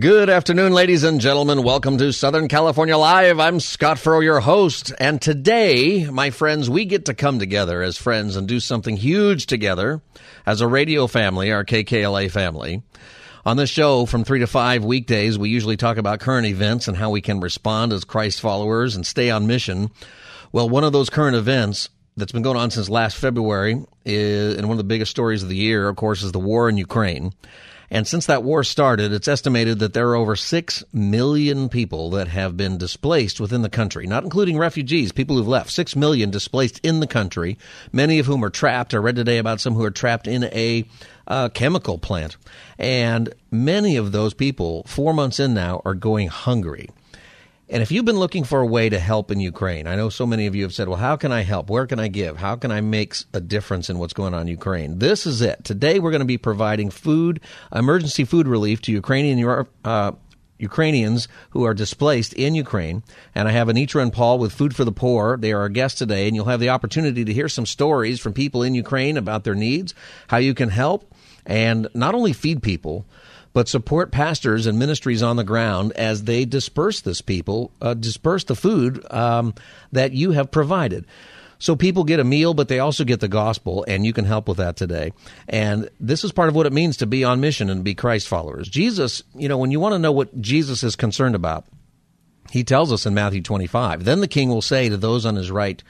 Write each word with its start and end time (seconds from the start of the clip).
Good 0.00 0.30
afternoon, 0.30 0.72
ladies 0.72 1.04
and 1.04 1.20
gentlemen. 1.20 1.62
Welcome 1.62 1.98
to 1.98 2.14
Southern 2.14 2.48
California 2.48 2.96
Live. 2.96 3.38
I'm 3.38 3.60
Scott 3.60 3.98
Furrow, 3.98 4.20
your 4.20 4.40
host. 4.40 4.90
And 4.98 5.20
today, 5.20 6.06
my 6.06 6.30
friends, 6.30 6.70
we 6.70 6.86
get 6.86 7.04
to 7.04 7.14
come 7.14 7.38
together 7.38 7.82
as 7.82 7.98
friends 7.98 8.34
and 8.34 8.48
do 8.48 8.58
something 8.58 8.96
huge 8.96 9.44
together 9.44 10.00
as 10.46 10.62
a 10.62 10.66
radio 10.66 11.06
family, 11.06 11.52
our 11.52 11.62
KKLA 11.62 12.30
family. 12.30 12.82
On 13.44 13.58
this 13.58 13.68
show, 13.68 14.06
from 14.06 14.24
three 14.24 14.38
to 14.38 14.46
five 14.46 14.82
weekdays, 14.82 15.38
we 15.38 15.50
usually 15.50 15.76
talk 15.76 15.98
about 15.98 16.20
current 16.20 16.46
events 16.46 16.88
and 16.88 16.96
how 16.96 17.10
we 17.10 17.20
can 17.20 17.40
respond 17.40 17.92
as 17.92 18.04
Christ 18.04 18.40
followers 18.40 18.96
and 18.96 19.06
stay 19.06 19.28
on 19.28 19.46
mission. 19.46 19.90
Well, 20.52 20.70
one 20.70 20.84
of 20.84 20.94
those 20.94 21.10
current 21.10 21.36
events 21.36 21.90
that's 22.16 22.32
been 22.32 22.40
going 22.40 22.56
on 22.56 22.70
since 22.70 22.88
last 22.88 23.18
February 23.18 23.84
is, 24.06 24.56
and 24.56 24.68
one 24.68 24.74
of 24.74 24.78
the 24.78 24.84
biggest 24.84 25.10
stories 25.10 25.42
of 25.42 25.50
the 25.50 25.56
year, 25.56 25.86
of 25.86 25.96
course, 25.96 26.22
is 26.22 26.32
the 26.32 26.40
war 26.40 26.70
in 26.70 26.78
Ukraine. 26.78 27.34
And 27.92 28.06
since 28.06 28.24
that 28.24 28.42
war 28.42 28.64
started, 28.64 29.12
it's 29.12 29.28
estimated 29.28 29.78
that 29.80 29.92
there 29.92 30.08
are 30.08 30.14
over 30.14 30.34
6 30.34 30.84
million 30.94 31.68
people 31.68 32.08
that 32.12 32.26
have 32.26 32.56
been 32.56 32.78
displaced 32.78 33.38
within 33.38 33.60
the 33.60 33.68
country, 33.68 34.06
not 34.06 34.24
including 34.24 34.56
refugees, 34.56 35.12
people 35.12 35.36
who've 35.36 35.46
left. 35.46 35.70
6 35.70 35.94
million 35.94 36.30
displaced 36.30 36.80
in 36.82 37.00
the 37.00 37.06
country, 37.06 37.58
many 37.92 38.18
of 38.18 38.24
whom 38.24 38.42
are 38.46 38.48
trapped. 38.48 38.94
I 38.94 38.96
read 38.96 39.16
today 39.16 39.36
about 39.36 39.60
some 39.60 39.74
who 39.74 39.84
are 39.84 39.90
trapped 39.90 40.26
in 40.26 40.44
a 40.44 40.86
uh, 41.26 41.50
chemical 41.50 41.98
plant. 41.98 42.38
And 42.78 43.34
many 43.50 43.98
of 43.98 44.10
those 44.10 44.32
people, 44.32 44.84
four 44.84 45.12
months 45.12 45.38
in 45.38 45.52
now, 45.52 45.82
are 45.84 45.94
going 45.94 46.28
hungry. 46.28 46.88
And 47.72 47.82
if 47.82 47.90
you've 47.90 48.04
been 48.04 48.18
looking 48.18 48.44
for 48.44 48.60
a 48.60 48.66
way 48.66 48.90
to 48.90 48.98
help 48.98 49.30
in 49.30 49.40
Ukraine, 49.40 49.86
I 49.86 49.96
know 49.96 50.10
so 50.10 50.26
many 50.26 50.46
of 50.46 50.54
you 50.54 50.62
have 50.64 50.74
said, 50.74 50.88
well, 50.88 50.98
how 50.98 51.16
can 51.16 51.32
I 51.32 51.40
help? 51.40 51.70
Where 51.70 51.86
can 51.86 51.98
I 51.98 52.08
give? 52.08 52.36
How 52.36 52.54
can 52.54 52.70
I 52.70 52.82
make 52.82 53.14
a 53.32 53.40
difference 53.40 53.88
in 53.88 53.98
what's 53.98 54.12
going 54.12 54.34
on 54.34 54.42
in 54.42 54.48
Ukraine? 54.48 54.98
This 54.98 55.24
is 55.24 55.40
it. 55.40 55.64
Today 55.64 55.98
we're 55.98 56.10
going 56.10 56.20
to 56.20 56.26
be 56.26 56.36
providing 56.36 56.90
food, 56.90 57.40
emergency 57.74 58.26
food 58.26 58.46
relief 58.46 58.82
to 58.82 58.92
Ukrainian 58.92 59.66
uh, 59.86 60.12
Ukrainians 60.58 61.28
who 61.50 61.64
are 61.64 61.72
displaced 61.72 62.34
in 62.34 62.54
Ukraine. 62.54 63.04
And 63.34 63.48
I 63.48 63.52
have 63.52 63.68
Anitra 63.68 64.02
and 64.02 64.12
Paul 64.12 64.38
with 64.38 64.52
Food 64.52 64.76
for 64.76 64.84
the 64.84 64.92
Poor. 64.92 65.38
They 65.38 65.52
are 65.52 65.60
our 65.60 65.70
guests 65.70 65.98
today, 65.98 66.28
and 66.28 66.36
you'll 66.36 66.44
have 66.44 66.60
the 66.60 66.68
opportunity 66.68 67.24
to 67.24 67.32
hear 67.32 67.48
some 67.48 67.64
stories 67.64 68.20
from 68.20 68.34
people 68.34 68.62
in 68.62 68.74
Ukraine 68.74 69.16
about 69.16 69.44
their 69.44 69.54
needs, 69.54 69.94
how 70.28 70.36
you 70.36 70.52
can 70.52 70.68
help, 70.68 71.10
and 71.46 71.88
not 71.94 72.14
only 72.14 72.34
feed 72.34 72.62
people, 72.62 73.06
but 73.52 73.68
support 73.68 74.10
pastors 74.10 74.66
and 74.66 74.78
ministries 74.78 75.22
on 75.22 75.36
the 75.36 75.44
ground 75.44 75.92
as 75.92 76.24
they 76.24 76.44
disperse 76.44 77.00
this 77.00 77.20
people, 77.20 77.72
uh, 77.80 77.94
disperse 77.94 78.44
the 78.44 78.56
food 78.56 79.04
um, 79.12 79.54
that 79.92 80.12
you 80.12 80.32
have 80.32 80.50
provided. 80.50 81.06
So 81.58 81.76
people 81.76 82.02
get 82.02 82.18
a 82.18 82.24
meal, 82.24 82.54
but 82.54 82.66
they 82.66 82.80
also 82.80 83.04
get 83.04 83.20
the 83.20 83.28
gospel, 83.28 83.84
and 83.86 84.04
you 84.04 84.12
can 84.12 84.24
help 84.24 84.48
with 84.48 84.56
that 84.56 84.74
today. 84.74 85.12
And 85.46 85.88
this 86.00 86.24
is 86.24 86.32
part 86.32 86.48
of 86.48 86.56
what 86.56 86.66
it 86.66 86.72
means 86.72 86.96
to 86.96 87.06
be 87.06 87.22
on 87.22 87.40
mission 87.40 87.70
and 87.70 87.84
be 87.84 87.94
Christ 87.94 88.26
followers. 88.26 88.68
Jesus, 88.68 89.22
you 89.36 89.48
know, 89.48 89.58
when 89.58 89.70
you 89.70 89.78
want 89.78 89.92
to 89.92 90.00
know 90.00 90.10
what 90.10 90.40
Jesus 90.40 90.82
is 90.82 90.96
concerned 90.96 91.36
about, 91.36 91.64
he 92.50 92.64
tells 92.64 92.92
us 92.92 93.06
in 93.06 93.14
Matthew 93.14 93.42
25, 93.42 94.04
then 94.04 94.20
the 94.20 94.26
king 94.26 94.48
will 94.48 94.60
say 94.60 94.88
to 94.88 94.96
those 94.96 95.24
on 95.24 95.36
his 95.36 95.52
right, 95.52 95.80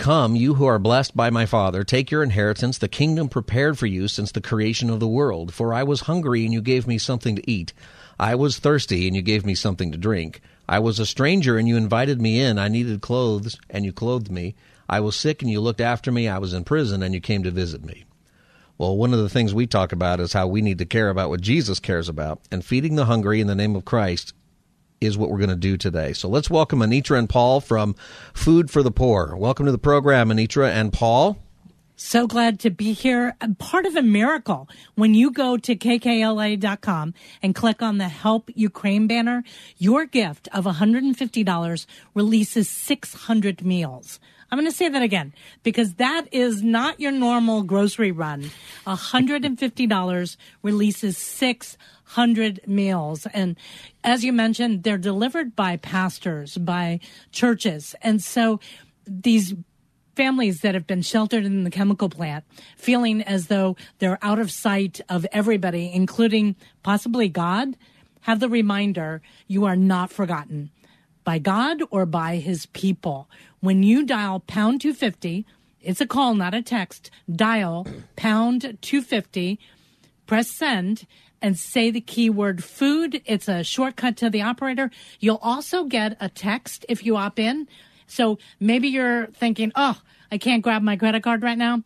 Come, 0.00 0.34
you 0.34 0.54
who 0.54 0.64
are 0.64 0.78
blessed 0.78 1.14
by 1.14 1.28
my 1.28 1.44
Father, 1.44 1.84
take 1.84 2.10
your 2.10 2.22
inheritance, 2.22 2.78
the 2.78 2.88
kingdom 2.88 3.28
prepared 3.28 3.78
for 3.78 3.84
you 3.84 4.08
since 4.08 4.32
the 4.32 4.40
creation 4.40 4.88
of 4.88 4.98
the 4.98 5.06
world. 5.06 5.52
For 5.52 5.74
I 5.74 5.82
was 5.82 6.00
hungry, 6.00 6.46
and 6.46 6.54
you 6.54 6.62
gave 6.62 6.86
me 6.86 6.96
something 6.96 7.36
to 7.36 7.50
eat. 7.50 7.74
I 8.18 8.34
was 8.34 8.58
thirsty, 8.58 9.06
and 9.06 9.14
you 9.14 9.20
gave 9.20 9.44
me 9.44 9.54
something 9.54 9.92
to 9.92 9.98
drink. 9.98 10.40
I 10.66 10.78
was 10.78 10.98
a 10.98 11.04
stranger, 11.04 11.58
and 11.58 11.68
you 11.68 11.76
invited 11.76 12.18
me 12.18 12.40
in. 12.40 12.58
I 12.58 12.68
needed 12.68 13.02
clothes, 13.02 13.58
and 13.68 13.84
you 13.84 13.92
clothed 13.92 14.30
me. 14.30 14.54
I 14.88 15.00
was 15.00 15.16
sick, 15.16 15.42
and 15.42 15.50
you 15.50 15.60
looked 15.60 15.82
after 15.82 16.10
me. 16.10 16.28
I 16.28 16.38
was 16.38 16.54
in 16.54 16.64
prison, 16.64 17.02
and 17.02 17.12
you 17.12 17.20
came 17.20 17.42
to 17.42 17.50
visit 17.50 17.84
me. 17.84 18.06
Well, 18.78 18.96
one 18.96 19.12
of 19.12 19.20
the 19.20 19.28
things 19.28 19.52
we 19.52 19.66
talk 19.66 19.92
about 19.92 20.18
is 20.18 20.32
how 20.32 20.46
we 20.46 20.62
need 20.62 20.78
to 20.78 20.86
care 20.86 21.10
about 21.10 21.28
what 21.28 21.42
Jesus 21.42 21.78
cares 21.78 22.08
about, 22.08 22.40
and 22.50 22.64
feeding 22.64 22.94
the 22.94 23.04
hungry 23.04 23.38
in 23.42 23.48
the 23.48 23.54
name 23.54 23.76
of 23.76 23.84
Christ 23.84 24.32
is 25.00 25.16
what 25.16 25.30
we're 25.30 25.38
going 25.38 25.50
to 25.50 25.56
do 25.56 25.76
today. 25.76 26.12
So 26.12 26.28
let's 26.28 26.50
welcome 26.50 26.80
Anitra 26.80 27.18
and 27.18 27.28
Paul 27.28 27.60
from 27.60 27.94
Food 28.34 28.70
for 28.70 28.82
the 28.82 28.90
Poor. 28.90 29.34
Welcome 29.34 29.66
to 29.66 29.72
the 29.72 29.78
program, 29.78 30.28
Anitra 30.28 30.70
and 30.70 30.92
Paul. 30.92 31.38
So 31.96 32.26
glad 32.26 32.60
to 32.60 32.70
be 32.70 32.92
here. 32.92 33.36
Part 33.58 33.86
of 33.86 33.96
a 33.96 34.02
miracle. 34.02 34.68
When 34.94 35.14
you 35.14 35.30
go 35.30 35.56
to 35.58 35.76
kkla.com 35.76 37.14
and 37.42 37.54
click 37.54 37.82
on 37.82 37.98
the 37.98 38.08
Help 38.08 38.50
Ukraine 38.54 39.06
banner, 39.06 39.44
your 39.76 40.06
gift 40.06 40.48
of 40.52 40.64
$150 40.64 41.86
releases 42.14 42.68
600 42.68 43.64
meals. 43.64 44.20
I'm 44.50 44.58
going 44.58 44.70
to 44.70 44.76
say 44.76 44.88
that 44.88 45.02
again 45.02 45.32
because 45.62 45.94
that 45.94 46.26
is 46.32 46.62
not 46.62 47.00
your 47.00 47.12
normal 47.12 47.62
grocery 47.62 48.12
run. 48.12 48.50
$150 48.86 50.36
releases 50.62 51.16
600 51.16 51.78
meals. 52.66 53.26
And 53.32 53.56
as 54.04 54.24
you 54.24 54.32
mentioned, 54.32 54.82
they're 54.82 54.98
delivered 54.98 55.54
by 55.54 55.76
pastors, 55.76 56.56
by 56.58 57.00
churches. 57.32 57.94
And 58.02 58.22
so 58.22 58.60
these 59.06 59.54
families 60.16 60.60
that 60.60 60.74
have 60.74 60.86
been 60.86 61.02
sheltered 61.02 61.44
in 61.44 61.64
the 61.64 61.70
chemical 61.70 62.08
plant 62.08 62.44
feeling 62.76 63.22
as 63.22 63.46
though 63.46 63.76
they're 63.98 64.18
out 64.22 64.38
of 64.38 64.50
sight 64.50 65.00
of 65.08 65.26
everybody, 65.32 65.90
including 65.92 66.56
possibly 66.82 67.28
God, 67.28 67.76
have 68.22 68.40
the 68.40 68.48
reminder 68.48 69.22
you 69.46 69.64
are 69.64 69.76
not 69.76 70.10
forgotten 70.10 70.70
by 71.24 71.38
God 71.38 71.82
or 71.90 72.06
by 72.06 72.36
his 72.36 72.66
people. 72.66 73.28
When 73.60 73.82
you 73.82 74.04
dial 74.04 74.40
pound 74.40 74.80
250, 74.80 75.46
it's 75.80 76.00
a 76.00 76.06
call, 76.06 76.34
not 76.34 76.54
a 76.54 76.62
text, 76.62 77.10
dial 77.30 77.86
pound 78.16 78.78
250, 78.82 79.58
press 80.26 80.50
send, 80.50 81.06
and 81.42 81.58
say 81.58 81.90
the 81.90 82.00
keyword 82.00 82.62
food. 82.62 83.22
It's 83.24 83.48
a 83.48 83.64
shortcut 83.64 84.16
to 84.18 84.30
the 84.30 84.42
operator. 84.42 84.90
You'll 85.18 85.40
also 85.42 85.84
get 85.84 86.16
a 86.20 86.28
text 86.28 86.86
if 86.88 87.04
you 87.04 87.16
opt 87.16 87.38
in. 87.38 87.68
So 88.06 88.38
maybe 88.58 88.88
you're 88.88 89.26
thinking, 89.28 89.72
oh, 89.74 90.00
I 90.32 90.38
can't 90.38 90.62
grab 90.62 90.82
my 90.82 90.96
credit 90.96 91.22
card 91.22 91.42
right 91.42 91.58
now. 91.58 91.82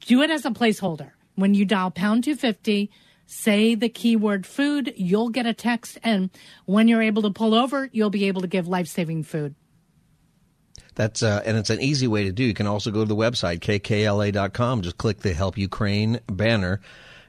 Do 0.00 0.22
it 0.22 0.30
as 0.30 0.44
a 0.44 0.50
placeholder. 0.50 1.12
When 1.34 1.54
you 1.54 1.64
dial 1.64 1.90
pound 1.90 2.24
250, 2.24 2.90
say 3.26 3.74
the 3.74 3.88
keyword 3.88 4.46
food, 4.46 4.92
you'll 4.96 5.30
get 5.30 5.46
a 5.46 5.54
text. 5.54 5.98
And 6.02 6.30
when 6.66 6.88
you're 6.88 7.02
able 7.02 7.22
to 7.22 7.30
pull 7.30 7.54
over, 7.54 7.88
you'll 7.92 8.10
be 8.10 8.26
able 8.26 8.42
to 8.42 8.46
give 8.46 8.68
life 8.68 8.86
saving 8.86 9.24
food. 9.24 9.54
That's 10.94 11.24
uh, 11.24 11.42
and 11.44 11.56
it's 11.56 11.70
an 11.70 11.80
easy 11.80 12.06
way 12.06 12.24
to 12.24 12.32
do. 12.32 12.44
You 12.44 12.54
can 12.54 12.68
also 12.68 12.92
go 12.92 13.00
to 13.00 13.08
the 13.08 13.16
website 13.16 13.58
kkla.com. 13.58 14.82
Just 14.82 14.96
click 14.96 15.20
the 15.20 15.34
Help 15.34 15.58
Ukraine 15.58 16.20
banner. 16.28 16.80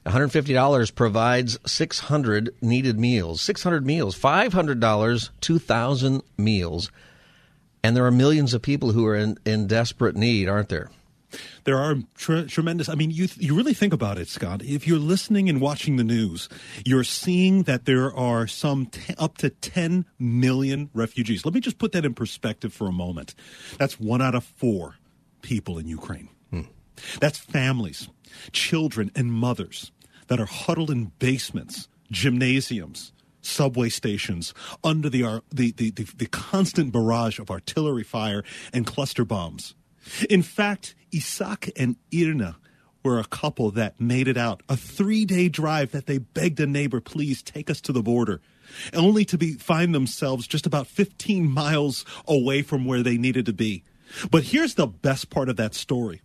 $150 0.05 0.95
provides 0.95 1.57
600 1.65 2.55
needed 2.61 2.99
meals. 2.99 3.41
600 3.41 3.85
meals. 3.85 4.17
$500, 4.17 5.29
2,000 5.41 6.23
meals. 6.37 6.91
And 7.83 7.95
there 7.95 8.05
are 8.05 8.11
millions 8.11 8.53
of 8.53 8.61
people 8.61 8.91
who 8.91 9.05
are 9.05 9.15
in, 9.15 9.37
in 9.45 9.67
desperate 9.67 10.15
need, 10.15 10.47
aren't 10.47 10.69
there? 10.69 10.89
There 11.63 11.77
are 11.77 11.97
tre- 12.15 12.45
tremendous. 12.45 12.87
I 12.87 12.95
mean, 12.95 13.11
you 13.11 13.27
you 13.37 13.55
really 13.55 13.73
think 13.73 13.93
about 13.93 14.17
it, 14.17 14.29
Scott. 14.29 14.61
If 14.63 14.87
you're 14.87 14.99
listening 14.99 15.49
and 15.49 15.59
watching 15.59 15.97
the 15.97 16.03
news, 16.03 16.47
you're 16.85 17.03
seeing 17.03 17.63
that 17.63 17.85
there 17.85 18.13
are 18.15 18.47
some 18.47 18.85
t- 18.85 19.13
up 19.17 19.37
to 19.39 19.49
10 19.49 20.05
million 20.17 20.89
refugees. 20.93 21.43
Let 21.43 21.53
me 21.53 21.59
just 21.59 21.77
put 21.77 21.91
that 21.91 22.05
in 22.05 22.13
perspective 22.13 22.73
for 22.73 22.87
a 22.87 22.91
moment. 22.91 23.35
That's 23.77 23.99
one 23.99 24.21
out 24.21 24.35
of 24.35 24.43
four 24.43 24.95
people 25.41 25.77
in 25.77 25.87
Ukraine. 25.87 26.29
Hmm. 26.51 26.61
That's 27.19 27.37
families, 27.37 28.07
children, 28.51 29.11
and 29.15 29.31
mothers 29.31 29.91
that 30.27 30.39
are 30.39 30.45
huddled 30.45 30.91
in 30.91 31.11
basements, 31.19 31.87
gymnasiums, 32.11 33.11
subway 33.41 33.89
stations 33.89 34.53
under 34.83 35.09
the, 35.09 35.41
the, 35.51 35.71
the, 35.71 35.91
the, 35.91 36.03
the 36.17 36.25
constant 36.27 36.91
barrage 36.91 37.39
of 37.39 37.51
artillery 37.51 38.03
fire 38.03 38.43
and 38.73 38.85
cluster 38.85 39.23
bombs. 39.23 39.75
In 40.29 40.41
fact, 40.41 40.95
Isak 41.11 41.71
and 41.75 41.95
Irna 42.11 42.55
were 43.03 43.19
a 43.19 43.25
couple 43.25 43.69
that 43.71 44.01
made 44.01 44.27
it 44.27 44.37
out. 44.37 44.63
A 44.67 44.75
three 44.75 45.25
day 45.25 45.47
drive 45.47 45.91
that 45.91 46.07
they 46.07 46.17
begged 46.17 46.59
a 46.59 46.65
neighbor, 46.65 46.99
please 46.99 47.43
take 47.43 47.69
us 47.69 47.79
to 47.81 47.93
the 47.93 48.01
border, 48.01 48.41
only 48.93 49.23
to 49.25 49.37
be, 49.37 49.53
find 49.53 49.93
themselves 49.93 50.47
just 50.47 50.65
about 50.65 50.87
15 50.87 51.49
miles 51.49 52.03
away 52.27 52.63
from 52.63 52.85
where 52.85 53.03
they 53.03 53.17
needed 53.17 53.45
to 53.45 53.53
be. 53.53 53.83
But 54.31 54.43
here's 54.45 54.75
the 54.75 54.87
best 54.87 55.29
part 55.29 55.49
of 55.49 55.55
that 55.57 55.75
story 55.75 56.21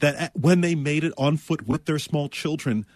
that 0.00 0.32
when 0.34 0.62
they 0.62 0.74
made 0.74 1.04
it 1.04 1.12
on 1.18 1.36
foot 1.36 1.68
with 1.68 1.84
their 1.84 1.98
small 1.98 2.28
children, 2.28 2.86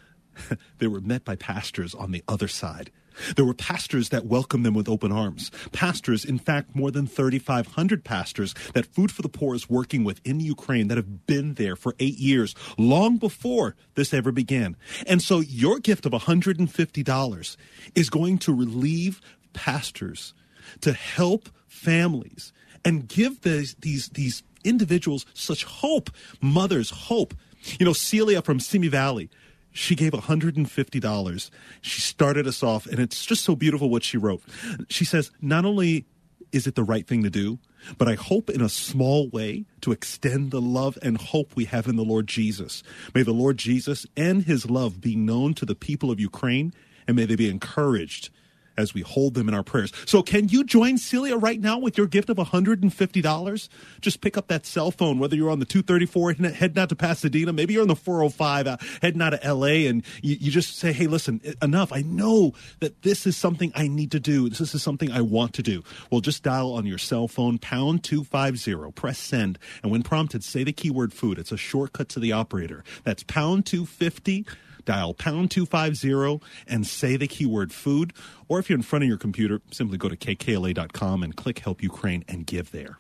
they 0.79 0.87
were 0.87 1.01
met 1.01 1.25
by 1.25 1.37
pastors 1.37 1.95
on 1.95 2.13
the 2.13 2.23
other 2.29 2.49
side 2.49 2.91
There 3.37 3.45
were 3.45 3.55
pastors 3.55 4.09
that 4.11 4.27
welcomed 4.27 4.65
them 4.65 4.75
with 4.75 4.89
open 4.89 5.13
arms. 5.13 5.51
Pastors, 5.73 6.25
in 6.25 6.39
fact, 6.39 6.75
more 6.75 6.91
than 6.91 7.07
3,500 7.07 8.05
pastors 8.05 8.55
that 8.75 8.87
Food 8.87 9.11
for 9.11 9.23
the 9.23 9.29
Poor 9.29 9.55
is 9.55 9.69
working 9.69 10.05
with 10.05 10.21
in 10.25 10.41
Ukraine 10.41 10.89
that 10.89 10.97
have 10.97 11.27
been 11.27 11.55
there 11.55 11.77
for 11.77 11.95
eight 11.99 12.19
years, 12.19 12.55
long 12.79 13.17
before 13.17 13.77
this 13.95 14.15
ever 14.15 14.33
began. 14.33 14.77
And 15.07 15.23
so 15.23 15.41
your 15.41 15.79
gift 15.79 16.07
of 16.07 16.13
$150 16.13 17.57
is 17.95 18.11
going 18.11 18.39
to 18.39 18.55
relieve 18.55 19.21
pastors 19.53 20.35
to 20.81 20.93
help 20.93 21.49
families 21.67 22.53
and 22.85 23.09
give 23.09 23.43
these, 23.43 23.77
these, 23.81 24.09
these 24.11 24.43
individuals 24.65 25.27
such 25.35 25.65
hope, 25.65 26.11
mothers 26.41 26.91
hope. 26.91 27.35
You 27.79 27.85
know, 27.85 27.93
Celia 27.93 28.41
from 28.41 28.59
Simi 28.59 28.89
Valley, 28.89 29.29
she 29.73 29.95
gave 29.95 30.13
$150. 30.13 31.51
She 31.81 32.01
started 32.01 32.47
us 32.47 32.63
off, 32.63 32.87
and 32.87 32.99
it's 32.99 33.25
just 33.25 33.45
so 33.45 33.55
beautiful 33.55 33.91
what 33.91 34.03
she 34.03 34.17
wrote. 34.19 34.43
She 34.89 35.05
says, 35.05 35.31
Not 35.41 35.65
only 35.65 36.07
is 36.53 36.67
it 36.67 36.75
the 36.75 36.85
right 36.85 37.07
thing 37.07 37.23
to 37.23 37.31
do, 37.31 37.59
but 37.97 38.09
I 38.09 38.15
hope 38.15 38.51
in 38.51 38.61
a 38.61 38.69
small 38.69 39.29
way 39.29 39.65
to 39.83 39.93
extend 39.93 40.51
the 40.51 40.61
love 40.61 40.99
and 41.03 41.17
hope 41.17 41.55
we 41.55 41.65
have 41.67 41.87
in 41.87 41.97
the 41.97 42.05
Lord 42.05 42.27
Jesus. 42.27 42.83
May 43.15 43.23
the 43.23 43.33
Lord 43.33 43.57
Jesus 43.57 44.07
and 44.17 44.43
his 44.43 44.69
love 44.69 45.01
be 45.01 45.17
known 45.17 45.55
to 45.55 45.65
the 45.65 45.75
people 45.75 46.11
of 46.11 46.21
Ukraine, 46.21 46.75
and 47.07 47.17
may 47.17 47.25
they 47.25 47.37
be 47.37 47.49
encouraged 47.49 48.31
as 48.77 48.95
we 48.95 49.03
hold 49.03 49.35
them 49.35 49.49
in 49.49 49.55
our 49.55 49.63
prayers. 49.63 49.93
So, 50.07 50.23
can 50.23 50.49
you 50.49 50.65
join 50.65 50.99
Celia 50.99 51.37
right 51.37 51.61
now 51.61 51.79
with 51.79 51.97
your 51.97 52.07
gift 52.07 52.31
of 52.31 52.37
$150? 52.37 53.69
Just 54.01 54.21
pick 54.21 54.37
up 54.37 54.49
that 54.49 54.67
cell 54.67 54.91
phone, 54.91 55.19
whether 55.19 55.37
you're 55.37 55.51
on 55.51 55.59
the 55.59 55.65
234 55.65 56.33
heading 56.33 56.79
out 56.79 56.89
to 56.89 56.97
Pasadena, 56.97 57.53
maybe 57.53 57.75
you're 57.75 57.83
on 57.83 57.89
the 57.89 57.97
405 57.97 58.67
uh, 58.67 58.77
heading 59.03 59.23
out 59.23 59.31
to 59.31 59.55
LA, 59.55 59.89
and 59.89 60.05
you, 60.23 60.37
you 60.41 60.51
just 60.51 60.77
say, 60.77 60.93
hey, 60.93 61.07
listen, 61.07 61.41
enough. 61.63 61.93
I 61.93 62.03
know 62.03 62.55
that 62.81 63.03
this 63.03 63.27
is 63.27 63.37
something 63.37 63.73
I 63.75 63.89
need 63.89 64.13
to 64.13 64.21
do. 64.21 64.49
This 64.49 64.75
is 64.75 64.83
something 64.83 65.11
I 65.11 65.21
want 65.21 65.55
to 65.55 65.63
do. 65.63 65.83
Well, 66.11 66.21
just 66.21 66.43
dial 66.43 66.73
on 66.73 66.87
your 66.87 66.99
cell 66.99 67.29
phone, 67.29 67.59
pound 67.59 68.05
250, 68.05 68.93
press 68.93 69.19
send, 69.19 69.59
and 69.83 69.91
when 69.91 70.03
prompted, 70.03 70.45
say 70.45 70.65
the 70.65 70.73
keyword 70.73 71.13
food. 71.13 71.39
It's 71.39 71.53
a 71.53 71.57
shortcut 71.57 72.09
to 72.11 72.21
the 72.21 72.33
operator. 72.33 72.85
That's 73.05 73.23
pound 73.23 73.67
250 73.67 74.47
dial 74.85 75.15
pound 75.15 75.51
250 75.51 76.41
and 76.67 76.87
say 76.87 77.17
the 77.17 77.27
keyword 77.27 77.73
food. 77.73 78.13
Or 78.49 78.59
if 78.59 78.69
you're 78.69 78.79
in 78.79 78.83
front 78.83 79.05
of 79.05 79.09
your 79.09 79.19
computer, 79.19 79.61
simply 79.71 79.99
go 79.99 80.09
to 80.09 80.17
kkla.com 80.17 81.23
and 81.23 81.37
click 81.37 81.61
Help 81.61 81.83
Ukraine 81.83 82.25
and 82.29 82.47
give 82.47 82.71
there. 82.71 82.99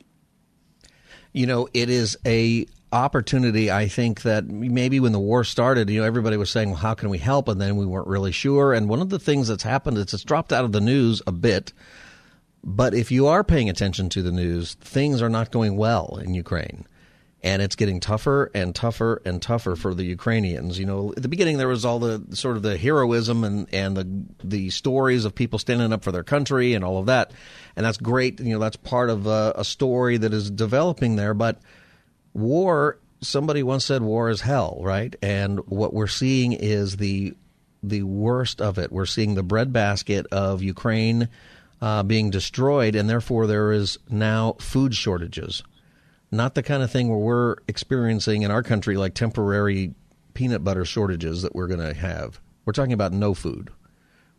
You 1.33 1.47
know, 1.47 1.69
it 1.73 1.91
is 1.91 2.17
a 2.27 2.67
opportunity 2.93 3.71
I 3.71 3.87
think 3.87 4.23
that 4.23 4.47
maybe 4.47 4.99
when 4.99 5.13
the 5.13 5.21
war 5.21 5.45
started, 5.45 5.89
you 5.89 6.01
know, 6.01 6.07
everybody 6.07 6.37
was 6.37 6.51
saying, 6.51 6.71
well, 6.71 6.79
how 6.79 6.95
can 6.95 7.09
we 7.09 7.19
help? 7.19 7.47
And 7.49 7.61
then 7.61 7.77
we 7.77 7.87
weren't 7.87 8.09
really 8.09 8.33
sure. 8.33 8.73
And 8.73 8.89
one 8.89 9.01
of 9.01 9.11
the 9.11 9.19
things 9.19 9.49
that's 9.49 9.63
happened 9.63 9.97
is 9.97 10.13
it's 10.13 10.25
dropped 10.25 10.53
out 10.53 10.65
of 10.65 10.73
the 10.73 10.81
news 10.81 11.23
a 11.27 11.33
bit. 11.33 11.73
But 12.65 12.93
if 12.95 13.11
you 13.11 13.27
are 13.29 13.45
paying 13.45 13.71
attention 13.71 14.09
to 14.11 14.23
the 14.23 14.33
news, 14.33 14.75
things 14.75 15.23
are 15.23 15.31
not 15.31 15.53
going 15.53 15.77
well 15.77 16.21
in 16.23 16.35
Ukraine 16.35 16.85
and 17.43 17.63
it's 17.63 17.77
getting 17.77 18.01
tougher 18.01 18.51
and 18.55 18.75
tougher 18.75 19.23
and 19.25 19.41
tougher 19.41 19.75
for 19.77 19.95
the 19.95 20.05
Ukrainians. 20.05 20.79
You 20.79 20.87
know, 20.87 21.13
at 21.17 21.23
the 21.23 21.29
beginning 21.29 21.59
there 21.59 21.69
was 21.69 21.85
all 21.85 21.99
the 21.99 22.25
sort 22.37 22.57
of 22.57 22.63
the 22.63 22.77
heroism 22.77 23.45
and 23.45 23.73
and 23.73 23.97
the 23.97 24.25
the 24.45 24.71
stories 24.71 25.25
of 25.25 25.35
people 25.35 25.59
standing 25.59 25.93
up 25.93 26.05
for 26.05 26.13
their 26.13 26.25
country 26.25 26.75
and 26.75 26.85
all 26.85 26.99
of 26.99 27.07
that, 27.07 27.33
and 27.77 27.87
that's 27.87 27.99
great. 27.99 28.41
You 28.41 28.55
know, 28.55 28.59
that's 28.59 28.77
part 28.77 29.11
of 29.11 29.27
a, 29.27 29.55
a 29.57 29.65
story 29.65 30.19
that 30.19 30.35
is 30.35 30.51
developing 30.51 31.17
there. 31.17 31.35
But 31.35 31.59
war, 32.35 32.99
somebody 33.21 33.63
once 33.63 33.87
said, 33.87 34.03
war 34.03 34.29
is 34.29 34.43
hell, 34.43 34.79
right? 34.83 35.15
And 35.23 35.61
what 35.61 35.95
we're 35.95 36.07
seeing 36.07 36.53
is 36.53 36.97
the 36.97 37.35
the 37.83 38.03
worst 38.03 38.61
of 38.61 38.79
it. 38.79 38.93
We're 38.93 39.07
seeing 39.07 39.35
the 39.35 39.43
breadbasket 39.43 40.27
of 40.27 40.63
Ukraine 40.63 41.31
uh, 41.81 42.03
being 42.03 42.29
destroyed, 42.29 42.95
and 42.95 43.09
therefore 43.09 43.47
there 43.47 43.73
is 43.73 43.99
now 44.11 44.57
food 44.59 44.95
shortages 44.95 45.63
not 46.31 46.55
the 46.55 46.63
kind 46.63 46.83
of 46.83 46.91
thing 46.91 47.09
where 47.09 47.19
we're 47.19 47.57
experiencing 47.67 48.43
in 48.43 48.51
our 48.51 48.63
country 48.63 48.97
like 48.97 49.15
temporary 49.15 49.95
peanut 50.35 50.63
butter 50.63 50.85
shortages 50.85 51.43
that 51.43 51.55
we're 51.55 51.67
going 51.67 51.81
to 51.81 51.95
have. 51.95 52.41
We're 52.65 52.73
talking 52.73 52.93
about 52.93 53.13
no 53.13 53.35
food. 53.35 53.71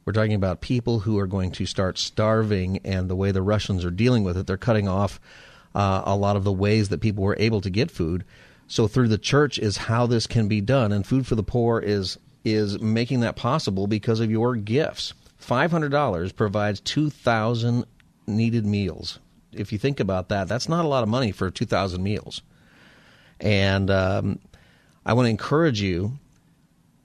We're 0.06 0.14
talking 0.14 0.34
about 0.34 0.62
people 0.62 1.00
who 1.00 1.20
are 1.20 1.28
going 1.28 1.52
to 1.52 1.66
start 1.66 1.98
starving, 1.98 2.80
and 2.84 3.10
the 3.10 3.16
way 3.16 3.32
the 3.32 3.42
Russians 3.42 3.86
are 3.86 3.92
dealing 3.92 4.24
with 4.24 4.38
it, 4.38 4.48
they're 4.48 4.58
cutting 4.58 4.88
off 4.88 5.20
uh, 5.76 6.02
a 6.06 6.16
lot 6.16 6.36
of 6.36 6.44
the 6.44 6.52
ways 6.52 6.90
that 6.90 7.02
people 7.02 7.24
were 7.24 7.38
able 7.38 7.62
to 7.62 7.70
get 7.70 7.92
food. 7.92 8.24
So 8.68 8.88
through 8.88 9.10
the 9.10 9.18
church 9.18 9.60
is 9.60 9.78
how 9.78 10.08
this 10.08 10.28
can 10.28 10.48
be 10.48 10.62
done, 10.62 10.92
and 10.92 11.06
Food 11.06 11.28
for 11.28 11.36
the 11.36 11.44
Poor 11.44 11.80
is 11.80 12.18
is 12.44 12.80
making 12.80 13.20
that 13.20 13.36
possible 13.36 13.86
because 13.86 14.20
of 14.20 14.32
your 14.32 14.56
gifts. 14.56 15.14
Five 15.38 15.72
hundred 15.72 15.92
dollars 15.92 16.32
provides 16.32 16.80
two 16.80 17.10
thousand 17.10 17.86
needed 18.26 18.66
meals 18.66 19.20
if 19.54 19.72
you 19.72 19.78
think 19.78 20.00
about 20.00 20.30
that, 20.30 20.48
that's 20.48 20.70
not 20.70 20.86
a 20.86 20.88
lot 20.88 21.04
of 21.04 21.10
money 21.10 21.32
for 21.32 21.50
2,000 21.50 22.02
meals. 22.02 22.42
And 23.40 23.90
um, 23.90 24.40
I 25.06 25.14
want 25.14 25.26
to 25.26 25.30
encourage 25.32 25.82
you 25.82 26.20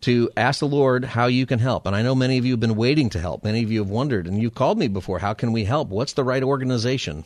to 0.03 0.31
ask 0.37 0.61
the 0.61 0.69
Lord 0.69 1.05
how 1.05 1.27
you 1.27 1.47
can 1.47 1.59
help. 1.59 1.87
And 1.87 1.97
I 1.97 2.03
know 2.03 2.15
many 2.15 2.39
of 2.39 2.45
you 2.45 2.53
have 2.53 2.61
been 2.61 2.77
waiting 2.77 3.09
to 3.11 3.21
help. 3.21 3.43
Many 3.43 3.63
of 3.63 3.73
you 3.73 3.81
have 3.81 3.91
wondered, 3.91 4.27
and 4.27 4.41
you've 4.41 4.55
called 4.55 4.79
me 4.79 4.89
before, 4.89 5.19
how 5.19 5.35
can 5.35 5.53
we 5.53 5.65
help? 5.65 5.89
What's 5.89 6.13
the 6.13 6.25
right 6.25 6.43
organization? 6.43 7.25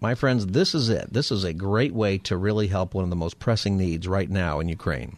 My 0.00 0.14
friends, 0.14 0.46
this 0.46 0.74
is 0.74 0.88
it. 0.88 1.12
This 1.12 1.30
is 1.30 1.44
a 1.44 1.52
great 1.52 1.92
way 1.92 2.18
to 2.18 2.36
really 2.36 2.68
help 2.68 2.94
one 2.94 3.04
of 3.04 3.10
the 3.10 3.16
most 3.16 3.38
pressing 3.38 3.76
needs 3.76 4.08
right 4.08 4.30
now 4.30 4.60
in 4.60 4.68
Ukraine. 4.68 5.16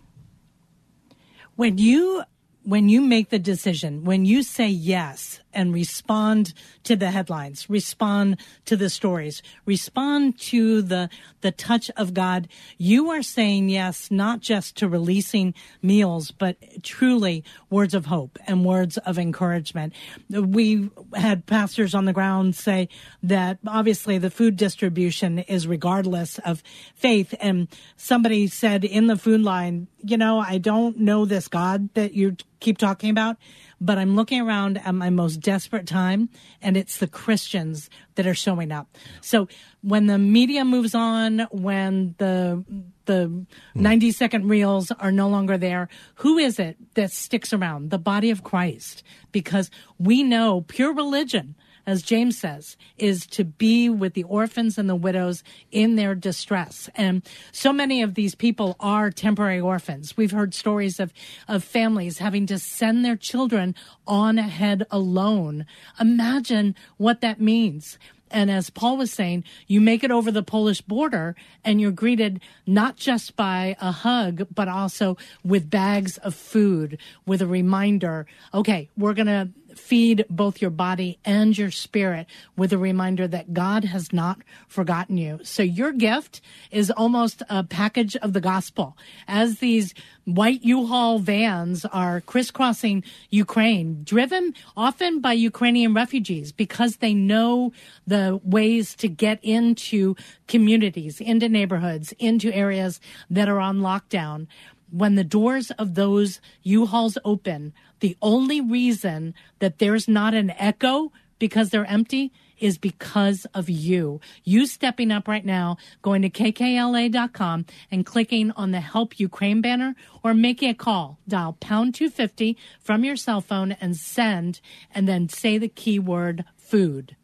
When 1.56 1.78
you 1.78 2.22
when 2.64 2.88
you 2.88 3.02
make 3.02 3.28
the 3.28 3.38
decision, 3.38 4.04
when 4.04 4.24
you 4.24 4.42
say 4.42 4.68
yes 4.68 5.40
and 5.54 5.72
respond 5.72 6.52
to 6.84 6.96
the 6.96 7.10
headlines, 7.10 7.68
respond 7.70 8.38
to 8.66 8.76
the 8.76 8.90
stories, 8.90 9.42
respond 9.64 10.38
to 10.38 10.82
the, 10.82 11.08
the 11.40 11.52
touch 11.52 11.90
of 11.96 12.14
God, 12.14 12.48
you 12.78 13.10
are 13.10 13.22
saying 13.22 13.68
yes, 13.68 14.10
not 14.10 14.40
just 14.40 14.76
to 14.76 14.88
releasing 14.88 15.54
meals, 15.82 16.30
but 16.30 16.56
truly 16.82 17.44
words 17.70 17.94
of 17.94 18.06
hope 18.06 18.38
and 18.46 18.64
words 18.64 18.98
of 18.98 19.18
encouragement. 19.18 19.92
We 20.28 20.90
had 21.14 21.46
pastors 21.46 21.94
on 21.94 22.04
the 22.04 22.12
ground 22.12 22.56
say 22.56 22.88
that 23.22 23.58
obviously 23.66 24.18
the 24.18 24.30
food 24.30 24.56
distribution 24.56 25.38
is 25.40 25.66
regardless 25.66 26.38
of 26.40 26.62
faith. 26.94 27.34
And 27.40 27.68
somebody 27.96 28.46
said 28.46 28.84
in 28.84 29.06
the 29.06 29.16
food 29.16 29.42
line, 29.42 29.88
you 30.02 30.16
know, 30.16 30.38
I 30.38 30.58
don't 30.58 30.98
know 30.98 31.24
this 31.24 31.48
God 31.48 31.88
that 31.94 32.12
you 32.14 32.36
keep 32.60 32.78
talking 32.78 33.10
about, 33.10 33.36
but 33.80 33.98
I'm 33.98 34.16
looking 34.16 34.40
around 34.40 34.78
at 34.78 34.94
my 34.94 35.10
most 35.10 35.36
desperate 35.36 35.86
time, 35.86 36.28
and 36.62 36.76
it's 36.76 36.98
the 36.98 37.06
Christians 37.06 37.90
that 38.14 38.26
are 38.26 38.34
showing 38.34 38.72
up. 38.72 38.88
So 39.20 39.48
when 39.82 40.06
the 40.06 40.18
media 40.18 40.64
moves 40.64 40.94
on, 40.94 41.40
when 41.50 42.14
the 42.18 42.64
the 43.06 43.28
mm. 43.28 43.46
90 43.74 44.12
second 44.12 44.48
reels 44.48 44.90
are 44.92 45.12
no 45.12 45.28
longer 45.28 45.58
there, 45.58 45.88
who 46.16 46.38
is 46.38 46.58
it 46.58 46.76
that 46.94 47.10
sticks 47.10 47.52
around? 47.52 47.90
The 47.90 47.98
body 47.98 48.30
of 48.30 48.42
Christ, 48.42 49.02
because 49.30 49.70
we 49.98 50.22
know 50.22 50.62
pure 50.62 50.94
religion 50.94 51.54
as 51.86 52.02
James 52.02 52.38
says, 52.38 52.76
is 52.98 53.26
to 53.26 53.44
be 53.44 53.88
with 53.88 54.14
the 54.14 54.24
orphans 54.24 54.78
and 54.78 54.88
the 54.88 54.96
widows 54.96 55.42
in 55.70 55.96
their 55.96 56.14
distress. 56.14 56.88
And 56.94 57.22
so 57.52 57.72
many 57.72 58.02
of 58.02 58.14
these 58.14 58.34
people 58.34 58.76
are 58.80 59.10
temporary 59.10 59.60
orphans. 59.60 60.16
We've 60.16 60.30
heard 60.30 60.54
stories 60.54 61.00
of, 61.00 61.12
of 61.48 61.64
families 61.64 62.18
having 62.18 62.46
to 62.46 62.58
send 62.58 63.04
their 63.04 63.16
children 63.16 63.74
on 64.06 64.38
ahead 64.38 64.86
alone. 64.90 65.66
Imagine 66.00 66.74
what 66.96 67.20
that 67.20 67.40
means. 67.40 67.98
And 68.34 68.50
as 68.50 68.68
Paul 68.68 68.96
was 68.96 69.12
saying, 69.12 69.44
you 69.68 69.80
make 69.80 70.02
it 70.02 70.10
over 70.10 70.32
the 70.32 70.42
Polish 70.42 70.80
border 70.80 71.36
and 71.64 71.80
you're 71.80 71.92
greeted 71.92 72.40
not 72.66 72.96
just 72.96 73.36
by 73.36 73.76
a 73.80 73.92
hug, 73.92 74.48
but 74.52 74.66
also 74.66 75.16
with 75.44 75.70
bags 75.70 76.18
of 76.18 76.34
food, 76.34 76.98
with 77.26 77.40
a 77.40 77.46
reminder, 77.46 78.26
okay, 78.52 78.90
we're 78.96 79.14
going 79.14 79.28
to 79.28 79.50
feed 79.78 80.24
both 80.28 80.60
your 80.60 80.70
body 80.70 81.18
and 81.24 81.56
your 81.56 81.70
spirit 81.70 82.26
with 82.56 82.72
a 82.72 82.78
reminder 82.78 83.26
that 83.28 83.54
God 83.54 83.84
has 83.84 84.12
not 84.12 84.38
forgotten 84.68 85.16
you. 85.16 85.40
So 85.42 85.62
your 85.62 85.92
gift 85.92 86.40
is 86.70 86.90
almost 86.90 87.42
a 87.48 87.64
package 87.64 88.16
of 88.16 88.32
the 88.32 88.40
gospel. 88.40 88.96
As 89.26 89.58
these 89.58 89.94
white 90.24 90.62
U-Haul 90.62 91.18
vans 91.18 91.84
are 91.84 92.20
crisscrossing 92.22 93.04
Ukraine, 93.30 94.02
driven 94.04 94.54
often 94.76 95.20
by 95.20 95.32
Ukrainian 95.32 95.94
refugees 95.94 96.52
because 96.52 96.96
they 96.96 97.14
know 97.14 97.72
the 98.06 98.40
ways 98.42 98.94
to 98.96 99.08
get 99.08 99.38
into 99.42 100.16
communities, 100.48 101.20
into 101.20 101.48
neighborhoods, 101.48 102.12
into 102.18 102.52
areas 102.54 103.00
that 103.30 103.48
are 103.48 103.60
on 103.60 103.80
lockdown 103.80 104.46
when 104.94 105.16
the 105.16 105.24
doors 105.24 105.72
of 105.72 105.94
those 105.94 106.40
U-Hauls 106.62 107.18
open, 107.24 107.72
the 107.98 108.16
only 108.22 108.60
reason 108.60 109.34
that 109.58 109.80
there's 109.80 110.06
not 110.06 110.34
an 110.34 110.50
echo 110.50 111.10
because 111.40 111.70
they're 111.70 111.84
empty 111.86 112.32
is 112.60 112.78
because 112.78 113.44
of 113.54 113.68
you. 113.68 114.20
You 114.44 114.68
stepping 114.68 115.10
up 115.10 115.26
right 115.26 115.44
now, 115.44 115.78
going 116.00 116.22
to 116.22 116.30
kkla.com 116.30 117.66
and 117.90 118.06
clicking 118.06 118.52
on 118.52 118.70
the 118.70 118.80
Help 118.80 119.18
Ukraine 119.18 119.60
banner 119.60 119.96
or 120.22 120.32
making 120.32 120.70
a 120.70 120.74
call. 120.74 121.18
Dial 121.26 121.54
pound 121.58 121.96
250 121.96 122.56
from 122.78 123.04
your 123.04 123.16
cell 123.16 123.40
phone 123.40 123.72
and 123.72 123.96
send, 123.96 124.60
and 124.94 125.08
then 125.08 125.28
say 125.28 125.58
the 125.58 125.68
keyword 125.68 126.44
food. 126.56 127.16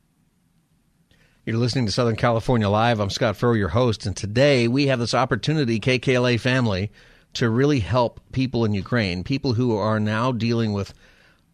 You're 1.46 1.56
listening 1.56 1.86
to 1.86 1.92
Southern 1.92 2.16
California 2.16 2.68
Live. 2.68 2.98
I'm 2.98 3.10
Scott 3.10 3.36
Furrow, 3.36 3.54
your 3.56 3.68
host, 3.68 4.06
and 4.06 4.16
today 4.16 4.66
we 4.66 4.88
have 4.88 4.98
this 4.98 5.14
opportunity, 5.14 5.78
KKLA 5.78 6.38
family, 6.40 6.90
to 7.34 7.49
really 7.49 7.80
help 7.80 8.20
people 8.32 8.64
in 8.64 8.75
Ukraine, 8.75 9.25
people 9.25 9.54
who 9.54 9.76
are 9.76 10.00
now 10.00 10.32
dealing 10.32 10.72
with 10.72 10.94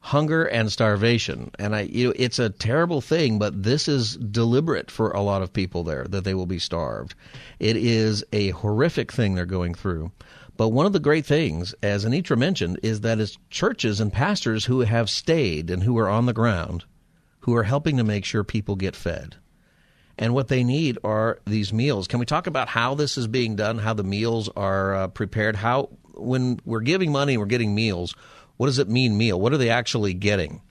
hunger 0.01 0.45
and 0.45 0.71
starvation. 0.71 1.51
And 1.59 1.75
I, 1.75 1.83
you 1.83 2.09
know, 2.09 2.15
it's 2.17 2.39
a 2.39 2.51
terrible 2.51 3.01
thing, 3.01 3.39
but 3.39 3.63
this 3.63 3.89
is 3.89 4.17
deliberate 4.17 4.91
for 4.91 5.11
a 5.11 5.23
lot 5.23 5.43
of 5.43 5.53
people 5.53 5.83
there 5.83 6.05
that 6.05 6.25
they 6.25 6.35
will 6.35 6.47
be 6.47 6.59
starved. 6.59 7.15
It 7.59 7.77
is 7.77 8.25
a 8.33 8.51
horrific 8.51 9.13
thing 9.13 9.35
they're 9.35 9.47
going 9.47 9.75
through. 9.75 10.13
But 10.57 10.69
one 10.69 10.87
of 10.87 10.93
the 10.93 11.01
great 11.01 11.27
things, 11.27 11.75
as 11.83 12.05
Anitra 12.05 12.39
mentioned, 12.39 12.81
is 12.83 13.03
that 13.03 13.21
it's 13.21 13.37
churches 13.51 14.01
and 14.01 14.13
pastors 14.13 14.65
who 14.65 14.81
have 14.81 15.11
stayed 15.11 15.71
and 15.71 15.83
who 15.83 15.99
are 15.99 16.09
on 16.09 16.27
the 16.27 16.33
ground 16.33 16.85
who 17.47 17.55
are 17.55 17.63
helping 17.63 17.97
to 17.97 18.03
make 18.03 18.25
sure 18.25 18.43
people 18.43 18.75
get 18.75 18.97
fed. 18.97 19.37
And 20.19 20.33
what 20.33 20.49
they 20.49 20.65
need 20.65 20.99
are 21.05 21.41
these 21.47 21.73
meals. 21.73 22.09
Can 22.09 22.21
we 22.21 22.27
talk 22.27 22.47
about 22.47 22.69
how 22.69 22.95
this 22.95 23.19
is 23.19 23.27
being 23.27 23.55
done, 23.55 23.79
how 23.79 23.93
the 23.93 24.05
meals 24.05 24.49
are 24.57 24.95
uh, 24.95 25.09
prepared, 25.09 25.57
how 25.57 25.91
when 26.15 26.59
we're 26.65 26.81
giving 26.81 27.13
money, 27.13 27.37
we're 27.37 27.45
getting 27.45 27.75
meals, 27.75 28.15
what 28.57 28.67
does 28.67 28.79
it 28.79 28.89
mean 28.89 29.19
meal? 29.19 29.39
What 29.39 29.53
are 29.53 29.59
they 29.59 29.69
actually 29.69 30.15
getting? 30.15 30.63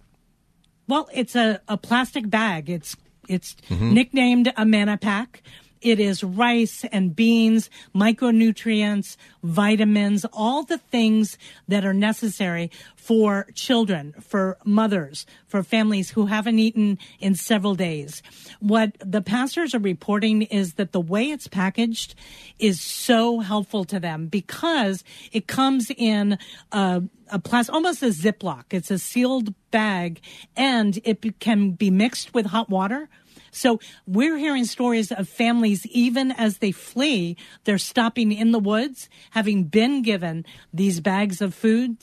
Well, 0.88 1.08
it's 1.14 1.36
a, 1.36 1.62
a 1.68 1.78
plastic 1.78 2.30
bag. 2.30 2.70
It's 2.70 2.96
it's 3.28 3.56
mm-hmm. 3.70 3.94
nicknamed 3.94 4.54
a 4.56 4.66
manna 4.66 4.98
pack. 4.98 5.42
It 5.86 6.00
is 6.00 6.24
rice 6.24 6.84
and 6.92 7.16
beans, 7.16 7.70
micronutrients, 7.94 9.18
vitamins, 9.44 10.26
all 10.34 10.64
the 10.64 10.80
things 10.80 11.38
that 11.68 11.86
are 11.86 11.94
necessary 11.94 12.72
for 12.96 13.46
children, 13.54 14.16
for 14.20 14.58
mothers, 14.66 15.28
for 15.46 15.62
families 15.62 16.10
who 16.10 16.26
haven't 16.26 16.58
eaten 16.58 16.98
in 17.20 17.36
several 17.36 17.76
days. 17.76 18.24
What 18.60 18.96
the 19.00 19.22
pastors 19.22 19.76
are 19.76 19.80
reporting 19.80 20.42
is 20.42 20.74
that 20.74 20.92
the 20.92 21.00
way 21.00 21.30
it's 21.30 21.48
packaged 21.48 22.16
is 22.58 22.82
so 22.82 23.42
helpful 23.42 23.86
to 23.86 24.00
them 24.00 24.26
because 24.26 25.04
it 25.32 25.46
comes 25.46 25.92
in 25.96 26.40
a, 26.72 27.04
a 27.32 27.38
plastic, 27.38 27.76
almost 27.76 28.02
a 28.02 28.08
Ziploc. 28.08 28.64
It's 28.72 28.90
a 28.90 28.98
sealed 28.98 29.54
bag 29.70 30.20
and 30.58 31.00
it 31.04 31.40
can 31.40 31.74
be 31.74 31.92
mixed 31.92 32.34
with 32.34 32.48
hot 32.48 32.72
water 32.72 33.08
so 33.56 33.80
we're 34.06 34.38
hearing 34.38 34.66
stories 34.66 35.12
of 35.14 35.30
families, 35.30 35.86
even 35.88 36.32
as 36.32 36.58
they 36.58 36.74
flee, 36.74 37.38
they're 37.64 37.78
stopping 37.78 38.34
in 38.34 38.52
the 38.52 38.60
woods, 38.60 39.08
having 39.32 39.64
been 39.64 40.02
given 40.02 40.46
these 40.74 41.00
bags 41.00 41.42
of 41.42 41.56
food. 41.56 41.98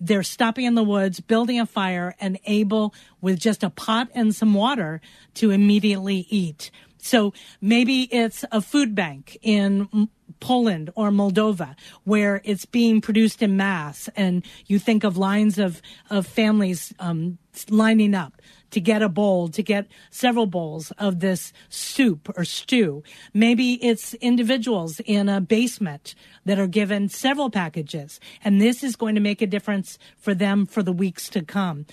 They're 0.00 0.24
stopping 0.24 0.64
in 0.64 0.74
the 0.74 0.82
woods, 0.82 1.20
building 1.20 1.60
a 1.60 1.66
fire, 1.66 2.16
and 2.20 2.40
able, 2.44 2.92
with 3.20 3.38
just 3.38 3.62
a 3.62 3.70
pot 3.70 4.08
and 4.14 4.34
some 4.34 4.52
water, 4.52 5.00
to 5.34 5.52
immediately 5.52 6.26
eat. 6.28 6.72
So 6.98 7.32
maybe 7.60 8.02
it's 8.12 8.44
a 8.50 8.60
food 8.60 8.96
bank 8.96 9.38
in 9.42 10.08
Poland 10.40 10.90
or 10.96 11.10
Moldova 11.10 11.76
where 12.02 12.40
it's 12.44 12.64
being 12.64 13.00
produced 13.00 13.42
in 13.42 13.56
mass 13.56 14.08
and 14.16 14.44
you 14.66 14.80
think 14.80 15.04
of 15.04 15.16
lines 15.16 15.56
of, 15.56 15.80
of 16.10 16.26
families 16.26 16.92
um, 16.98 17.38
lining 17.70 18.14
up 18.14 18.42
to 18.70 18.80
get 18.80 19.02
a 19.02 19.08
bowl, 19.08 19.48
to 19.48 19.62
get 19.62 19.86
several 20.10 20.46
bowls 20.46 20.92
of 20.98 21.20
this 21.20 21.52
soup 21.68 22.30
or 22.36 22.44
stew. 22.44 23.02
Maybe 23.32 23.74
it's 23.84 24.14
individuals 24.14 25.00
in 25.04 25.28
a 25.28 25.40
basement 25.40 26.14
that 26.44 26.58
are 26.58 26.66
given 26.66 27.08
several 27.08 27.50
packages. 27.50 28.20
And 28.44 28.60
this 28.60 28.82
is 28.82 28.96
going 28.96 29.14
to 29.14 29.20
make 29.20 29.42
a 29.42 29.46
difference 29.46 29.98
for 30.16 30.34
them 30.34 30.66
for 30.66 30.82
the 30.82 30.92
weeks 30.92 31.28
to 31.30 31.42
come. 31.42 31.86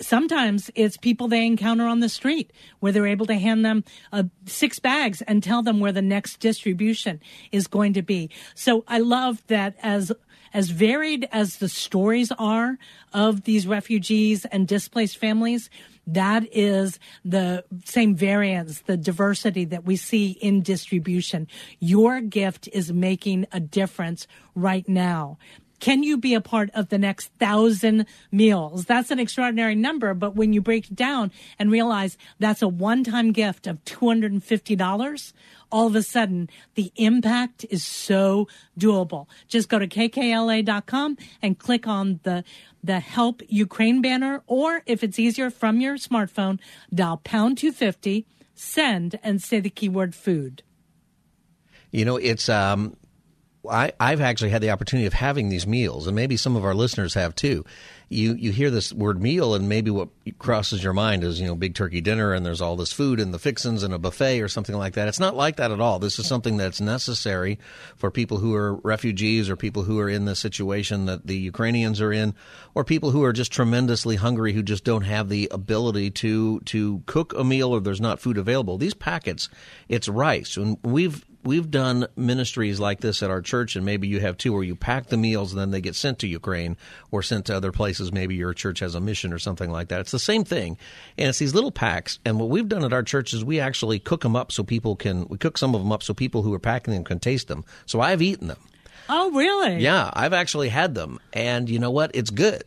Sometimes 0.00 0.70
it's 0.74 0.96
people 0.96 1.28
they 1.28 1.46
encounter 1.46 1.86
on 1.86 2.00
the 2.00 2.08
street 2.08 2.52
where 2.80 2.92
they're 2.92 3.06
able 3.06 3.26
to 3.26 3.34
hand 3.34 3.64
them 3.64 3.84
uh, 4.12 4.24
six 4.46 4.78
bags 4.78 5.22
and 5.22 5.42
tell 5.42 5.62
them 5.62 5.80
where 5.80 5.92
the 5.92 6.02
next 6.02 6.40
distribution 6.40 7.20
is 7.50 7.66
going 7.66 7.92
to 7.94 8.02
be. 8.02 8.30
So 8.54 8.84
I 8.88 8.98
love 8.98 9.42
that 9.48 9.74
as 9.82 10.12
as 10.54 10.70
varied 10.70 11.26
as 11.32 11.56
the 11.56 11.68
stories 11.68 12.30
are 12.38 12.78
of 13.12 13.44
these 13.44 13.66
refugees 13.66 14.44
and 14.46 14.68
displaced 14.68 15.16
families, 15.16 15.70
that 16.06 16.44
is 16.52 16.98
the 17.24 17.64
same 17.84 18.14
variance, 18.16 18.80
the 18.82 18.96
diversity 18.96 19.64
that 19.66 19.84
we 19.84 19.96
see 19.96 20.32
in 20.32 20.62
distribution. 20.62 21.46
Your 21.78 22.20
gift 22.20 22.68
is 22.72 22.92
making 22.92 23.46
a 23.52 23.60
difference 23.60 24.26
right 24.54 24.88
now. 24.88 25.38
Can 25.82 26.04
you 26.04 26.16
be 26.16 26.34
a 26.34 26.40
part 26.40 26.70
of 26.74 26.90
the 26.90 26.98
next 26.98 27.32
thousand 27.40 28.06
meals? 28.30 28.84
That's 28.84 29.10
an 29.10 29.18
extraordinary 29.18 29.74
number, 29.74 30.14
but 30.14 30.36
when 30.36 30.52
you 30.52 30.60
break 30.60 30.92
it 30.92 30.94
down 30.94 31.32
and 31.58 31.72
realize 31.72 32.16
that's 32.38 32.62
a 32.62 32.68
one 32.68 33.02
time 33.02 33.32
gift 33.32 33.66
of 33.66 33.84
$250, 33.84 35.32
all 35.72 35.86
of 35.88 35.96
a 35.96 36.02
sudden 36.02 36.48
the 36.74 36.92
impact 36.96 37.64
is 37.70 37.82
so 37.82 38.46
doable. 38.78 39.26
Just 39.48 39.68
go 39.68 39.78
to 39.78 39.88
kkla.com 39.88 41.16
and 41.40 41.58
click 41.58 41.88
on 41.88 42.20
the 42.22 42.44
the 42.84 43.00
help 43.00 43.42
Ukraine 43.48 44.02
banner 44.02 44.42
or 44.46 44.82
if 44.86 45.02
it's 45.02 45.18
easier 45.18 45.50
from 45.50 45.80
your 45.80 45.96
smartphone, 45.96 46.60
dial 46.92 47.20
pound 47.24 47.58
250, 47.58 48.26
send 48.54 49.18
and 49.22 49.42
say 49.42 49.60
the 49.60 49.70
keyword 49.70 50.14
food. 50.14 50.62
You 51.90 52.04
know, 52.04 52.16
it's 52.16 52.48
um 52.48 52.96
I, 53.68 53.92
I've 54.00 54.20
actually 54.20 54.50
had 54.50 54.60
the 54.60 54.70
opportunity 54.70 55.06
of 55.06 55.12
having 55.12 55.48
these 55.48 55.66
meals, 55.66 56.06
and 56.06 56.16
maybe 56.16 56.36
some 56.36 56.56
of 56.56 56.64
our 56.64 56.74
listeners 56.74 57.14
have 57.14 57.34
too. 57.34 57.64
You 58.08 58.34
you 58.34 58.50
hear 58.50 58.70
this 58.70 58.92
word 58.92 59.22
meal, 59.22 59.54
and 59.54 59.68
maybe 59.68 59.90
what 59.90 60.08
crosses 60.38 60.82
your 60.82 60.92
mind 60.92 61.22
is 61.22 61.40
you 61.40 61.46
know 61.46 61.54
big 61.54 61.74
turkey 61.74 62.00
dinner, 62.00 62.34
and 62.34 62.44
there's 62.44 62.60
all 62.60 62.76
this 62.76 62.92
food 62.92 63.20
and 63.20 63.32
the 63.32 63.38
fixins 63.38 63.84
and 63.84 63.94
a 63.94 63.98
buffet 63.98 64.40
or 64.40 64.48
something 64.48 64.76
like 64.76 64.94
that. 64.94 65.06
It's 65.06 65.20
not 65.20 65.36
like 65.36 65.56
that 65.56 65.70
at 65.70 65.80
all. 65.80 65.98
This 66.00 66.18
is 66.18 66.26
something 66.26 66.56
that's 66.56 66.80
necessary 66.80 67.58
for 67.96 68.10
people 68.10 68.38
who 68.38 68.52
are 68.54 68.74
refugees 68.74 69.48
or 69.48 69.56
people 69.56 69.84
who 69.84 69.98
are 70.00 70.10
in 70.10 70.24
the 70.24 70.36
situation 70.36 71.06
that 71.06 71.26
the 71.26 71.36
Ukrainians 71.36 72.00
are 72.00 72.12
in, 72.12 72.34
or 72.74 72.84
people 72.84 73.12
who 73.12 73.22
are 73.22 73.32
just 73.32 73.52
tremendously 73.52 74.16
hungry 74.16 74.52
who 74.52 74.62
just 74.62 74.84
don't 74.84 75.02
have 75.02 75.28
the 75.28 75.48
ability 75.52 76.10
to 76.10 76.60
to 76.60 77.02
cook 77.06 77.32
a 77.34 77.44
meal 77.44 77.72
or 77.72 77.80
there's 77.80 78.00
not 78.00 78.20
food 78.20 78.38
available. 78.38 78.76
These 78.76 78.94
packets, 78.94 79.48
it's 79.88 80.08
rice, 80.08 80.56
and 80.56 80.76
we've 80.82 81.24
we've 81.44 81.70
done 81.70 82.06
ministries 82.16 82.80
like 82.80 83.00
this 83.00 83.22
at 83.22 83.30
our 83.30 83.42
church, 83.42 83.76
and 83.76 83.84
maybe 83.84 84.08
you 84.08 84.20
have 84.20 84.36
too, 84.36 84.52
where 84.52 84.62
you 84.62 84.76
pack 84.76 85.06
the 85.06 85.16
meals 85.16 85.52
and 85.52 85.60
then 85.60 85.70
they 85.70 85.80
get 85.80 85.94
sent 85.94 86.18
to 86.20 86.26
Ukraine 86.26 86.76
or 87.10 87.22
sent 87.22 87.46
to 87.46 87.56
other 87.56 87.72
places. 87.72 88.12
Maybe 88.12 88.34
your 88.34 88.54
church 88.54 88.80
has 88.80 88.94
a 88.94 89.00
mission 89.00 89.32
or 89.32 89.38
something 89.38 89.70
like 89.70 89.88
that. 89.88 90.00
It's 90.00 90.12
the 90.12 90.18
same 90.18 90.44
thing, 90.44 90.78
and 91.18 91.28
it's 91.28 91.38
these 91.38 91.54
little 91.54 91.72
packs. 91.72 92.18
And 92.24 92.38
what 92.38 92.48
we've 92.48 92.68
done 92.68 92.84
at 92.84 92.92
our 92.92 93.02
church 93.02 93.32
is 93.32 93.44
we 93.44 93.60
actually 93.60 93.98
cook 93.98 94.22
them 94.22 94.36
up 94.36 94.52
so 94.52 94.62
people 94.62 94.96
can. 94.96 95.26
We 95.28 95.38
cook 95.38 95.58
some 95.58 95.74
of 95.74 95.82
them 95.82 95.92
up 95.92 96.02
so 96.02 96.14
people 96.14 96.42
who 96.42 96.52
are 96.54 96.58
packing 96.58 96.94
them 96.94 97.04
can 97.04 97.20
taste 97.20 97.48
them. 97.48 97.64
So 97.86 98.00
I've 98.00 98.22
eaten 98.22 98.48
them. 98.48 98.58
Oh, 99.08 99.30
really? 99.32 99.78
Yeah, 99.78 100.10
I've 100.12 100.32
actually 100.32 100.68
had 100.68 100.94
them, 100.94 101.18
and 101.32 101.68
you 101.68 101.78
know 101.78 101.90
what? 101.90 102.12
It's 102.14 102.30
good. 102.30 102.64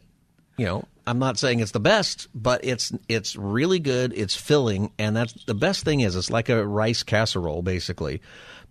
You 0.57 0.65
know, 0.65 0.85
I'm 1.05 1.19
not 1.19 1.38
saying 1.38 1.59
it's 1.59 1.71
the 1.71 1.79
best, 1.79 2.27
but 2.33 2.63
it's 2.63 2.91
it's 3.09 3.35
really 3.35 3.79
good. 3.79 4.13
It's 4.15 4.35
filling, 4.35 4.91
and 4.97 5.15
that's 5.15 5.33
the 5.45 5.55
best 5.55 5.83
thing 5.83 6.00
is 6.00 6.15
it's 6.15 6.29
like 6.29 6.50
a 6.50 6.65
rice 6.65 7.03
casserole 7.03 7.62
basically 7.62 8.21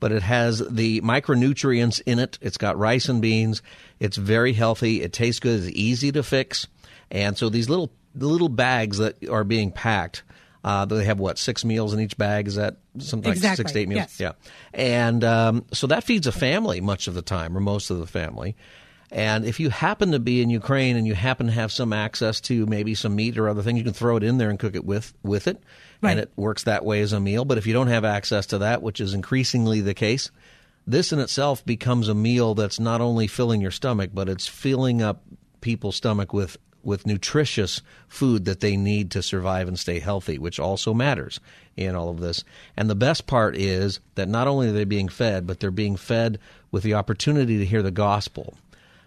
but 0.01 0.13
it 0.13 0.23
has 0.23 0.59
the 0.59 1.01
micronutrients 1.01 2.01
in 2.05 2.19
it. 2.19 2.39
It's 2.43 2.59
got 2.59 2.79
rice 2.79 3.09
and 3.09 3.23
beans. 3.23 3.63
It's 4.01 4.19
very 4.19 4.53
healthy. 4.53 5.01
It 5.01 5.15
tastes 5.15 5.41
good. 5.41 5.65
It's 5.65 5.75
easy 5.75 6.13
to 6.13 6.23
fix. 6.23 6.67
And 7.11 7.39
so 7.39 7.49
these 7.49 7.71
little 7.71 7.91
the 8.15 8.27
little 8.27 8.49
bags 8.49 8.99
that 8.99 9.29
are 9.29 9.45
being 9.45 9.73
packed, 9.73 10.23
uh, 10.63 10.85
they 10.85 11.05
have 11.05 11.19
what 11.19 11.39
six 11.39 11.65
meals 11.65 11.95
in 11.95 12.01
each 12.01 12.17
bag? 12.17 12.49
Is 12.49 12.57
that 12.57 12.77
something 12.99 13.33
exactly. 13.33 13.49
like 13.49 13.57
six 13.57 13.73
to 13.73 13.79
eight 13.79 13.89
meals? 13.89 13.99
Yes. 13.99 14.21
Yeah, 14.21 14.33
and 14.75 15.25
um, 15.25 15.65
so 15.73 15.87
that 15.87 16.05
feeds 16.05 16.27
a 16.27 16.33
family 16.33 16.81
much 16.81 17.09
of 17.09 17.15
the 17.15 17.23
time, 17.23 17.57
or 17.57 17.61
most 17.61 17.91
of 17.91 17.99
the 17.99 18.07
family. 18.07 18.57
And 19.15 19.45
if 19.45 19.61
you 19.61 19.71
happen 19.71 20.11
to 20.11 20.19
be 20.19 20.43
in 20.43 20.51
Ukraine 20.51 20.97
and 20.97 21.07
you 21.07 21.15
happen 21.15 21.47
to 21.47 21.53
have 21.53 21.71
some 21.71 21.93
access 21.93 22.41
to 22.43 22.67
maybe 22.67 22.97
some 22.97 23.15
meat 23.15 23.39
or 23.39 23.49
other 23.49 23.63
things, 23.63 23.79
you 23.79 23.85
can 23.85 23.93
throw 23.93 24.17
it 24.17 24.25
in 24.25 24.39
there 24.39 24.51
and 24.51 24.59
cook 24.59 24.75
it 24.75 24.85
with 24.85 25.15
with 25.23 25.47
it, 25.47 25.63
right. 26.03 26.11
and 26.11 26.21
it 26.21 26.33
works 26.35 26.65
that 26.65 26.85
way 26.85 27.01
as 27.01 27.13
a 27.13 27.21
meal. 27.21 27.45
But 27.45 27.57
if 27.57 27.65
you 27.65 27.73
don't 27.73 27.87
have 27.87 28.05
access 28.05 28.47
to 28.47 28.59
that, 28.59 28.83
which 28.83 29.01
is 29.01 29.15
increasingly 29.15 29.81
the 29.81 29.95
case, 29.95 30.33
this 30.85 31.13
in 31.13 31.21
itself 31.21 31.65
becomes 31.65 32.09
a 32.09 32.15
meal 32.15 32.57
that's 32.57 32.81
not 32.81 33.01
only 33.01 33.29
filling 33.29 33.61
your 33.61 33.71
stomach, 33.71 34.11
but 34.13 34.29
it's 34.29 34.49
filling 34.49 35.01
up 35.01 35.23
people's 35.61 35.95
stomach 35.95 36.33
with 36.33 36.59
with 36.83 37.07
nutritious 37.07 37.83
food 38.09 38.47
that 38.47 38.59
they 38.59 38.77
need 38.77 39.13
to 39.13 39.23
survive 39.23 39.69
and 39.69 39.79
stay 39.79 40.01
healthy, 40.01 40.39
which 40.39 40.59
also 40.59 40.93
matters 40.93 41.39
in 41.77 41.95
all 41.95 42.11
of 42.11 42.19
this. 42.19 42.43
And 42.77 42.91
the 42.91 42.97
best 42.97 43.29
part 43.29 43.57
is 43.57 44.01
that 44.17 44.29
not 44.29 44.49
only 44.49 44.69
are 44.69 44.73
they 44.73 44.85
being 44.85 45.09
fed, 45.09 45.47
but 45.47 45.61
they're 45.61 45.71
being 45.71 45.97
fed 45.97 46.41
with 46.73 46.83
the 46.83 46.95
opportunity 46.95 47.59
to 47.59 47.65
hear 47.65 47.81
the 47.81 47.93
gospel 47.93 48.55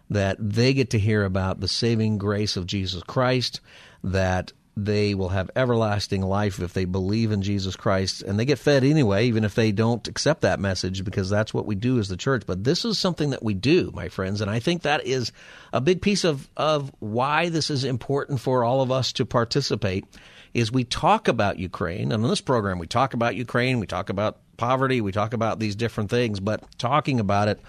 that 0.09 0.37
they 0.39 0.73
get 0.73 0.91
to 0.91 0.99
hear 0.99 1.25
about 1.25 1.59
the 1.59 1.67
saving 1.67 2.17
grace 2.17 2.55
of 2.55 2.65
Jesus 2.65 3.03
Christ, 3.03 3.61
that 4.03 4.53
they 4.77 5.15
will 5.15 5.29
have 5.29 5.49
everlasting 5.55 6.21
life 6.21 6.59
if 6.59 6.73
they 6.73 6.85
believe 6.85 7.31
in 7.31 7.41
Jesus 7.41 7.75
Christ. 7.75 8.21
And 8.21 8.39
they 8.39 8.45
get 8.45 8.59
fed 8.59 8.83
anyway, 8.83 9.25
even 9.25 9.43
if 9.43 9.55
they 9.55 9.71
don't 9.71 10.07
accept 10.07 10.41
that 10.41 10.59
message, 10.59 11.03
because 11.03 11.31
that's 11.31 11.53
what 11.53 11.65
we 11.65 11.73
do 11.73 11.97
as 11.97 12.09
the 12.09 12.15
church. 12.15 12.43
But 12.45 12.63
this 12.63 12.85
is 12.85 12.99
something 12.99 13.31
that 13.31 13.41
we 13.43 13.55
do, 13.55 13.91
my 13.95 14.07
friends. 14.07 14.39
And 14.39 14.51
I 14.51 14.59
think 14.59 14.83
that 14.83 15.05
is 15.05 15.31
a 15.73 15.81
big 15.81 16.01
piece 16.01 16.23
of, 16.23 16.47
of 16.55 16.91
why 16.99 17.49
this 17.49 17.71
is 17.71 17.83
important 17.83 18.39
for 18.39 18.63
all 18.63 18.81
of 18.81 18.91
us 18.91 19.13
to 19.13 19.25
participate 19.25 20.05
is 20.53 20.71
we 20.71 20.83
talk 20.83 21.27
about 21.27 21.57
Ukraine. 21.57 22.11
And 22.11 22.23
on 22.23 22.29
this 22.29 22.41
program, 22.41 22.77
we 22.77 22.87
talk 22.87 23.15
about 23.15 23.35
Ukraine, 23.35 23.79
we 23.79 23.87
talk 23.87 24.09
about 24.09 24.37
poverty, 24.57 25.01
we 25.01 25.11
talk 25.11 25.33
about 25.33 25.59
these 25.59 25.75
different 25.75 26.11
things, 26.11 26.39
but 26.39 26.63
talking 26.77 27.19
about 27.19 27.47
it 27.47 27.59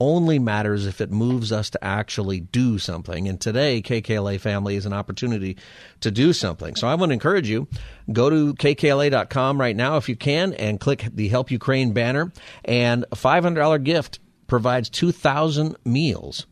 only 0.00 0.38
matters 0.38 0.86
if 0.86 1.00
it 1.00 1.10
moves 1.10 1.52
us 1.52 1.70
to 1.70 1.84
actually 1.84 2.40
do 2.40 2.78
something. 2.78 3.28
And 3.28 3.40
today, 3.40 3.82
KKLA 3.82 4.40
family 4.40 4.74
is 4.76 4.86
an 4.86 4.92
opportunity 4.92 5.58
to 6.00 6.10
do 6.10 6.32
something. 6.32 6.74
So 6.74 6.88
I 6.88 6.94
want 6.94 7.10
to 7.10 7.14
encourage 7.14 7.48
you, 7.48 7.68
go 8.10 8.30
to 8.30 8.54
kkla.com 8.54 9.60
right 9.60 9.76
now 9.76 9.98
if 9.98 10.08
you 10.08 10.16
can 10.16 10.54
and 10.54 10.80
click 10.80 11.06
the 11.12 11.28
Help 11.28 11.50
Ukraine 11.50 11.92
banner. 11.92 12.32
And 12.64 13.04
a 13.12 13.16
$500 13.16 13.84
gift 13.84 14.18
provides 14.46 14.88
2,000 14.88 15.76
meals. 15.84 16.46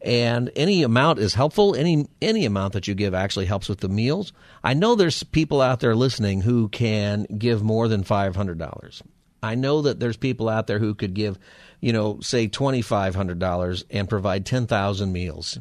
And 0.00 0.50
any 0.56 0.82
amount 0.82 1.20
is 1.20 1.34
helpful. 1.34 1.76
Any 1.76 2.08
any 2.20 2.44
amount 2.44 2.72
that 2.72 2.88
you 2.88 2.94
give 2.94 3.14
actually 3.14 3.46
helps 3.46 3.68
with 3.68 3.78
the 3.78 3.88
meals. 3.88 4.32
I 4.64 4.74
know 4.74 4.96
there's 4.96 5.22
people 5.22 5.60
out 5.60 5.78
there 5.78 5.94
listening 5.94 6.40
who 6.40 6.68
can 6.70 7.22
give 7.38 7.62
more 7.62 7.86
than 7.86 8.02
five 8.02 8.34
hundred 8.34 8.58
dollars. 8.58 9.00
I 9.44 9.54
know 9.54 9.82
that 9.82 10.00
there's 10.00 10.16
people 10.16 10.48
out 10.48 10.66
there 10.66 10.80
who 10.80 10.94
could 10.94 11.14
give 11.14 11.38
you 11.82 11.92
know, 11.92 12.20
say 12.20 12.48
$2,500 12.48 13.84
and 13.90 14.08
provide 14.08 14.46
10,000 14.46 15.12
meals. 15.12 15.58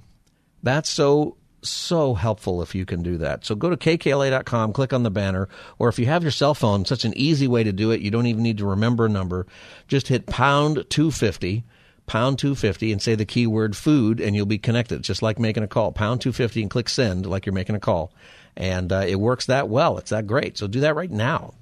That's 0.64 0.90
so 0.90 1.36
so 1.64 2.16
helpful 2.16 2.64
if 2.64 2.74
you 2.74 2.86
can 2.86 3.04
do 3.04 3.18
that. 3.18 3.46
So 3.46 3.54
go 3.54 3.70
to 3.70 3.78
kkla.com, 3.78 4.74
click 4.74 4.94
on 4.94 5.04
the 5.04 5.12
banner, 5.12 5.48
or 5.78 5.90
if 5.90 6.00
you 6.00 6.08
have 6.08 6.24
your 6.24 6.32
cell 6.32 6.56
phone, 6.56 6.86
such 6.86 7.06
an 7.06 7.14
easy 7.16 7.48
way 7.48 7.64
to 7.64 7.72
do 7.72 7.92
it. 7.92 8.02
You 8.02 8.10
don't 8.10 8.26
even 8.26 8.42
need 8.42 8.58
to 8.60 8.66
remember 8.66 9.06
a 9.06 9.10
number. 9.10 9.46
Just 9.88 10.08
hit 10.08 10.26
pound 10.26 10.86
250, 10.90 11.64
pound 12.08 12.40
250, 12.40 12.92
and 12.92 13.00
say 13.00 13.14
the 13.14 13.26
keyword 13.26 13.76
food, 13.76 14.20
and 14.20 14.36
you'll 14.36 14.48
be 14.48 14.58
connected, 14.58 15.04
just 15.04 15.22
like 15.22 15.38
making 15.38 15.62
a 15.62 15.68
call. 15.68 15.92
Pound 15.92 16.22
250 16.22 16.64
and 16.64 16.72
click 16.72 16.90
send, 16.90 17.28
like 17.28 17.46
you're 17.46 17.54
making 17.54 17.76
a 17.76 17.80
call. 17.80 18.12
And 18.58 18.92
uh, 18.92 19.06
it 19.08 19.20
works 19.20 19.46
that 19.46 19.70
well. 19.70 20.00
It's 20.00 20.10
that 20.10 20.26
great. 20.26 20.58
So 20.58 20.66
do 20.66 20.80
that 20.80 20.96
right 20.96 21.12
now. 21.12 21.54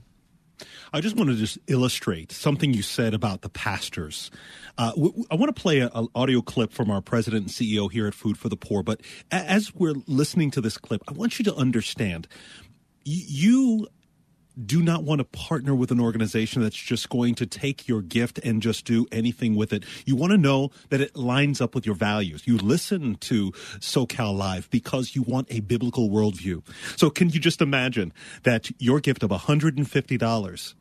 I 0.94 1.02
just 1.02 1.16
want 1.16 1.30
to 1.30 1.36
just 1.36 1.58
illustrate 1.68 2.32
something 2.32 2.74
you 2.74 2.82
said 2.82 3.14
about 3.14 3.42
the 3.42 3.50
pastors. 3.50 4.32
Uh, 4.78 4.92
want 4.96 5.54
to 5.56 5.62
play 5.62 5.80
an 5.80 6.08
audio 6.16 6.42
clip 6.42 6.72
from 6.74 6.90
our 6.90 7.02
president 7.02 7.44
and 7.44 7.52
CEO 7.52 7.92
here 7.92 8.08
at 8.08 8.14
Food 8.14 8.38
for 8.38 8.50
the 8.50 8.58
Poor. 8.58 8.84
But 8.84 9.02
a- 9.32 9.36
as 9.36 9.74
we're 9.74 9.96
listening 10.08 10.52
to 10.52 10.62
this 10.62 10.78
clip, 10.78 11.02
I 11.08 11.14
want 11.14 11.40
you 11.40 11.46
to 11.46 11.56
understand 11.56 12.28
y- 13.06 13.24
you 13.28 13.88
do 14.66 14.82
not 14.82 15.04
want 15.04 15.20
to 15.20 15.26
partner 15.26 15.74
with 15.74 15.90
an 15.92 16.02
organization 16.02 16.62
that's 16.62 16.76
just 16.76 17.08
going 17.10 17.34
to 17.36 17.46
take 17.46 17.88
your 17.88 18.02
gift 18.02 18.40
and 18.40 18.62
just 18.62 18.84
do 18.84 19.06
anything 19.12 19.56
with 19.56 19.72
it. 19.72 19.86
You 20.06 20.18
want 20.18 20.32
to 20.32 20.38
know 20.38 20.72
that 20.90 21.00
it 21.00 21.16
lines 21.16 21.62
up 21.62 21.74
with 21.76 21.86
your 21.86 21.96
values. 21.96 22.44
You 22.46 22.58
listen 22.58 23.16
to 23.16 23.52
SoCal 23.80 24.36
Live 24.38 24.70
because 24.70 25.16
you 25.16 25.22
want 25.22 25.48
a 25.50 25.62
biblical 25.62 26.10
worldview. 26.10 26.66
So 26.98 27.10
can 27.10 27.30
you 27.30 27.40
just 27.40 27.62
imagine 27.62 28.12
that 28.44 28.70
your 28.82 29.00
gift 29.00 29.24
of 29.24 29.30
$150 29.30 30.74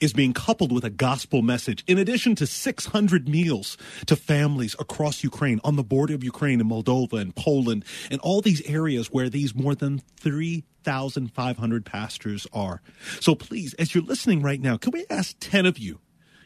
is 0.00 0.12
being 0.12 0.32
coupled 0.32 0.72
with 0.72 0.84
a 0.84 0.90
gospel 0.90 1.42
message 1.42 1.84
in 1.86 1.98
addition 1.98 2.34
to 2.36 2.46
600 2.46 3.28
meals 3.28 3.76
to 4.06 4.16
families 4.16 4.76
across 4.78 5.22
Ukraine, 5.22 5.60
on 5.64 5.76
the 5.76 5.82
border 5.82 6.14
of 6.14 6.24
Ukraine 6.24 6.60
and 6.60 6.70
Moldova 6.70 7.20
and 7.20 7.34
Poland, 7.34 7.84
and 8.10 8.20
all 8.20 8.40
these 8.40 8.62
areas 8.68 9.08
where 9.08 9.28
these 9.28 9.54
more 9.54 9.74
than 9.74 10.00
3,500 10.18 11.84
pastors 11.84 12.46
are. 12.52 12.82
So 13.20 13.34
please, 13.34 13.74
as 13.74 13.94
you're 13.94 14.04
listening 14.04 14.42
right 14.42 14.60
now, 14.60 14.76
can 14.76 14.92
we 14.92 15.06
ask 15.10 15.36
10 15.40 15.66
of 15.66 15.78
you, 15.78 16.00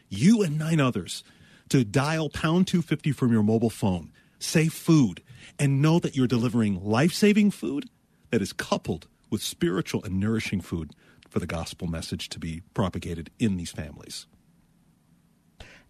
you 0.09 0.41
and 0.43 0.57
nine 0.57 0.79
others, 0.79 1.23
to 1.69 1.83
dial 1.83 2.29
pound 2.29 2.67
250 2.67 3.11
from 3.11 3.31
your 3.31 3.43
mobile 3.43 3.69
phone, 3.69 4.11
say 4.39 4.67
food, 4.67 5.21
and 5.59 5.81
know 5.81 5.99
that 5.99 6.15
you're 6.15 6.27
delivering 6.27 6.83
life 6.83 7.13
saving 7.13 7.51
food 7.51 7.89
that 8.31 8.41
is 8.41 8.53
coupled 8.53 9.07
with 9.29 9.41
spiritual 9.41 10.03
and 10.03 10.19
nourishing 10.19 10.61
food 10.61 10.91
for 11.29 11.39
the 11.39 11.47
gospel 11.47 11.87
message 11.87 12.29
to 12.29 12.39
be 12.39 12.61
propagated 12.73 13.29
in 13.39 13.57
these 13.57 13.71
families. 13.71 14.27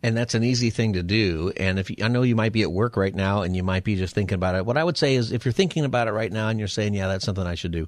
And 0.03 0.15
that's 0.15 0.35
an 0.35 0.43
easy 0.43 0.69
thing 0.69 0.93
to 0.93 1.03
do. 1.03 1.51
And 1.57 1.79
if 1.79 1.89
you, 1.89 1.97
I 2.03 2.07
know 2.07 2.21
you 2.21 2.35
might 2.35 2.53
be 2.53 2.61
at 2.61 2.71
work 2.71 2.97
right 2.97 3.13
now 3.13 3.41
and 3.41 3.55
you 3.55 3.63
might 3.63 3.83
be 3.83 3.95
just 3.95 4.13
thinking 4.13 4.35
about 4.35 4.55
it, 4.55 4.65
what 4.65 4.77
I 4.77 4.83
would 4.83 4.97
say 4.97 5.15
is 5.15 5.31
if 5.31 5.43
you're 5.43 5.51
thinking 5.51 5.85
about 5.85 6.07
it 6.07 6.11
right 6.11 6.31
now 6.31 6.49
and 6.49 6.59
you're 6.59 6.67
saying, 6.67 6.93
yeah, 6.93 7.07
that's 7.07 7.25
something 7.25 7.45
I 7.45 7.55
should 7.55 7.71
do, 7.71 7.87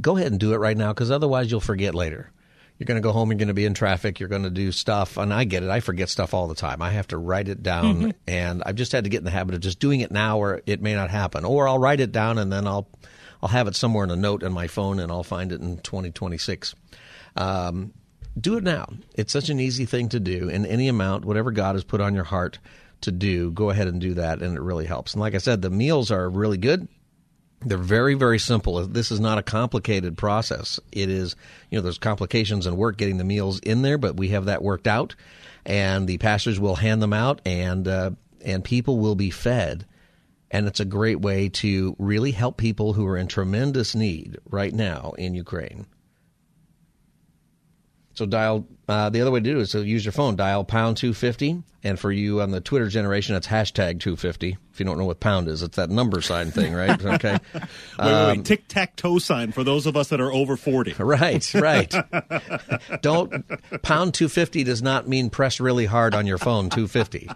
go 0.00 0.16
ahead 0.16 0.30
and 0.30 0.40
do 0.40 0.52
it 0.52 0.58
right 0.58 0.76
now 0.76 0.92
because 0.92 1.10
otherwise 1.10 1.50
you'll 1.50 1.60
forget 1.60 1.94
later. 1.94 2.30
You're 2.78 2.86
going 2.86 3.00
to 3.00 3.06
go 3.06 3.12
home, 3.12 3.30
you're 3.30 3.38
going 3.38 3.48
to 3.48 3.54
be 3.54 3.66
in 3.66 3.74
traffic, 3.74 4.20
you're 4.20 4.28
going 4.30 4.44
to 4.44 4.50
do 4.50 4.72
stuff. 4.72 5.18
And 5.18 5.34
I 5.34 5.44
get 5.44 5.62
it. 5.62 5.68
I 5.68 5.80
forget 5.80 6.08
stuff 6.08 6.32
all 6.32 6.46
the 6.46 6.54
time. 6.54 6.80
I 6.80 6.90
have 6.90 7.08
to 7.08 7.18
write 7.18 7.48
it 7.48 7.62
down. 7.62 7.96
Mm-hmm. 7.96 8.10
And 8.26 8.62
I've 8.64 8.74
just 8.74 8.92
had 8.92 9.04
to 9.04 9.10
get 9.10 9.18
in 9.18 9.24
the 9.24 9.30
habit 9.30 9.54
of 9.54 9.60
just 9.60 9.80
doing 9.80 10.00
it 10.00 10.10
now 10.10 10.38
or 10.38 10.62
it 10.64 10.80
may 10.80 10.94
not 10.94 11.10
happen. 11.10 11.44
Or 11.44 11.68
I'll 11.68 11.78
write 11.78 12.00
it 12.00 12.12
down 12.12 12.38
and 12.38 12.50
then 12.50 12.66
I'll 12.66 12.88
I'll 13.42 13.48
have 13.48 13.68
it 13.68 13.76
somewhere 13.76 14.04
in 14.04 14.10
a 14.10 14.16
note 14.16 14.42
in 14.42 14.52
my 14.52 14.66
phone 14.66 14.98
and 14.98 15.10
I'll 15.10 15.22
find 15.22 15.52
it 15.52 15.60
in 15.60 15.78
2026. 15.78 16.74
Um, 17.36 17.92
do 18.38 18.56
it 18.56 18.64
now. 18.64 18.88
It's 19.14 19.32
such 19.32 19.48
an 19.48 19.60
easy 19.60 19.86
thing 19.86 20.08
to 20.10 20.20
do 20.20 20.48
in 20.48 20.66
any 20.66 20.88
amount, 20.88 21.24
whatever 21.24 21.50
God 21.50 21.74
has 21.74 21.84
put 21.84 22.00
on 22.00 22.14
your 22.14 22.24
heart 22.24 22.58
to 23.02 23.12
do, 23.12 23.50
go 23.50 23.70
ahead 23.70 23.88
and 23.88 24.00
do 24.00 24.14
that, 24.14 24.42
and 24.42 24.56
it 24.56 24.60
really 24.60 24.86
helps. 24.86 25.14
And 25.14 25.20
like 25.20 25.34
I 25.34 25.38
said, 25.38 25.62
the 25.62 25.70
meals 25.70 26.10
are 26.10 26.28
really 26.28 26.58
good. 26.58 26.86
They're 27.62 27.78
very, 27.78 28.14
very 28.14 28.38
simple. 28.38 28.86
This 28.86 29.10
is 29.10 29.20
not 29.20 29.38
a 29.38 29.42
complicated 29.42 30.16
process. 30.16 30.80
It 30.92 31.10
is, 31.10 31.36
you 31.70 31.78
know, 31.78 31.82
there's 31.82 31.98
complications 31.98 32.66
and 32.66 32.76
work 32.76 32.96
getting 32.96 33.18
the 33.18 33.24
meals 33.24 33.58
in 33.60 33.82
there, 33.82 33.98
but 33.98 34.16
we 34.16 34.28
have 34.28 34.46
that 34.46 34.62
worked 34.62 34.86
out, 34.86 35.14
and 35.66 36.06
the 36.06 36.18
pastors 36.18 36.58
will 36.58 36.76
hand 36.76 37.02
them 37.02 37.12
out, 37.12 37.40
and 37.44 37.86
uh, 37.86 38.10
and 38.42 38.64
people 38.64 38.98
will 38.98 39.14
be 39.14 39.30
fed 39.30 39.84
and 40.50 40.66
it's 40.66 40.80
a 40.80 40.84
great 40.84 41.20
way 41.20 41.48
to 41.48 41.94
really 41.98 42.32
help 42.32 42.56
people 42.56 42.92
who 42.92 43.06
are 43.06 43.16
in 43.16 43.28
tremendous 43.28 43.94
need 43.94 44.38
right 44.48 44.72
now 44.72 45.12
in 45.16 45.34
Ukraine. 45.34 45.86
So 48.14 48.26
dial 48.26 48.66
uh, 48.90 49.08
the 49.08 49.20
other 49.20 49.30
way 49.30 49.38
to 49.38 49.44
do 49.44 49.58
it 49.58 49.62
is 49.62 49.70
to 49.70 49.84
use 49.84 50.04
your 50.04 50.10
phone. 50.10 50.34
Dial 50.34 50.64
pound 50.64 50.96
two 50.96 51.14
fifty, 51.14 51.62
and 51.84 51.96
for 51.96 52.10
you 52.10 52.40
on 52.40 52.50
the 52.50 52.60
Twitter 52.60 52.88
generation, 52.88 53.34
that's 53.34 53.46
hashtag 53.46 54.00
two 54.00 54.16
fifty. 54.16 54.58
If 54.72 54.80
you 54.80 54.84
don't 54.84 54.98
know 54.98 55.04
what 55.04 55.20
pound 55.20 55.46
is, 55.46 55.62
it's 55.62 55.76
that 55.76 55.90
number 55.90 56.20
sign 56.20 56.50
thing, 56.50 56.74
right? 56.74 56.90
Okay. 57.10 57.38
wait, 57.54 57.54
wait, 57.54 57.62
wait. 57.98 57.98
Um, 58.00 58.42
Tic 58.42 58.66
tac 58.66 58.96
toe 58.96 59.18
sign 59.20 59.52
for 59.52 59.62
those 59.62 59.86
of 59.86 59.96
us 59.96 60.08
that 60.08 60.20
are 60.20 60.32
over 60.32 60.56
forty. 60.56 60.92
Right, 60.98 61.54
right. 61.54 61.94
don't 63.00 63.44
pound 63.82 64.14
two 64.14 64.28
fifty 64.28 64.64
does 64.64 64.82
not 64.82 65.06
mean 65.06 65.30
press 65.30 65.60
really 65.60 65.86
hard 65.86 66.14
on 66.14 66.26
your 66.26 66.38
phone. 66.38 66.68
Two 66.68 66.88
fifty. 66.88 67.28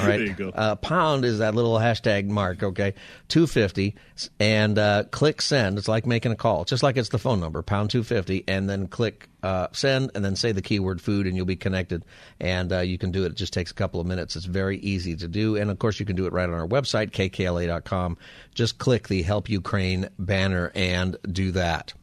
All 0.00 0.06
right. 0.06 0.18
There 0.18 0.26
you 0.26 0.32
go. 0.34 0.48
Uh, 0.50 0.76
pound 0.76 1.24
is 1.24 1.38
that 1.38 1.54
little 1.54 1.74
hashtag 1.74 2.28
mark, 2.28 2.62
okay? 2.62 2.94
250 3.28 3.94
and 4.38 4.78
uh, 4.78 5.04
click 5.10 5.42
send. 5.42 5.78
It's 5.78 5.88
like 5.88 6.06
making 6.06 6.32
a 6.32 6.36
call, 6.36 6.64
just 6.64 6.82
like 6.82 6.96
it's 6.96 7.08
the 7.08 7.18
phone 7.18 7.40
number, 7.40 7.62
pound 7.62 7.90
250, 7.90 8.44
and 8.46 8.68
then 8.68 8.86
click 8.86 9.28
uh, 9.42 9.68
send 9.72 10.12
and 10.14 10.24
then 10.24 10.36
say 10.36 10.52
the 10.52 10.62
keyword 10.62 10.91
food 11.00 11.26
and 11.26 11.36
you'll 11.36 11.46
be 11.46 11.56
connected. 11.56 12.04
And 12.40 12.72
uh, 12.72 12.80
you 12.80 12.98
can 12.98 13.10
do 13.10 13.24
it. 13.24 13.32
It 13.32 13.36
just 13.36 13.52
takes 13.52 13.70
a 13.70 13.74
couple 13.74 14.00
of 14.00 14.06
minutes. 14.06 14.36
It's 14.36 14.44
very 14.44 14.78
easy 14.78 15.16
to 15.16 15.28
do. 15.28 15.56
And 15.56 15.70
of 15.70 15.78
course, 15.78 16.00
you 16.00 16.06
can 16.06 16.16
do 16.16 16.26
it 16.26 16.32
right 16.32 16.48
on 16.48 16.54
our 16.54 16.66
website, 16.66 17.10
kkla.com. 17.10 18.18
Just 18.54 18.78
click 18.78 19.08
the 19.08 19.22
Help 19.22 19.48
Ukraine 19.48 20.08
banner 20.18 20.72
and 20.74 21.16
do 21.30 21.52
that. 21.52 21.94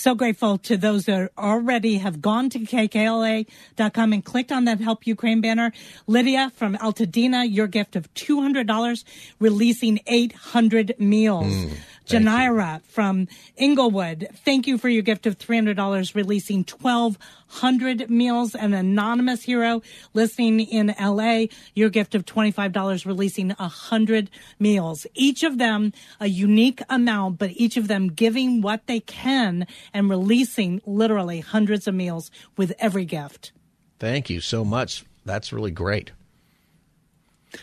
So 0.00 0.14
grateful 0.14 0.56
to 0.58 0.78
those 0.78 1.04
that 1.04 1.30
already 1.36 1.98
have 1.98 2.22
gone 2.22 2.48
to 2.50 2.60
kkla.com 2.60 4.12
and 4.14 4.24
clicked 4.24 4.50
on 4.50 4.64
that 4.64 4.80
Help 4.80 5.06
Ukraine 5.06 5.42
banner. 5.42 5.72
Lydia 6.06 6.50
from 6.56 6.74
Altadena, 6.76 7.44
your 7.52 7.66
gift 7.66 7.96
of 7.96 8.12
$200, 8.14 9.04
releasing 9.40 10.00
800 10.06 10.94
meals. 10.98 11.52
Mm. 11.52 11.76
Janira 12.10 12.82
from 12.82 13.28
Inglewood, 13.56 14.28
thank 14.44 14.66
you 14.66 14.78
for 14.78 14.88
your 14.88 15.02
gift 15.02 15.26
of 15.26 15.38
$300, 15.38 16.14
releasing 16.14 16.64
1,200 16.64 18.10
meals. 18.10 18.54
An 18.54 18.74
anonymous 18.74 19.42
hero 19.42 19.82
listening 20.14 20.60
in 20.60 20.94
LA, 21.00 21.46
your 21.74 21.90
gift 21.90 22.14
of 22.14 22.24
$25, 22.24 23.06
releasing 23.06 23.50
100 23.50 24.30
meals. 24.58 25.06
Each 25.14 25.42
of 25.42 25.58
them 25.58 25.92
a 26.18 26.26
unique 26.26 26.82
amount, 26.88 27.38
but 27.38 27.50
each 27.54 27.76
of 27.76 27.88
them 27.88 28.08
giving 28.08 28.60
what 28.60 28.86
they 28.86 29.00
can 29.00 29.66
and 29.94 30.10
releasing 30.10 30.80
literally 30.86 31.40
hundreds 31.40 31.86
of 31.86 31.94
meals 31.94 32.30
with 32.56 32.72
every 32.78 33.04
gift. 33.04 33.52
Thank 33.98 34.30
you 34.30 34.40
so 34.40 34.64
much. 34.64 35.04
That's 35.24 35.52
really 35.52 35.70
great. 35.70 36.12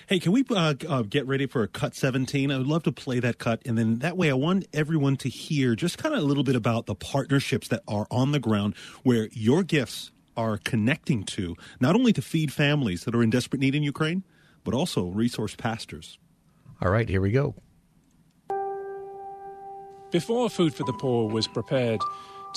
Hey, 0.07 0.19
can 0.19 0.31
we 0.31 0.43
uh, 0.49 0.73
uh, 0.87 1.01
get 1.03 1.25
ready 1.27 1.45
for 1.45 1.63
a 1.63 1.67
cut 1.67 1.95
17? 1.95 2.51
I 2.51 2.57
would 2.57 2.67
love 2.67 2.83
to 2.83 2.91
play 2.91 3.19
that 3.19 3.37
cut. 3.37 3.61
And 3.65 3.77
then 3.77 3.99
that 3.99 4.17
way, 4.17 4.29
I 4.29 4.33
want 4.33 4.67
everyone 4.73 5.17
to 5.17 5.29
hear 5.29 5.75
just 5.75 5.97
kind 5.97 6.13
of 6.13 6.21
a 6.21 6.25
little 6.25 6.43
bit 6.43 6.55
about 6.55 6.85
the 6.85 6.95
partnerships 6.95 7.67
that 7.69 7.83
are 7.87 8.07
on 8.11 8.31
the 8.31 8.39
ground 8.39 8.75
where 9.03 9.29
your 9.31 9.63
gifts 9.63 10.11
are 10.35 10.57
connecting 10.57 11.23
to, 11.23 11.55
not 11.79 11.95
only 11.95 12.13
to 12.13 12.21
feed 12.21 12.53
families 12.53 13.05
that 13.05 13.15
are 13.15 13.23
in 13.23 13.29
desperate 13.29 13.59
need 13.59 13.75
in 13.75 13.83
Ukraine, 13.83 14.23
but 14.63 14.73
also 14.73 15.07
resource 15.07 15.55
pastors. 15.55 16.19
All 16.81 16.91
right, 16.91 17.09
here 17.09 17.21
we 17.21 17.31
go. 17.31 17.55
Before 20.11 20.49
Food 20.49 20.73
for 20.73 20.83
the 20.83 20.93
Poor 20.93 21.29
was 21.29 21.47
prepared 21.47 21.99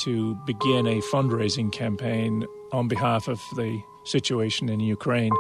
to 0.01 0.35
begin 0.47 0.87
a 0.87 1.01
fundraising 1.13 1.73
campaign 1.73 2.47
on 2.73 2.87
behalf 2.87 3.29
of 3.29 3.41
the 3.57 3.81
situation 4.05 4.69
in 4.69 4.81
Ukraine, 4.81 5.33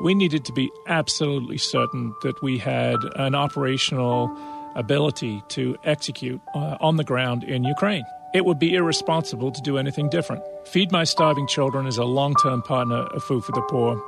we 0.00 0.14
needed 0.14 0.44
to 0.46 0.52
be 0.52 0.70
absolutely 0.86 1.58
certain 1.58 2.14
that 2.22 2.42
we 2.42 2.58
had 2.58 2.96
an 3.16 3.34
operational 3.34 4.34
ability 4.74 5.42
to 5.48 5.76
execute 5.84 6.40
uh, 6.54 6.76
on 6.80 6.96
the 6.96 7.04
ground 7.04 7.44
in 7.44 7.64
Ukraine. 7.64 8.04
It 8.32 8.44
would 8.44 8.58
be 8.58 8.74
irresponsible 8.74 9.50
to 9.50 9.60
do 9.62 9.76
anything 9.76 10.08
different. 10.08 10.42
Feed 10.64 10.92
My 10.92 11.04
Starving 11.04 11.46
Children 11.48 11.86
is 11.86 11.98
a 11.98 12.04
long 12.04 12.34
term 12.36 12.62
partner 12.62 13.02
of 13.02 13.24
Food 13.24 13.44
for 13.44 13.52
the 13.52 13.62
Poor. 13.62 14.02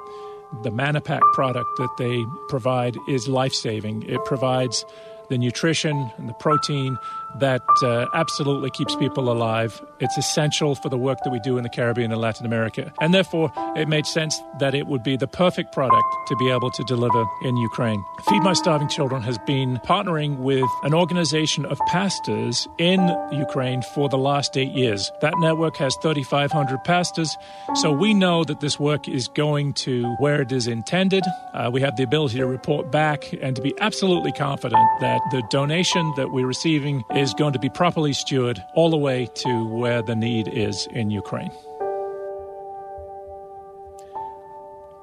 The 0.62 0.70
MannaPack 0.70 1.22
product 1.32 1.68
that 1.78 1.96
they 1.98 2.24
provide 2.48 2.96
is 3.08 3.26
life 3.26 3.54
saving. 3.54 4.04
It 4.04 4.24
provides 4.24 4.84
the 5.28 5.38
nutrition 5.38 6.10
and 6.18 6.28
the 6.28 6.34
protein 6.34 6.98
that 7.38 7.62
uh, 7.82 8.06
absolutely 8.14 8.70
keeps 8.70 8.94
people 8.96 9.30
alive. 9.30 9.80
It's 10.00 10.16
essential 10.18 10.74
for 10.74 10.88
the 10.88 10.98
work 10.98 11.18
that 11.24 11.30
we 11.30 11.40
do 11.40 11.56
in 11.56 11.62
the 11.62 11.68
Caribbean 11.68 12.12
and 12.12 12.20
Latin 12.20 12.46
America. 12.46 12.92
And 13.00 13.14
therefore, 13.14 13.52
it 13.76 13.88
made 13.88 14.06
sense 14.06 14.40
that 14.58 14.74
it 14.74 14.86
would 14.86 15.02
be 15.02 15.16
the 15.16 15.26
perfect 15.26 15.72
product 15.72 16.06
to 16.28 16.36
be 16.36 16.50
able 16.50 16.70
to 16.70 16.84
deliver 16.84 17.24
in 17.42 17.56
Ukraine. 17.56 18.04
Feed 18.28 18.42
My 18.42 18.52
Starving 18.52 18.88
Children 18.88 19.22
has 19.22 19.38
been 19.46 19.78
partnering 19.84 20.38
with 20.38 20.68
an 20.82 20.94
organization 20.94 21.64
of 21.66 21.78
pastors 21.86 22.68
in 22.78 23.00
Ukraine 23.32 23.82
for 23.94 24.08
the 24.08 24.18
last 24.18 24.56
eight 24.56 24.72
years. 24.72 25.10
That 25.20 25.34
network 25.38 25.76
has 25.76 25.96
3,500 26.02 26.84
pastors. 26.84 27.36
So 27.74 27.92
we 27.92 28.14
know 28.14 28.44
that 28.44 28.60
this 28.60 28.78
work 28.78 29.08
is 29.08 29.28
going 29.28 29.74
to 29.74 30.04
where 30.18 30.42
it 30.42 30.52
is 30.52 30.66
intended. 30.66 31.24
Uh, 31.54 31.70
we 31.72 31.80
have 31.80 31.96
the 31.96 32.02
ability 32.02 32.38
to 32.38 32.46
report 32.46 32.90
back 32.90 33.32
and 33.40 33.56
to 33.56 33.62
be 33.62 33.74
absolutely 33.80 34.32
confident 34.32 34.82
that 35.00 35.20
the 35.30 35.42
donation 35.50 36.12
that 36.16 36.32
we're 36.32 36.46
receiving 36.46 37.04
is 37.22 37.32
going 37.34 37.52
to 37.52 37.58
be 37.58 37.68
properly 37.68 38.10
stewarded 38.10 38.62
all 38.74 38.90
the 38.90 38.96
way 38.96 39.26
to 39.32 39.64
where 39.68 40.02
the 40.02 40.16
need 40.16 40.48
is 40.48 40.88
in 40.90 41.08
Ukraine. 41.08 41.52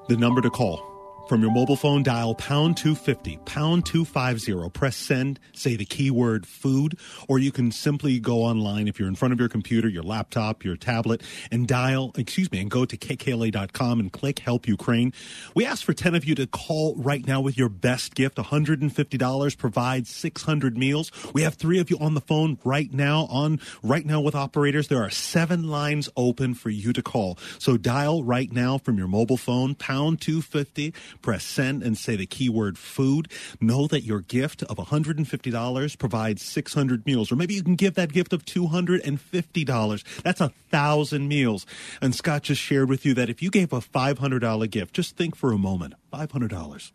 The 0.09 0.17
number 0.17 0.41
to 0.41 0.49
call 0.49 0.88
from 1.29 1.43
your 1.43 1.51
mobile 1.51 1.75
phone, 1.75 2.01
dial 2.01 2.33
pound 2.33 2.75
250, 2.75 3.37
pound 3.45 3.85
250, 3.85 4.67
press 4.71 4.95
send, 4.95 5.39
say 5.53 5.75
the 5.75 5.85
keyword 5.85 6.43
food, 6.47 6.97
or 7.27 7.37
you 7.37 7.51
can 7.51 7.71
simply 7.71 8.19
go 8.19 8.37
online 8.41 8.87
if 8.87 8.97
you're 8.97 9.07
in 9.07 9.13
front 9.13 9.31
of 9.31 9.39
your 9.39 9.47
computer, 9.47 9.87
your 9.87 10.01
laptop, 10.01 10.65
your 10.65 10.75
tablet, 10.75 11.21
and 11.51 11.67
dial, 11.67 12.11
excuse 12.17 12.51
me, 12.51 12.59
and 12.59 12.71
go 12.71 12.83
to 12.83 12.97
kkla.com 12.97 13.99
and 13.99 14.11
click 14.11 14.39
help 14.39 14.67
Ukraine. 14.67 15.13
We 15.53 15.67
ask 15.67 15.85
for 15.85 15.93
10 15.93 16.15
of 16.15 16.25
you 16.25 16.33
to 16.33 16.47
call 16.47 16.95
right 16.95 17.25
now 17.25 17.41
with 17.41 17.59
your 17.59 17.69
best 17.69 18.15
gift, 18.15 18.37
$150, 18.37 19.57
provide 19.57 20.07
600 20.07 20.77
meals. 20.79 21.11
We 21.31 21.43
have 21.43 21.53
three 21.53 21.77
of 21.77 21.91
you 21.91 21.99
on 21.99 22.15
the 22.15 22.21
phone 22.21 22.57
right 22.63 22.91
now, 22.91 23.27
on 23.29 23.59
right 23.83 24.05
now 24.05 24.19
with 24.19 24.33
operators. 24.33 24.87
There 24.87 25.03
are 25.03 25.11
seven 25.11 25.67
lines 25.67 26.09
open 26.17 26.55
for 26.55 26.71
you 26.71 26.91
to 26.91 27.03
call. 27.03 27.37
So 27.59 27.77
dial 27.77 28.23
right 28.23 28.51
now 28.51 28.79
from 28.79 28.97
your 28.97 29.07
mobile 29.07 29.37
phone, 29.37 29.75
pound 29.75 30.21
250, 30.21 30.91
Press 31.21 31.43
send 31.43 31.83
and 31.83 31.97
say 31.97 32.15
the 32.15 32.25
keyword 32.25 32.77
food. 32.77 33.29
Know 33.59 33.87
that 33.87 34.03
your 34.03 34.21
gift 34.21 34.63
of 34.63 34.77
$150 34.77 35.97
provides 35.97 36.41
600 36.41 37.05
meals, 37.05 37.31
or 37.31 37.35
maybe 37.35 37.53
you 37.53 37.63
can 37.63 37.75
give 37.75 37.95
that 37.95 38.13
gift 38.13 38.33
of 38.33 38.45
$250. 38.45 40.21
That's 40.23 40.41
a 40.41 40.49
thousand 40.69 41.27
meals. 41.27 41.65
And 42.01 42.15
Scott 42.15 42.43
just 42.43 42.61
shared 42.61 42.89
with 42.89 43.05
you 43.05 43.13
that 43.15 43.29
if 43.29 43.41
you 43.41 43.49
gave 43.49 43.73
a 43.73 43.79
$500 43.79 44.69
gift, 44.69 44.93
just 44.93 45.15
think 45.15 45.35
for 45.35 45.51
a 45.51 45.57
moment, 45.57 45.93
$500. 46.13 46.91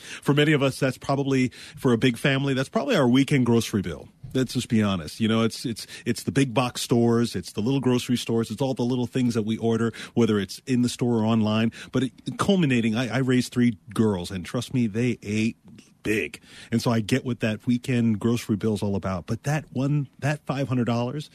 For 0.00 0.34
many 0.34 0.52
of 0.52 0.62
us, 0.62 0.78
that's 0.78 0.98
probably 0.98 1.50
for 1.76 1.92
a 1.92 1.98
big 1.98 2.16
family. 2.16 2.54
That's 2.54 2.68
probably 2.68 2.96
our 2.96 3.08
weekend 3.08 3.46
grocery 3.46 3.82
bill. 3.82 4.08
Let's 4.32 4.54
just 4.54 4.68
be 4.68 4.82
honest. 4.82 5.18
You 5.18 5.28
know, 5.28 5.42
it's 5.42 5.64
it's 5.64 5.86
it's 6.06 6.22
the 6.22 6.30
big 6.30 6.54
box 6.54 6.82
stores, 6.82 7.34
it's 7.34 7.52
the 7.52 7.60
little 7.60 7.80
grocery 7.80 8.16
stores, 8.16 8.50
it's 8.50 8.62
all 8.62 8.74
the 8.74 8.84
little 8.84 9.06
things 9.06 9.34
that 9.34 9.42
we 9.42 9.56
order, 9.58 9.92
whether 10.14 10.38
it's 10.38 10.60
in 10.66 10.82
the 10.82 10.88
store 10.88 11.18
or 11.18 11.24
online. 11.24 11.72
But 11.90 12.04
it, 12.04 12.12
culminating, 12.38 12.94
I, 12.94 13.16
I 13.16 13.18
raised 13.18 13.52
three 13.52 13.76
girls, 13.92 14.30
and 14.30 14.44
trust 14.44 14.72
me, 14.72 14.86
they 14.86 15.18
ate 15.22 15.56
big. 16.02 16.40
And 16.70 16.80
so 16.80 16.90
I 16.90 17.00
get 17.00 17.24
what 17.24 17.40
that 17.40 17.66
weekend 17.66 18.20
grocery 18.20 18.56
bill 18.56 18.74
is 18.74 18.82
all 18.82 18.94
about. 18.94 19.26
But 19.26 19.42
that 19.42 19.64
one, 19.72 20.08
that 20.20 20.46
five 20.46 20.68
hundred 20.68 20.86
dollars, 20.86 21.28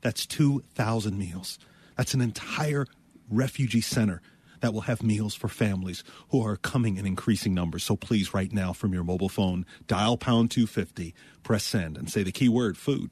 that's 0.00 0.26
two 0.26 0.64
thousand 0.74 1.18
meals. 1.18 1.60
That's 1.96 2.12
an 2.12 2.20
entire 2.20 2.86
refugee 3.30 3.80
center 3.80 4.20
that 4.60 4.72
will 4.72 4.82
have 4.82 5.02
meals 5.02 5.34
for 5.34 5.48
families 5.48 6.04
who 6.30 6.44
are 6.44 6.56
coming 6.56 6.96
in 6.96 7.06
increasing 7.06 7.54
numbers. 7.54 7.84
So 7.84 7.96
please, 7.96 8.34
right 8.34 8.52
now 8.52 8.72
from 8.72 8.92
your 8.92 9.04
mobile 9.04 9.28
phone, 9.28 9.66
dial 9.86 10.16
pound 10.16 10.50
250, 10.50 11.14
press 11.42 11.64
send, 11.64 11.96
and 11.96 12.10
say 12.10 12.22
the 12.22 12.32
keyword 12.32 12.76
food. 12.76 13.10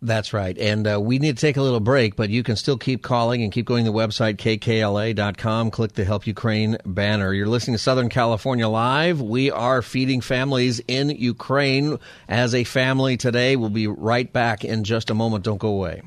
That's 0.00 0.32
right. 0.32 0.56
And 0.56 0.86
uh, 0.86 1.00
we 1.00 1.18
need 1.18 1.36
to 1.36 1.40
take 1.40 1.56
a 1.56 1.62
little 1.62 1.80
break, 1.80 2.14
but 2.14 2.30
you 2.30 2.44
can 2.44 2.54
still 2.54 2.78
keep 2.78 3.02
calling 3.02 3.42
and 3.42 3.50
keep 3.50 3.66
going 3.66 3.84
to 3.84 3.90
the 3.90 3.96
website, 3.96 4.36
kkla.com. 4.36 5.70
Click 5.72 5.94
the 5.94 6.04
Help 6.04 6.26
Ukraine 6.26 6.76
banner. 6.86 7.32
You're 7.32 7.48
listening 7.48 7.76
to 7.76 7.82
Southern 7.82 8.08
California 8.08 8.68
Live. 8.68 9.20
We 9.20 9.50
are 9.50 9.82
feeding 9.82 10.20
families 10.20 10.80
in 10.86 11.10
Ukraine 11.10 11.98
as 12.28 12.54
a 12.54 12.62
family 12.62 13.16
today. 13.16 13.56
We'll 13.56 13.70
be 13.70 13.88
right 13.88 14.32
back 14.32 14.64
in 14.64 14.84
just 14.84 15.10
a 15.10 15.14
moment. 15.14 15.44
Don't 15.44 15.58
go 15.58 15.68
away. 15.68 16.02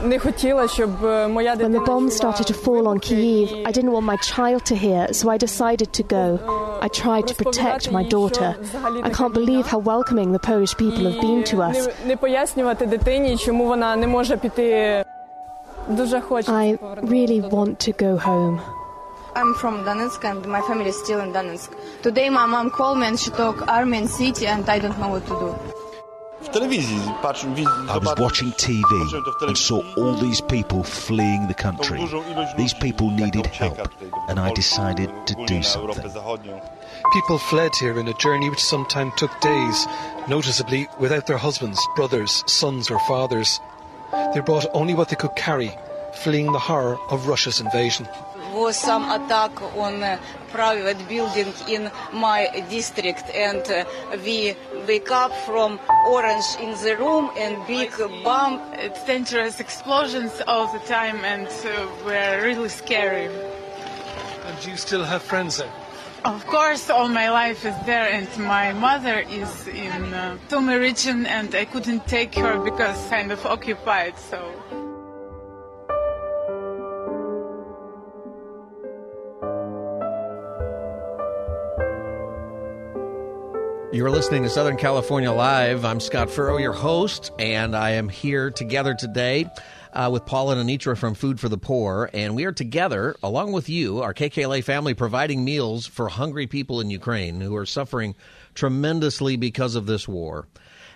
When 0.00 0.10
the 1.72 1.82
bombs 1.84 2.14
started 2.14 2.46
to 2.46 2.54
fall 2.54 2.86
on 2.86 3.00
Kiev, 3.00 3.66
I 3.66 3.72
didn't 3.72 3.90
want 3.90 4.06
my 4.06 4.16
child 4.16 4.64
to 4.66 4.76
hear, 4.76 5.12
so 5.12 5.28
I 5.28 5.36
decided 5.36 5.92
to 5.92 6.04
go. 6.04 6.78
I 6.80 6.86
tried 6.86 7.26
to 7.26 7.34
protect 7.34 7.90
my 7.90 8.04
daughter. 8.04 8.56
I 9.02 9.10
can't 9.10 9.34
believe 9.34 9.66
how 9.66 9.78
welcoming 9.78 10.30
the 10.30 10.38
Polish 10.38 10.76
people 10.76 11.10
have 11.10 11.20
been 11.20 11.42
to 11.44 11.62
us. 11.62 11.88
I 16.48 16.78
really 17.02 17.40
want 17.40 17.80
to 17.80 17.92
go 17.92 18.16
home. 18.16 18.60
I'm 19.34 19.54
from 19.54 19.84
Donetsk 19.84 20.24
and 20.24 20.46
my 20.46 20.60
family 20.62 20.90
is 20.90 20.98
still 21.02 21.20
in 21.20 21.32
Donetsk. 21.32 21.70
Today 22.02 22.28
my 22.28 22.46
mom 22.46 22.70
called 22.70 22.98
me 22.98 23.06
and 23.08 23.18
she 23.18 23.30
talked 23.30 23.68
army 23.68 23.98
and 23.98 24.08
city 24.08 24.46
and 24.46 24.68
I 24.68 24.78
don't 24.78 24.98
know 24.98 25.08
what 25.08 25.26
to 25.26 25.34
do. 25.34 25.54
I 26.40 27.98
was 28.00 28.14
watching 28.18 28.52
TV 28.52 29.48
and 29.48 29.58
saw 29.58 29.82
all 29.96 30.14
these 30.14 30.40
people 30.40 30.84
fleeing 30.84 31.48
the 31.48 31.54
country. 31.54 32.00
These 32.56 32.74
people 32.74 33.10
needed 33.10 33.46
help, 33.46 33.90
and 34.28 34.38
I 34.38 34.52
decided 34.52 35.10
to 35.26 35.46
do 35.46 35.62
something. 35.62 36.10
People 37.12 37.38
fled 37.38 37.72
here 37.74 37.98
in 37.98 38.06
a 38.08 38.14
journey 38.14 38.48
which 38.50 38.62
sometimes 38.62 39.14
took 39.16 39.40
days, 39.40 39.86
noticeably 40.28 40.88
without 41.00 41.26
their 41.26 41.38
husbands, 41.38 41.80
brothers, 41.96 42.44
sons, 42.46 42.90
or 42.90 43.00
fathers. 43.00 43.60
They 44.32 44.40
brought 44.40 44.66
only 44.72 44.94
what 44.94 45.08
they 45.08 45.16
could 45.16 45.34
carry, 45.34 45.76
fleeing 46.22 46.52
the 46.52 46.58
horror 46.58 46.98
of 47.10 47.26
Russia's 47.26 47.60
invasion 47.60 48.08
was 48.58 48.76
some 48.76 49.04
attack 49.10 49.52
on 49.76 50.02
a 50.02 50.18
private 50.50 51.00
building 51.08 51.52
in 51.68 51.90
my 52.12 52.40
district 52.68 53.24
and 53.34 53.62
uh, 53.70 53.84
we 54.24 54.54
wake 54.86 55.10
up 55.10 55.32
from 55.46 55.78
orange 56.06 56.48
in 56.60 56.70
the 56.84 56.96
room 56.98 57.30
and 57.36 57.54
big 57.66 57.92
bomb. 58.24 58.60
It's 58.74 59.04
dangerous 59.04 59.60
explosions 59.60 60.42
all 60.46 60.66
the 60.72 60.80
time 60.80 61.24
and 61.24 61.46
uh, 61.46 61.88
we're 62.04 62.44
really 62.44 62.68
scary. 62.68 63.26
And 64.46 64.66
you 64.66 64.76
still 64.76 65.04
have 65.04 65.22
friends 65.22 65.58
there? 65.58 65.72
Of 66.24 66.44
course, 66.46 66.90
all 66.90 67.08
my 67.08 67.30
life 67.30 67.64
is 67.64 67.76
there, 67.86 68.08
and 68.10 68.28
my 68.38 68.72
mother 68.72 69.20
is 69.20 69.68
in 69.68 70.12
uh, 70.12 70.36
Sumy 70.48 70.76
region, 70.76 71.26
and 71.26 71.54
I 71.54 71.64
couldn't 71.64 72.08
take 72.08 72.34
her 72.34 72.58
because 72.58 72.98
kind 73.08 73.30
of 73.30 73.46
occupied. 73.46 74.18
So. 74.18 74.87
You're 83.98 84.12
listening 84.12 84.44
to 84.44 84.48
Southern 84.48 84.76
California 84.76 85.32
Live. 85.32 85.84
I'm 85.84 85.98
Scott 85.98 86.30
Furrow, 86.30 86.58
your 86.58 86.72
host, 86.72 87.32
and 87.36 87.74
I 87.74 87.90
am 87.90 88.08
here 88.08 88.48
together 88.48 88.94
today 88.94 89.50
uh, 89.92 90.08
with 90.12 90.24
Paul 90.24 90.52
and 90.52 90.70
Anitra 90.70 90.96
from 90.96 91.14
Food 91.14 91.40
for 91.40 91.48
the 91.48 91.58
Poor. 91.58 92.08
And 92.14 92.36
we 92.36 92.44
are 92.44 92.52
together, 92.52 93.16
along 93.24 93.50
with 93.50 93.68
you, 93.68 94.00
our 94.00 94.14
KKLA 94.14 94.62
family, 94.62 94.94
providing 94.94 95.44
meals 95.44 95.84
for 95.84 96.08
hungry 96.08 96.46
people 96.46 96.80
in 96.80 96.90
Ukraine 96.90 97.40
who 97.40 97.56
are 97.56 97.66
suffering 97.66 98.14
tremendously 98.54 99.34
because 99.34 99.74
of 99.74 99.86
this 99.86 100.06
war. 100.06 100.46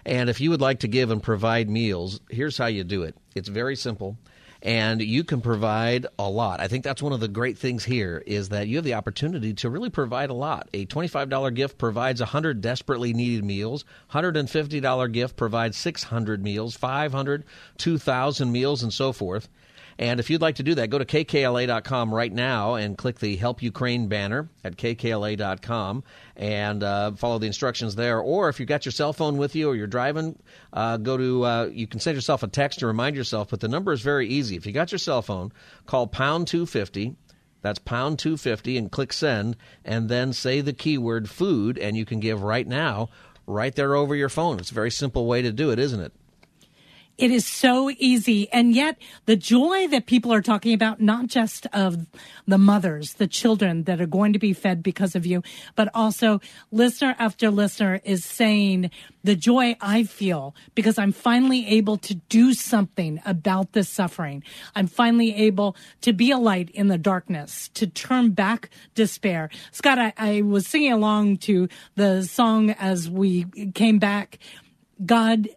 And 0.06 0.30
if 0.30 0.40
you 0.40 0.50
would 0.50 0.60
like 0.60 0.78
to 0.78 0.88
give 0.88 1.10
and 1.10 1.20
provide 1.20 1.68
meals, 1.68 2.20
here's 2.30 2.56
how 2.56 2.66
you 2.66 2.84
do 2.84 3.02
it 3.02 3.16
it's 3.34 3.48
very 3.48 3.74
simple. 3.74 4.16
And 4.62 5.02
you 5.02 5.24
can 5.24 5.40
provide 5.40 6.06
a 6.18 6.28
lot. 6.28 6.60
I 6.60 6.68
think 6.68 6.84
that's 6.84 7.02
one 7.02 7.12
of 7.12 7.20
the 7.20 7.28
great 7.28 7.58
things 7.58 7.84
here 7.84 8.22
is 8.26 8.50
that 8.50 8.68
you 8.68 8.76
have 8.76 8.84
the 8.84 8.94
opportunity 8.94 9.52
to 9.54 9.68
really 9.68 9.90
provide 9.90 10.30
a 10.30 10.34
lot. 10.34 10.68
A 10.72 10.86
$25 10.86 11.54
gift 11.54 11.78
provides 11.78 12.20
100 12.20 12.60
desperately 12.60 13.12
needed 13.12 13.44
meals. 13.44 13.84
$150 14.12 15.12
gift 15.12 15.36
provides 15.36 15.76
600 15.76 16.42
meals, 16.42 16.76
500, 16.76 17.44
2,000 17.78 18.52
meals, 18.52 18.82
and 18.84 18.92
so 18.92 19.12
forth. 19.12 19.48
And 19.98 20.20
if 20.20 20.30
you'd 20.30 20.40
like 20.40 20.56
to 20.56 20.62
do 20.62 20.74
that, 20.76 20.90
go 20.90 20.98
to 20.98 21.04
kkla.com 21.04 22.14
right 22.14 22.32
now 22.32 22.74
and 22.74 22.96
click 22.96 23.18
the 23.18 23.36
Help 23.36 23.62
Ukraine 23.62 24.08
banner 24.08 24.48
at 24.64 24.76
kkla.com 24.76 26.04
and 26.36 26.82
uh, 26.82 27.12
follow 27.12 27.38
the 27.38 27.46
instructions 27.46 27.94
there. 27.94 28.20
Or 28.20 28.48
if 28.48 28.58
you've 28.58 28.68
got 28.68 28.84
your 28.84 28.92
cell 28.92 29.12
phone 29.12 29.36
with 29.36 29.54
you 29.54 29.68
or 29.68 29.76
you're 29.76 29.86
driving, 29.86 30.38
uh, 30.72 30.96
go 30.96 31.16
to, 31.16 31.44
uh, 31.44 31.64
you 31.72 31.86
can 31.86 32.00
send 32.00 32.16
yourself 32.16 32.42
a 32.42 32.48
text 32.48 32.80
to 32.80 32.86
remind 32.86 33.16
yourself, 33.16 33.50
but 33.50 33.60
the 33.60 33.68
number 33.68 33.92
is 33.92 34.00
very 34.00 34.28
easy. 34.28 34.56
If 34.56 34.66
you 34.66 34.72
got 34.72 34.92
your 34.92 34.98
cell 34.98 35.22
phone, 35.22 35.52
call 35.86 36.06
pound 36.06 36.48
250. 36.48 37.16
That's 37.60 37.78
pound 37.78 38.18
250 38.18 38.76
and 38.76 38.90
click 38.90 39.12
send, 39.12 39.56
and 39.84 40.08
then 40.08 40.32
say 40.32 40.60
the 40.60 40.72
keyword 40.72 41.30
food, 41.30 41.78
and 41.78 41.96
you 41.96 42.04
can 42.04 42.18
give 42.18 42.42
right 42.42 42.66
now, 42.66 43.08
right 43.46 43.72
there 43.74 43.94
over 43.94 44.16
your 44.16 44.28
phone. 44.28 44.58
It's 44.58 44.72
a 44.72 44.74
very 44.74 44.90
simple 44.90 45.26
way 45.26 45.42
to 45.42 45.52
do 45.52 45.70
it, 45.70 45.78
isn't 45.78 46.00
it? 46.00 46.12
It 47.18 47.30
is 47.30 47.46
so 47.46 47.90
easy. 47.98 48.50
And 48.52 48.74
yet 48.74 48.96
the 49.26 49.36
joy 49.36 49.86
that 49.88 50.06
people 50.06 50.32
are 50.32 50.42
talking 50.42 50.72
about, 50.72 51.00
not 51.00 51.26
just 51.26 51.66
of 51.72 52.06
the 52.46 52.58
mothers, 52.58 53.14
the 53.14 53.26
children 53.26 53.84
that 53.84 54.00
are 54.00 54.06
going 54.06 54.32
to 54.32 54.38
be 54.38 54.52
fed 54.52 54.82
because 54.82 55.14
of 55.14 55.26
you, 55.26 55.42
but 55.76 55.88
also 55.94 56.40
listener 56.70 57.14
after 57.18 57.50
listener 57.50 58.00
is 58.04 58.24
saying 58.24 58.90
the 59.22 59.36
joy 59.36 59.76
I 59.80 60.04
feel 60.04 60.54
because 60.74 60.98
I'm 60.98 61.12
finally 61.12 61.66
able 61.68 61.96
to 61.98 62.14
do 62.14 62.54
something 62.54 63.20
about 63.24 63.72
this 63.72 63.88
suffering. 63.88 64.42
I'm 64.74 64.86
finally 64.86 65.34
able 65.34 65.76
to 66.00 66.12
be 66.12 66.30
a 66.30 66.38
light 66.38 66.70
in 66.70 66.88
the 66.88 66.98
darkness, 66.98 67.68
to 67.74 67.86
turn 67.86 68.30
back 68.30 68.70
despair. 68.94 69.50
Scott, 69.70 69.98
I, 69.98 70.12
I 70.16 70.42
was 70.42 70.66
singing 70.66 70.92
along 70.92 71.36
to 71.38 71.68
the 71.94 72.22
song 72.22 72.70
as 72.70 73.08
we 73.08 73.44
came 73.74 73.98
back. 73.98 74.38
God 75.04 75.48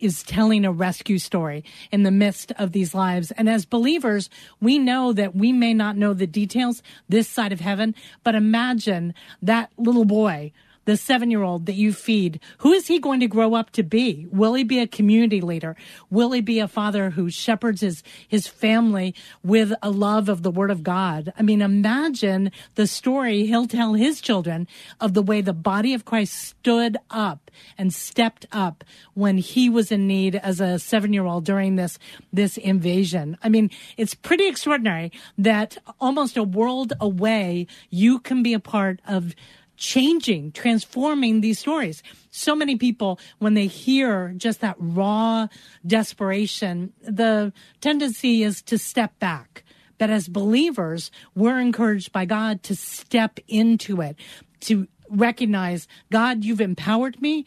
is 0.00 0.22
telling 0.22 0.64
a 0.64 0.72
rescue 0.72 1.18
story 1.18 1.64
in 1.92 2.02
the 2.02 2.10
midst 2.10 2.52
of 2.52 2.72
these 2.72 2.94
lives. 2.94 3.30
And 3.32 3.48
as 3.48 3.64
believers, 3.64 4.30
we 4.60 4.78
know 4.78 5.12
that 5.12 5.34
we 5.34 5.52
may 5.52 5.74
not 5.74 5.96
know 5.96 6.14
the 6.14 6.26
details 6.26 6.82
this 7.08 7.28
side 7.28 7.52
of 7.52 7.60
heaven, 7.60 7.94
but 8.24 8.34
imagine 8.34 9.14
that 9.42 9.70
little 9.76 10.04
boy 10.04 10.52
the 10.90 10.96
seven 10.96 11.30
year 11.30 11.44
old 11.44 11.66
that 11.66 11.74
you 11.74 11.92
feed, 11.92 12.40
who 12.58 12.72
is 12.72 12.88
he 12.88 12.98
going 12.98 13.20
to 13.20 13.28
grow 13.28 13.54
up 13.54 13.70
to 13.70 13.84
be? 13.84 14.26
Will 14.32 14.54
he 14.54 14.64
be 14.64 14.80
a 14.80 14.88
community 14.88 15.40
leader? 15.40 15.76
Will 16.10 16.32
he 16.32 16.40
be 16.40 16.58
a 16.58 16.66
father 16.66 17.10
who 17.10 17.30
shepherds 17.30 17.80
his, 17.80 18.02
his 18.26 18.48
family 18.48 19.14
with 19.44 19.72
a 19.84 19.90
love 19.90 20.28
of 20.28 20.42
the 20.42 20.50
word 20.50 20.72
of 20.72 20.82
God? 20.82 21.32
I 21.38 21.42
mean, 21.42 21.62
imagine 21.62 22.50
the 22.74 22.88
story 22.88 23.46
he'll 23.46 23.68
tell 23.68 23.94
his 23.94 24.20
children 24.20 24.66
of 25.00 25.14
the 25.14 25.22
way 25.22 25.40
the 25.40 25.52
body 25.52 25.94
of 25.94 26.04
Christ 26.04 26.34
stood 26.34 26.96
up 27.08 27.52
and 27.78 27.94
stepped 27.94 28.46
up 28.50 28.82
when 29.14 29.38
he 29.38 29.68
was 29.68 29.92
in 29.92 30.08
need 30.08 30.34
as 30.34 30.60
a 30.60 30.80
seven 30.80 31.12
year 31.12 31.24
old 31.24 31.44
during 31.44 31.76
this, 31.76 32.00
this 32.32 32.56
invasion. 32.56 33.38
I 33.44 33.48
mean, 33.48 33.70
it's 33.96 34.16
pretty 34.16 34.48
extraordinary 34.48 35.12
that 35.38 35.78
almost 36.00 36.36
a 36.36 36.42
world 36.42 36.94
away, 37.00 37.68
you 37.90 38.18
can 38.18 38.42
be 38.42 38.54
a 38.54 38.60
part 38.60 39.00
of 39.06 39.36
changing, 39.80 40.52
transforming 40.52 41.40
these 41.40 41.58
stories. 41.58 42.04
So 42.30 42.54
many 42.54 42.76
people, 42.76 43.18
when 43.38 43.54
they 43.54 43.66
hear 43.66 44.32
just 44.36 44.60
that 44.60 44.76
raw 44.78 45.48
desperation, 45.84 46.92
the 47.02 47.52
tendency 47.80 48.44
is 48.44 48.62
to 48.62 48.78
step 48.78 49.18
back. 49.18 49.64
But 49.98 50.10
as 50.10 50.28
believers, 50.28 51.10
we're 51.34 51.58
encouraged 51.58 52.12
by 52.12 52.26
God 52.26 52.62
to 52.64 52.76
step 52.76 53.40
into 53.48 54.00
it, 54.00 54.16
to 54.60 54.86
recognize, 55.08 55.88
God, 56.12 56.44
you've 56.44 56.60
empowered 56.60 57.20
me. 57.20 57.46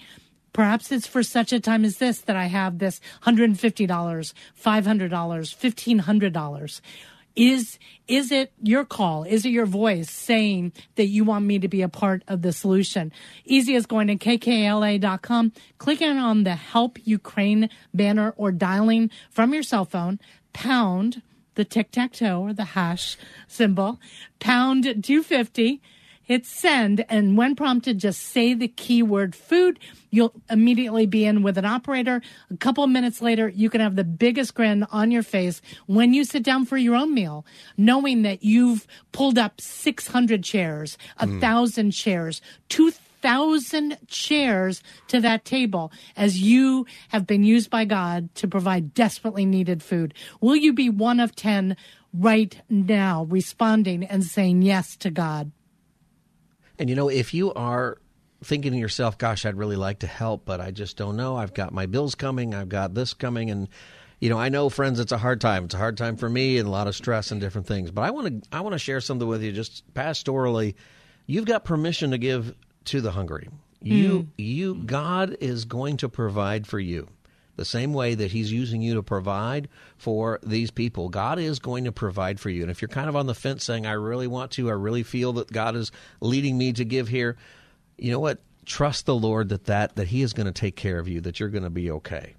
Perhaps 0.53 0.91
it's 0.91 1.07
for 1.07 1.23
such 1.23 1.53
a 1.53 1.59
time 1.59 1.85
as 1.85 1.97
this 1.97 2.21
that 2.21 2.35
I 2.35 2.45
have 2.45 2.79
this 2.79 2.99
$150, 3.23 3.87
$500, 3.87 4.33
$1,500 5.09 6.81
is 7.35 7.79
is 8.07 8.31
it 8.31 8.51
your 8.61 8.85
call? 8.85 9.23
Is 9.23 9.45
it 9.45 9.49
your 9.49 9.65
voice 9.65 10.11
saying 10.11 10.73
that 10.95 11.07
you 11.07 11.23
want 11.23 11.45
me 11.45 11.59
to 11.59 11.67
be 11.67 11.81
a 11.81 11.89
part 11.89 12.23
of 12.27 12.41
the 12.41 12.51
solution? 12.51 13.11
Easy 13.45 13.75
as 13.75 13.85
going 13.85 14.07
to 14.07 14.15
kkla.com, 14.15 15.53
clicking 15.77 16.17
on 16.17 16.43
the 16.43 16.55
Help 16.55 16.99
Ukraine 17.05 17.69
banner 17.93 18.33
or 18.37 18.51
dialing 18.51 19.09
from 19.29 19.53
your 19.53 19.63
cell 19.63 19.85
phone 19.85 20.19
pound 20.51 21.21
the 21.55 21.63
tic 21.63 21.91
tac 21.91 22.13
toe 22.13 22.41
or 22.41 22.53
the 22.53 22.65
hash 22.65 23.17
symbol, 23.47 23.99
pound 24.39 24.83
250 24.83 25.81
hit 26.23 26.45
send, 26.45 27.05
and 27.09 27.37
when 27.37 27.55
prompted, 27.55 27.99
just 27.99 28.21
say 28.21 28.53
the 28.53 28.67
keyword 28.67 29.35
food. 29.35 29.79
You'll 30.09 30.33
immediately 30.49 31.05
be 31.05 31.25
in 31.25 31.43
with 31.43 31.57
an 31.57 31.65
operator. 31.65 32.21
A 32.49 32.57
couple 32.57 32.83
of 32.83 32.89
minutes 32.89 33.21
later, 33.21 33.49
you 33.49 33.69
can 33.69 33.81
have 33.81 33.95
the 33.95 34.03
biggest 34.03 34.53
grin 34.55 34.85
on 34.91 35.11
your 35.11 35.23
face 35.23 35.61
when 35.85 36.13
you 36.13 36.23
sit 36.23 36.43
down 36.43 36.65
for 36.65 36.77
your 36.77 36.95
own 36.95 37.13
meal, 37.13 37.45
knowing 37.77 38.21
that 38.21 38.43
you've 38.43 38.87
pulled 39.11 39.37
up 39.37 39.59
600 39.59 40.43
chairs, 40.43 40.97
a 41.17 41.27
mm. 41.27 41.41
thousand 41.41 41.91
chairs, 41.91 42.41
two 42.69 42.91
thousand 43.23 43.97
chairs 44.07 44.83
to 45.07 45.21
that 45.21 45.45
table 45.45 45.93
as 46.17 46.41
you 46.41 46.85
have 47.07 47.25
been 47.25 47.41
used 47.41 47.69
by 47.69 47.85
God 47.85 48.27
to 48.35 48.49
provide 48.49 48.93
desperately 48.93 49.45
needed 49.45 49.81
food. 49.81 50.13
Will 50.41 50.57
you 50.57 50.73
be 50.73 50.89
one 50.89 51.21
of 51.21 51.33
10 51.33 51.77
right 52.13 52.61
now 52.69 53.25
responding 53.29 54.03
and 54.03 54.25
saying 54.25 54.61
yes 54.61 54.97
to 54.97 55.09
God? 55.09 55.53
And 56.79 56.89
you 56.89 56.95
know, 56.95 57.09
if 57.09 57.33
you 57.33 57.53
are 57.53 57.97
thinking 58.43 58.73
to 58.73 58.77
yourself, 58.77 59.17
gosh, 59.17 59.45
I'd 59.45 59.57
really 59.57 59.75
like 59.75 59.99
to 59.99 60.07
help, 60.07 60.45
but 60.45 60.59
I 60.59 60.71
just 60.71 60.97
don't 60.97 61.15
know. 61.15 61.35
I've 61.35 61.53
got 61.53 61.73
my 61.73 61.85
bills 61.85 62.15
coming, 62.15 62.53
I've 62.53 62.69
got 62.69 62.93
this 62.93 63.13
coming 63.13 63.49
and 63.49 63.67
you 64.19 64.29
know, 64.29 64.39
I 64.39 64.47
know 64.47 64.69
friends 64.69 65.01
it's 65.01 65.11
a 65.11 65.17
hard 65.17 65.41
time. 65.41 65.65
It's 65.65 65.73
a 65.73 65.77
hard 65.77 65.97
time 65.97 66.15
for 66.15 66.29
me 66.29 66.57
and 66.57 66.65
a 66.65 66.71
lot 66.71 66.87
of 66.87 66.95
stress 66.95 67.31
and 67.31 67.41
different 67.41 67.67
things. 67.67 67.91
But 67.91 68.03
I 68.03 68.11
want 68.11 68.43
to 68.43 68.49
I 68.55 68.61
want 68.61 68.71
to 68.71 68.79
share 68.79 69.01
something 69.01 69.27
with 69.27 69.43
you 69.43 69.51
just 69.51 69.83
pastorally. 69.93 70.75
You've 71.25 71.43
got 71.43 71.65
permission 71.65 72.11
to 72.11 72.17
give 72.17 72.55
to 72.85 73.01
the 73.01 73.11
hungry. 73.11 73.49
You 73.81 74.19
mm. 74.19 74.27
you 74.37 74.75
God 74.75 75.35
is 75.41 75.65
going 75.65 75.97
to 75.97 76.09
provide 76.09 76.65
for 76.65 76.79
you 76.79 77.09
the 77.55 77.65
same 77.65 77.93
way 77.93 78.15
that 78.15 78.31
He's 78.31 78.51
using 78.51 78.81
you 78.81 78.95
to 78.95 79.03
provide 79.03 79.69
for 79.97 80.39
these 80.43 80.71
people. 80.71 81.09
God 81.09 81.39
is 81.39 81.59
going 81.59 81.85
to 81.85 81.91
provide 81.91 82.39
for 82.39 82.49
you. 82.49 82.61
And 82.61 82.71
if 82.71 82.81
you're 82.81 82.89
kind 82.89 83.09
of 83.09 83.15
on 83.15 83.27
the 83.27 83.35
fence 83.35 83.63
saying, 83.63 83.85
I 83.85 83.93
really 83.93 84.27
want 84.27 84.51
to, 84.51 84.69
I 84.69 84.73
really 84.73 85.03
feel 85.03 85.33
that 85.33 85.51
God 85.51 85.75
is 85.75 85.91
leading 86.19 86.57
me 86.57 86.73
to 86.73 86.85
give 86.85 87.07
here, 87.07 87.37
you 87.97 88.11
know 88.11 88.19
what? 88.19 88.39
Trust 88.65 89.05
the 89.05 89.15
Lord 89.15 89.49
that, 89.49 89.65
that, 89.65 89.95
that 89.95 90.07
He 90.07 90.21
is 90.21 90.33
going 90.33 90.45
to 90.45 90.51
take 90.51 90.75
care 90.75 90.99
of 90.99 91.07
you, 91.07 91.21
that 91.21 91.39
you're 91.39 91.49
going 91.49 91.63
to 91.63 91.69
be 91.69 91.91
okay. 91.91 92.35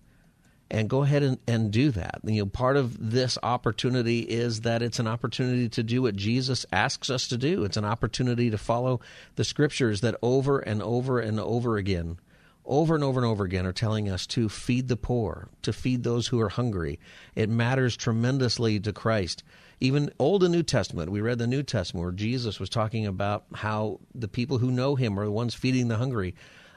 And 0.70 0.88
go 0.88 1.02
ahead 1.02 1.22
and, 1.22 1.38
and 1.46 1.70
do 1.70 1.90
that. 1.92 2.20
You 2.24 2.42
know, 2.42 2.46
part 2.46 2.76
of 2.76 3.10
this 3.10 3.38
opportunity 3.42 4.20
is 4.20 4.62
that 4.62 4.82
it's 4.82 4.98
an 4.98 5.06
opportunity 5.06 5.68
to 5.68 5.82
do 5.82 6.02
what 6.02 6.16
Jesus 6.16 6.66
asks 6.72 7.10
us 7.10 7.28
to 7.28 7.36
do. 7.36 7.64
It's 7.64 7.76
an 7.76 7.84
opportunity 7.84 8.50
to 8.50 8.58
follow 8.58 9.00
the 9.36 9.44
scriptures 9.44 10.00
that 10.00 10.16
over 10.22 10.58
and 10.58 10.82
over 10.82 11.20
and 11.20 11.38
over 11.38 11.76
again 11.76 12.18
over 12.66 12.94
and 12.94 13.04
over 13.04 13.20
and 13.20 13.26
over 13.26 13.44
again 13.44 13.66
are 13.66 13.72
telling 13.72 14.08
us 14.08 14.26
to 14.28 14.48
feed 14.48 14.88
the 14.88 14.96
poor, 14.96 15.48
to 15.62 15.72
feed 15.72 16.02
those 16.02 16.28
who 16.28 16.40
are 16.40 16.48
hungry. 16.48 16.98
It 17.34 17.48
matters 17.48 17.96
tremendously 17.96 18.80
to 18.80 18.92
Christ. 18.92 19.42
Even 19.80 20.10
Old 20.18 20.42
and 20.42 20.52
New 20.52 20.62
Testament, 20.62 21.10
we 21.10 21.20
read 21.20 21.38
the 21.38 21.46
New 21.46 21.62
Testament 21.62 22.04
where 22.04 22.12
Jesus 22.12 22.58
was 22.58 22.70
talking 22.70 23.06
about 23.06 23.44
how 23.54 24.00
the 24.14 24.28
people 24.28 24.58
who 24.58 24.70
know 24.70 24.94
him 24.94 25.18
are 25.18 25.24
the 25.24 25.30
ones 25.30 25.54
feeding 25.54 25.88
the 25.88 25.96
hungry. 25.96 26.34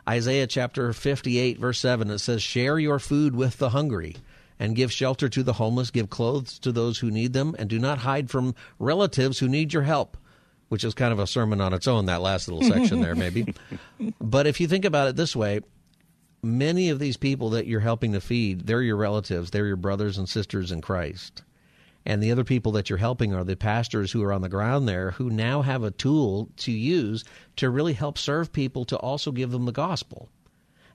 Isaiah 0.08 0.48
chapter 0.48 0.92
58, 0.94 1.60
verse 1.60 1.80
7, 1.80 2.10
it 2.10 2.20
says, 2.20 2.42
Share 2.42 2.80
your 2.80 3.00
food 3.00 3.36
with 3.36 3.58
the 3.58 3.70
hungry 3.70 4.16
and 4.60 4.76
give 4.76 4.92
shelter 4.92 5.30
to 5.30 5.44
the 5.44 5.54
homeless, 5.54 5.92
give 5.92 6.10
clothes 6.10 6.58
to 6.60 6.72
those 6.72 6.98
who 7.00 7.12
need 7.12 7.34
them, 7.34 7.56
and 7.60 7.70
do 7.70 7.78
not 7.78 8.00
hide 8.00 8.30
from 8.30 8.56
relatives 8.80 9.40
who 9.40 9.48
need 9.48 9.74
your 9.74 9.84
help 9.84 10.18
which 10.70 10.84
is 10.84 10.94
kind 10.94 11.14
of 11.14 11.20
a 11.20 11.28
sermon 11.28 11.62
on 11.62 11.74
its 11.74 11.88
own, 11.88 12.06
that 12.08 12.22
last 12.22 12.48
little 12.48 12.62
section 12.62 13.00
there, 13.00 13.16
maybe. 13.16 13.54
but 14.22 14.48
if 14.48 14.60
you 14.60 14.68
think 14.68 14.86
about 14.86 15.08
it 15.08 15.16
this 15.16 15.36
way, 15.36 15.62
many 16.44 16.90
of 16.90 17.00
these 17.00 17.18
people 17.18 17.50
that 17.52 17.68
you're 17.68 17.80
helping 17.80 18.14
to 18.14 18.22
feed, 18.22 18.68
they're 18.68 18.82
your 18.82 18.98
relatives, 18.98 19.52
they're 19.52 19.68
your 19.68 19.76
brothers 19.76 20.18
and 20.18 20.28
sisters 20.28 20.72
in 20.72 20.82
Christ. 20.82 21.44
And 22.06 22.24
the 22.24 22.32
other 22.32 22.46
people 22.46 22.72
that 22.72 22.90
you're 22.90 23.00
helping 23.00 23.34
are 23.34 23.44
the 23.44 23.58
pastors 23.58 24.14
who 24.14 24.24
are 24.24 24.32
on 24.32 24.42
the 24.42 24.48
ground 24.48 24.88
there 24.88 25.12
who 25.12 25.30
now 25.30 25.62
have 25.62 25.84
a 25.84 25.92
tool 25.92 26.50
to 26.58 26.72
use 26.72 27.26
to 27.58 27.70
really 27.70 27.94
help 27.94 28.18
serve 28.18 28.54
people 28.54 28.86
to 28.86 28.98
also 28.98 29.32
give 29.32 29.52
them 29.52 29.66
the 29.66 29.74
gospel. 29.74 30.30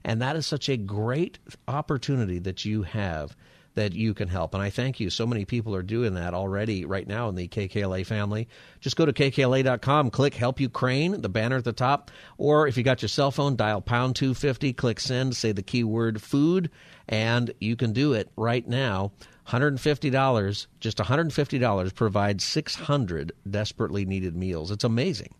And 0.03 0.21
that 0.21 0.35
is 0.35 0.47
such 0.47 0.69
a 0.69 0.77
great 0.77 1.37
opportunity 1.67 2.39
that 2.39 2.65
you 2.65 2.81
have 2.81 3.35
that 3.75 3.93
you 3.93 4.13
can 4.13 4.27
help. 4.27 4.53
And 4.53 4.61
I 4.61 4.69
thank 4.69 4.99
you. 4.99 5.09
So 5.09 5.25
many 5.25 5.45
people 5.45 5.75
are 5.75 5.83
doing 5.83 6.13
that 6.15 6.33
already 6.33 6.85
right 6.85 7.07
now 7.07 7.29
in 7.29 7.35
the 7.35 7.47
KKLA 7.47 8.05
family. 8.05 8.47
Just 8.79 8.95
go 8.95 9.05
to 9.05 9.13
kkla.com, 9.13 10.11
click 10.11 10.33
Help 10.33 10.59
Ukraine, 10.59 11.21
the 11.21 11.29
banner 11.29 11.57
at 11.57 11.63
the 11.63 11.73
top. 11.73 12.11
Or 12.37 12.67
if 12.67 12.77
you 12.77 12.83
got 12.83 13.01
your 13.01 13.09
cell 13.09 13.31
phone, 13.31 13.55
dial 13.55 13.81
pound 13.81 14.15
250, 14.15 14.73
click 14.73 14.99
send, 14.99 15.35
say 15.35 15.51
the 15.51 15.63
keyword 15.63 16.21
food, 16.21 16.69
and 17.07 17.53
you 17.59 17.75
can 17.75 17.93
do 17.93 18.13
it 18.13 18.29
right 18.35 18.67
now. 18.67 19.11
$150, 19.47 20.67
just 20.79 20.97
$150 20.97 21.95
provides 21.95 22.43
600 22.45 23.33
desperately 23.49 24.05
needed 24.05 24.35
meals. 24.35 24.71
It's 24.71 24.85
amazing. 24.85 25.33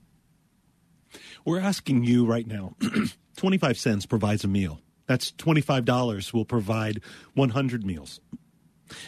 We're 1.45 1.59
asking 1.59 2.03
you 2.03 2.25
right 2.25 2.47
now 2.47 2.75
25 3.37 3.77
cents 3.77 4.05
provides 4.05 4.43
a 4.43 4.47
meal. 4.47 4.81
That's 5.07 5.31
$25 5.31 6.33
will 6.33 6.45
provide 6.45 7.01
100 7.33 7.85
meals. 7.85 8.19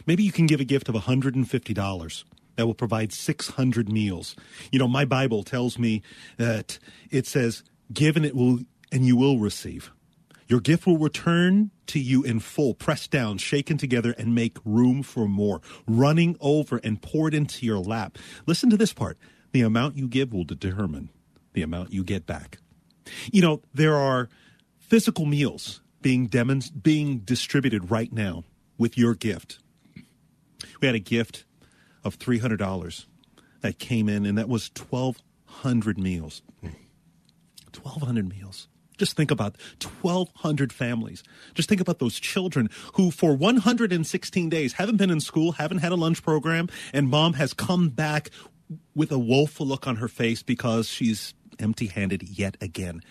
Maybe 0.06 0.24
you 0.24 0.32
can 0.32 0.46
give 0.46 0.60
a 0.60 0.66
gift 0.66 0.90
of 0.90 0.96
$150 0.96 2.24
that 2.56 2.66
will 2.66 2.74
provide 2.74 3.14
600 3.14 3.92
meals. 3.92 4.36
You 4.72 4.80
know, 4.80 4.88
my 4.88 5.06
Bible 5.06 5.44
tells 5.44 5.78
me 5.78 6.02
that 6.38 6.80
it 7.12 7.28
says, 7.28 7.64
give 7.94 8.16
and 8.16 8.26
it 8.26 8.36
will, 8.36 8.60
and 8.92 9.06
you 9.06 9.16
will 9.16 9.40
receive. 9.40 9.92
Your 10.48 10.60
gift 10.60 10.86
will 10.86 10.98
return 10.98 11.72
to 11.88 12.00
you 12.00 12.24
in 12.24 12.40
full, 12.40 12.76
pressed 12.76 13.10
down, 13.12 13.38
shaken 13.40 13.78
together, 13.78 14.14
and 14.18 14.36
make 14.36 14.58
room 14.64 15.02
for 15.02 15.28
more, 15.28 15.62
running 15.88 16.38
over 16.40 16.78
and 16.84 17.02
poured 17.02 17.34
into 17.34 17.66
your 17.66 17.80
lap. 17.80 18.18
Listen 18.46 18.70
to 18.70 18.78
this 18.78 18.94
part. 18.94 19.18
The 19.54 19.62
amount 19.62 19.98
you 19.98 20.08
give 20.08 20.34
will 20.34 20.44
determine 20.44 21.10
the 21.54 21.64
amount 21.64 21.94
you 21.94 22.04
get 22.04 22.26
back. 22.26 22.60
You 23.32 23.42
know, 23.42 23.62
there 23.74 23.96
are 23.96 24.30
physical 24.78 25.26
meals 25.26 25.82
being 26.06 26.30
demonst- 26.30 26.84
being 26.84 27.18
distributed 27.18 27.90
right 27.90 28.14
now 28.14 28.44
with 28.78 28.96
your 28.96 29.16
gift. 29.16 29.58
We 30.80 30.86
had 30.86 30.94
a 30.94 31.00
gift 31.00 31.46
of 32.04 32.20
$300 32.20 33.08
that 33.62 33.80
came 33.80 34.08
in, 34.08 34.24
and 34.24 34.38
that 34.38 34.48
was 34.48 34.70
1,200 34.76 35.98
meals. 35.98 36.44
1,200 36.62 38.30
meals. 38.30 38.68
Just 39.00 39.18
think 39.18 39.32
about 39.32 39.58
1,200 39.82 40.72
families. 40.72 41.24
Just 41.56 41.68
think 41.68 41.82
about 41.82 41.98
those 41.98 42.20
children 42.20 42.70
who, 42.94 43.10
for 43.10 43.34
116 43.34 44.48
days, 44.48 44.74
haven't 44.74 44.98
been 44.98 45.10
in 45.10 45.20
school, 45.20 45.54
haven't 45.54 45.80
had 45.80 45.92
a 45.92 45.96
lunch 45.96 46.22
program, 46.22 46.70
and 46.94 47.10
mom 47.10 47.34
has 47.34 47.52
come 47.52 47.90
back 47.90 48.30
with 48.94 49.12
a 49.12 49.18
woeful 49.18 49.66
look 49.66 49.88
on 49.88 49.96
her 49.96 50.08
face 50.08 50.44
because 50.44 50.88
she's 50.88 51.34
empty 51.58 51.88
handed 51.88 52.22
yet 52.22 52.58
again. 52.62 53.02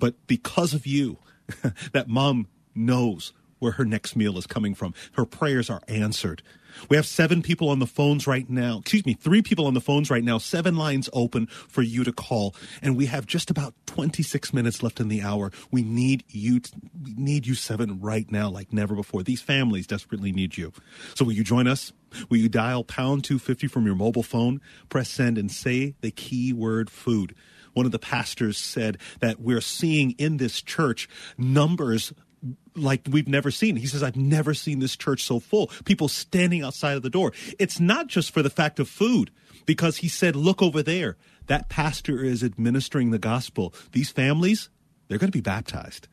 But 0.00 0.16
because 0.26 0.74
of 0.74 0.84
you, 0.84 1.18
that 1.92 2.08
mom 2.08 2.48
knows 2.74 3.32
where 3.58 3.72
her 3.72 3.84
next 3.84 4.16
meal 4.16 4.36
is 4.38 4.46
coming 4.46 4.74
from. 4.74 4.94
Her 5.12 5.24
prayers 5.24 5.70
are 5.70 5.82
answered. 5.86 6.42
We 6.88 6.96
have 6.96 7.06
seven 7.06 7.42
people 7.42 7.68
on 7.68 7.78
the 7.78 7.86
phones 7.86 8.26
right 8.26 8.48
now. 8.48 8.78
Excuse 8.78 9.04
me, 9.04 9.14
three 9.14 9.42
people 9.42 9.66
on 9.66 9.74
the 9.74 9.80
phones 9.80 10.10
right 10.10 10.24
now. 10.24 10.38
Seven 10.38 10.76
lines 10.76 11.08
open 11.12 11.46
for 11.46 11.82
you 11.82 12.04
to 12.04 12.12
call, 12.12 12.54
and 12.82 12.96
we 12.96 13.06
have 13.06 13.26
just 13.26 13.50
about 13.50 13.74
26 13.86 14.52
minutes 14.52 14.82
left 14.82 15.00
in 15.00 15.08
the 15.08 15.20
hour. 15.20 15.50
We 15.70 15.82
need 15.82 16.24
you. 16.28 16.60
we 17.02 17.14
need 17.14 17.46
you 17.46 17.54
seven 17.54 18.00
right 18.00 18.30
now, 18.30 18.48
like 18.48 18.72
never 18.72 18.94
before. 18.94 19.22
These 19.22 19.42
families 19.42 19.86
desperately 19.86 20.32
need 20.32 20.56
you. 20.56 20.72
So 21.14 21.24
will 21.24 21.32
you 21.32 21.44
join 21.44 21.66
us? 21.66 21.92
Will 22.28 22.38
you 22.38 22.48
dial 22.48 22.82
pound 22.82 23.24
250 23.24 23.66
from 23.68 23.86
your 23.86 23.94
mobile 23.94 24.22
phone, 24.22 24.60
press 24.88 25.10
send, 25.10 25.38
and 25.38 25.50
say 25.50 25.94
the 26.00 26.10
keyword 26.10 26.90
food? 26.90 27.34
One 27.72 27.86
of 27.86 27.92
the 27.92 27.98
pastors 27.98 28.58
said 28.58 28.98
that 29.20 29.40
we're 29.40 29.60
seeing 29.60 30.12
in 30.12 30.36
this 30.36 30.62
church 30.62 31.08
numbers 31.38 32.12
like 32.74 33.02
we've 33.10 33.28
never 33.28 33.50
seen. 33.50 33.76
He 33.76 33.86
says, 33.86 34.02
I've 34.02 34.16
never 34.16 34.54
seen 34.54 34.78
this 34.78 34.96
church 34.96 35.24
so 35.24 35.40
full. 35.40 35.68
People 35.84 36.08
standing 36.08 36.62
outside 36.62 36.96
of 36.96 37.02
the 37.02 37.10
door. 37.10 37.32
It's 37.58 37.80
not 37.80 38.06
just 38.06 38.32
for 38.32 38.42
the 38.42 38.50
fact 38.50 38.80
of 38.80 38.88
food, 38.88 39.30
because 39.66 39.98
he 39.98 40.08
said, 40.08 40.36
Look 40.36 40.62
over 40.62 40.82
there. 40.82 41.16
That 41.46 41.68
pastor 41.68 42.22
is 42.22 42.44
administering 42.44 43.10
the 43.10 43.18
gospel. 43.18 43.74
These 43.92 44.10
families, 44.10 44.70
they're 45.08 45.18
going 45.18 45.32
to 45.32 45.36
be 45.36 45.42
baptized. 45.42 46.08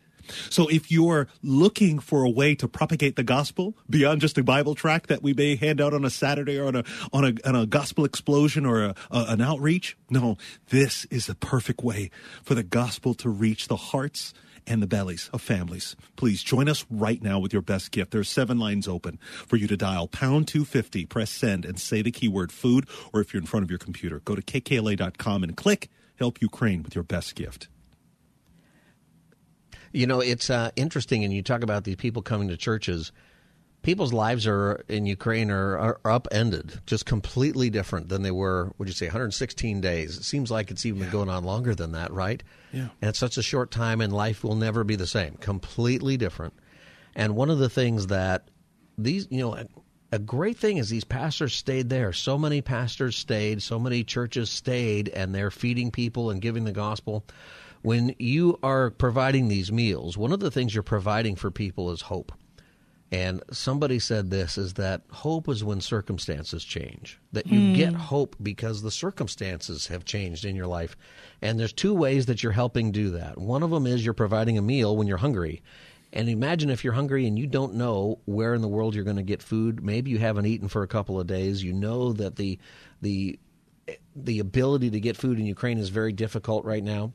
So 0.50 0.68
if 0.68 0.92
you're 0.92 1.28
looking 1.42 2.00
for 2.00 2.24
a 2.24 2.30
way 2.30 2.56
to 2.56 2.68
propagate 2.68 3.16
the 3.16 3.24
gospel 3.24 3.76
beyond 3.90 4.22
just 4.22 4.38
a 4.38 4.44
Bible 4.44 4.76
tract 4.76 5.08
that 5.08 5.22
we 5.22 5.34
may 5.34 5.56
hand 5.56 5.82
out 5.82 5.94
on 5.94 6.06
a 6.06 6.10
Saturday 6.10 6.60
or 6.60 6.68
on 6.68 6.76
a 6.76 6.84
on 7.14 7.26
a, 7.26 7.48
on 7.48 7.56
a 7.56 7.66
gospel 7.66 8.06
explosion 8.06 8.66
or 8.66 8.84
a, 8.84 8.96
a, 9.12 9.26
an 9.30 9.42
outreach, 9.42 9.98
no, 10.10 10.38
this 10.70 11.06
is 11.06 11.28
the 11.28 11.36
perfect 11.36 11.84
way 11.84 12.10
for 12.44 12.56
the 12.56 12.64
gospel 12.64 13.14
to 13.16 13.30
reach 13.30 13.68
the 13.68 13.76
hearts 13.76 14.34
and 14.68 14.82
the 14.82 14.88
bellies 14.88 15.30
of 15.32 15.42
families. 15.42 15.96
Please 16.18 16.44
join 16.44 16.68
us 16.68 16.86
right 16.90 17.22
now 17.22 17.40
with 17.40 17.54
your 17.54 17.62
best 17.62 17.92
gift. 17.92 18.12
There 18.12 18.22
are 18.22 18.26
seven 18.26 18.60
lines 18.60 18.88
open 18.88 19.18
for 19.48 19.56
you 19.56 19.66
to 19.68 19.78
dial 19.78 20.08
pound 20.08 20.48
250, 20.50 21.06
press 21.06 21.32
send, 21.32 21.64
and 21.64 21.80
say 21.80 22.02
the 22.02 22.12
keyword 22.12 22.52
food, 22.52 22.86
or 23.14 23.22
if 23.22 23.34
you're 23.34 23.42
in 23.42 23.48
front 23.48 23.64
of 23.64 23.72
your 23.72 23.80
computer, 23.80 24.20
go 24.20 24.36
to 24.36 24.42
kkla.com 24.42 25.44
and 25.44 25.56
click 25.56 25.90
Help 26.18 26.42
Ukraine 26.42 26.84
with 26.84 26.96
your 26.96 27.04
best 27.04 27.36
gift. 27.36 27.68
You 29.98 30.06
know, 30.06 30.20
it's 30.20 30.52
uh, 30.52 30.70
interesting, 30.76 31.24
and 31.24 31.34
you 31.34 31.42
talk 31.42 31.64
about 31.64 31.84
these 31.84 31.96
people 31.96 32.22
coming 32.22 32.50
to 32.50 32.56
churches. 32.56 33.12
People's 33.82 34.14
lives 34.14 34.46
are 34.46 34.86
in 34.88 35.08
Ukraine 35.08 35.50
are, 35.50 35.76
are, 35.76 36.00
upended, 36.06 36.82
just 36.86 37.08
completely 37.08 37.72
different 37.72 38.08
than 38.08 38.22
they 38.22 38.30
were. 38.30 38.72
Would 38.78 38.88
you 38.88 38.94
say 38.94 39.08
116 39.08 39.82
days? 39.82 40.16
It 40.16 40.24
seems 40.24 40.52
like 40.52 40.70
it's 40.70 40.86
even 40.86 41.00
yeah. 41.00 41.06
been 41.06 41.14
going 41.14 41.30
on 41.30 41.46
longer 41.46 41.74
than 41.74 41.94
that, 41.94 42.14
right? 42.14 42.44
Yeah. 42.72 42.90
And 43.02 43.10
it's 43.10 43.18
such 43.18 43.38
a 43.38 43.42
short 43.42 43.72
time, 43.72 44.00
and 44.00 44.14
life 44.14 44.44
will 44.44 44.54
never 44.54 44.84
be 44.84 44.96
the 44.96 45.08
same. 45.08 45.34
Completely 45.38 46.16
different. 46.16 46.54
And 47.16 47.36
one 47.36 47.50
of 47.50 47.58
the 47.58 47.70
things 47.70 48.06
that 48.06 48.52
these, 49.00 49.28
you 49.32 49.40
know, 49.40 49.56
a, 49.56 49.66
a 50.12 50.20
great 50.20 50.60
thing 50.60 50.78
is 50.78 50.90
these 50.90 51.06
pastors 51.06 51.56
stayed 51.56 51.90
there. 51.90 52.14
So 52.14 52.38
many 52.38 52.62
pastors 52.62 53.16
stayed, 53.18 53.64
so 53.64 53.80
many 53.80 54.04
churches 54.04 54.52
stayed, 54.52 55.10
and 55.10 55.34
they're 55.34 55.50
feeding 55.50 55.90
people 55.90 56.30
and 56.30 56.40
giving 56.40 56.66
the 56.66 56.72
gospel 56.72 57.26
when 57.88 58.14
you 58.20 58.60
are 58.62 58.90
providing 58.90 59.48
these 59.48 59.72
meals, 59.72 60.18
one 60.18 60.34
of 60.34 60.42
the 60.42 60.52
things 60.52 60.74
you're 60.74 60.84
providing 60.84 61.38
for 61.38 61.50
people 61.50 61.90
is 61.90 62.02
hope. 62.02 62.34
And 63.14 63.42
somebody 63.50 63.98
said 63.98 64.30
this 64.30 64.58
is 64.58 64.74
that 64.74 65.04
hope 65.10 65.48
is 65.48 65.64
when 65.64 65.80
circumstances 65.80 66.66
change. 66.66 67.18
That 67.32 67.48
you 67.48 67.62
mm. 67.62 67.76
get 67.78 67.94
hope 67.94 68.36
because 68.44 68.82
the 68.82 68.92
circumstances 68.92 69.88
have 69.88 70.04
changed 70.04 70.44
in 70.44 70.54
your 70.54 70.68
life. 70.68 70.98
And 71.42 71.58
there's 71.58 71.72
two 71.72 71.94
ways 71.94 72.26
that 72.26 72.44
you're 72.44 72.52
helping 72.52 72.92
do 72.92 73.12
that. 73.12 73.38
One 73.38 73.64
of 73.64 73.70
them 73.72 73.88
is 73.88 74.04
you're 74.04 74.14
providing 74.14 74.58
a 74.58 74.62
meal 74.62 74.98
when 74.98 75.08
you're 75.08 75.16
hungry. 75.16 75.64
And 76.12 76.28
imagine 76.28 76.70
if 76.70 76.84
you're 76.84 76.92
hungry 76.92 77.26
and 77.26 77.40
you 77.40 77.48
don't 77.48 77.76
know 77.76 78.20
where 78.26 78.54
in 78.54 78.62
the 78.62 78.68
world 78.68 78.96
you're 78.96 79.06
going 79.06 79.16
to 79.16 79.24
get 79.24 79.42
food. 79.42 79.82
Maybe 79.82 80.12
you 80.12 80.20
haven't 80.20 80.46
eaten 80.46 80.68
for 80.68 80.84
a 80.84 80.90
couple 80.90 81.22
of 81.22 81.28
days. 81.28 81.64
You 81.64 81.72
know 81.72 82.12
that 82.12 82.36
the 82.36 82.60
the 83.02 83.40
the 84.14 84.40
ability 84.40 84.90
to 84.90 85.00
get 85.00 85.16
food 85.16 85.40
in 85.40 85.46
Ukraine 85.46 85.78
is 85.78 85.88
very 85.88 86.12
difficult 86.12 86.66
right 86.66 86.84
now 86.84 87.14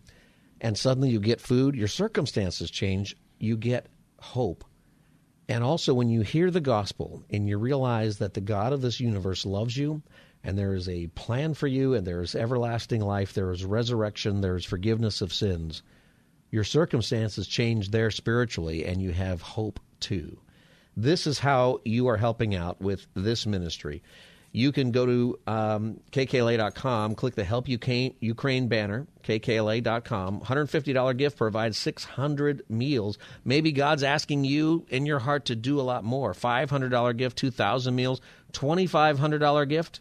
and 0.62 0.79
suddenly 0.79 1.11
you 1.11 1.18
get 1.18 1.40
food, 1.40 1.75
your 1.75 1.88
circumstances 1.88 2.70
change, 2.70 3.16
you 3.38 3.57
get 3.57 3.88
hope. 4.20 4.64
And 5.48 5.64
also, 5.64 5.92
when 5.92 6.09
you 6.09 6.22
hear 6.22 6.51
the 6.53 6.61
gospel 6.61 7.25
and 7.29 7.48
you 7.48 7.59
realize 7.59 8.18
that 8.18 8.35
the 8.35 8.40
God 8.40 8.72
of 8.72 8.81
this 8.81 9.01
universe 9.01 9.44
loves 9.44 9.77
you, 9.77 10.03
and 10.44 10.57
there 10.57 10.75
is 10.75 10.88
a 10.88 11.09
plan 11.09 11.55
for 11.55 11.66
you, 11.66 11.94
and 11.94 12.07
there 12.07 12.22
is 12.22 12.37
everlasting 12.37 13.01
life, 13.01 13.35
there 13.35 13.51
is 13.51 13.64
resurrection, 13.64 14.40
there 14.40 14.57
is 14.57 14.64
forgiveness 14.64 15.20
of 15.20 15.33
sins, 15.33 15.83
your 16.53 16.64
circumstances 16.64 17.48
change 17.48 17.90
there 17.90 18.11
spiritually, 18.11 18.85
and 18.85 19.03
you 19.03 19.11
have 19.11 19.42
hope 19.42 19.81
too. 19.98 20.38
This 20.96 21.27
is 21.27 21.40
how 21.40 21.81
you 21.85 22.07
are 22.07 22.18
helping 22.18 22.55
out 22.55 22.81
with 22.81 23.09
this 23.14 23.46
ministry 23.46 24.03
you 24.53 24.71
can 24.71 24.91
go 24.93 25.07
to 25.07 25.38
um, 25.47 26.01
kkla.com, 26.12 27.15
click 27.15 27.35
the 27.35 27.45
Help 27.45 27.69
Ukraine, 27.69 28.15
Ukraine 28.21 28.69
banner, 28.69 29.07
kkla.com. 29.25 30.41
$150 30.41 31.17
gift 31.17 31.38
provides 31.38 31.79
600 31.79 32.62
meals. 32.69 33.19
Maybe 33.45 33.73
God's 33.73 34.03
asking 34.03 34.45
you 34.45 34.85
in 34.91 35.07
your 35.07 35.21
heart 35.21 35.47
to 35.47 35.57
do 35.57 35.81
a 35.81 35.83
lot 35.83 36.05
more. 36.05 36.35
$500 36.35 37.17
gift, 37.17 37.38
2,000 37.38 37.95
meals. 37.95 38.21
$2,500 38.53 39.69
gift, 39.69 40.01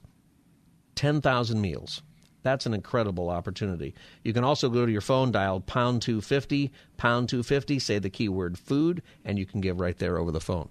10,000 0.96 1.62
meals. 1.62 2.02
That's 2.44 2.66
an 2.66 2.74
incredible 2.74 3.30
opportunity. 3.30 3.94
You 4.24 4.34
can 4.34 4.44
also 4.44 4.68
go 4.68 4.86
to 4.86 4.92
your 4.92 5.00
phone, 5.00 5.32
dial 5.32 5.62
pound 5.62 6.02
250, 6.02 6.72
pound 6.98 7.30
250, 7.30 7.80
say 7.80 8.00
the 8.00 8.10
keyword 8.10 8.58
food, 8.58 9.02
and 9.24 9.40
you 9.40 9.46
can 9.46 9.62
give 9.62 9.80
right 9.80 9.98
there 9.98 10.18
over 10.18 10.32
the 10.32 10.42
phone 10.42 10.70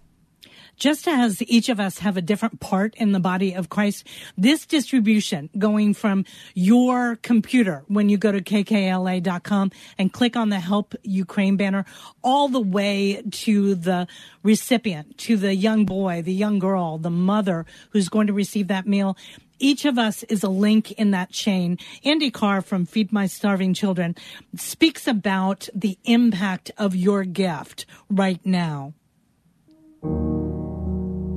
just 0.81 1.07
as 1.07 1.43
each 1.43 1.69
of 1.69 1.79
us 1.79 1.99
have 1.99 2.17
a 2.17 2.23
different 2.23 2.59
part 2.59 2.95
in 2.97 3.13
the 3.13 3.21
body 3.21 3.55
of 3.55 3.69
Christ, 3.69 4.07
this 4.37 4.67
distribution 4.67 5.51
going 5.57 5.95
from 5.95 6.25
your 6.55 7.17
computer 7.17 7.85
when 7.87 8.09
you 8.09 8.17
go 8.17 8.33
to 8.33 8.41
kkla.com 8.41 9.71
and 9.99 10.13
click 10.13 10.37
on 10.37 10.49
the 10.49 10.59
help 10.59 10.95
Ukraine 11.03 11.57
banner 11.57 11.85
all 12.25 12.49
the 12.49 12.61
way 12.61 13.23
to 13.31 13.75
the 13.75 14.09
recipient, 14.43 15.19
to 15.19 15.37
the 15.37 15.55
young 15.55 15.85
boy, 15.85 16.23
the 16.23 16.33
young 16.33 16.59
girl, 16.59 16.99
the 16.99 17.11
mother 17.11 17.67
who's 17.91 18.09
going 18.09 18.27
to 18.27 18.33
receive 18.33 18.67
that 18.69 18.87
meal 18.87 19.17
each 19.63 19.85
of 19.85 19.99
us 19.99 20.23
is 20.23 20.43
a 20.43 20.49
link 20.49 20.91
in 20.93 21.11
that 21.11 21.31
chain. 21.31 21.77
Andy 22.03 22.31
Carr 22.31 22.63
from 22.63 22.87
Feed 22.87 23.13
My 23.13 23.27
Starving 23.27 23.75
Children 23.75 24.17
speaks 24.57 25.07
about 25.07 25.69
the 25.75 25.99
impact 26.05 26.71
of 26.79 26.97
your 26.97 27.25
gift 27.25 27.85
right 28.09 28.41
now. 28.43 28.95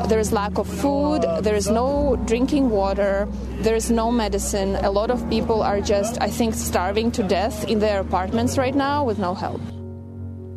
There 0.08 0.20
is 0.20 0.34
lack 0.34 0.58
of 0.58 0.68
food, 0.68 1.24
there 1.42 1.56
is 1.56 1.70
no 1.70 2.18
drinking 2.26 2.70
water, 2.70 3.28
there 3.62 3.76
is 3.76 3.90
no 3.90 4.12
medicine. 4.12 4.76
A 4.76 4.92
lot 4.92 5.10
of 5.10 5.28
people 5.30 5.64
are 5.64 5.80
just, 5.80 6.22
I 6.22 6.30
think, 6.30 6.56
starving 6.56 7.10
to 7.14 7.24
death 7.24 7.68
in 7.70 7.80
their 7.80 8.02
apartments 8.02 8.58
right 8.58 8.76
now 8.76 9.06
with 9.06 9.18
no 9.18 9.34
help. 9.34 9.62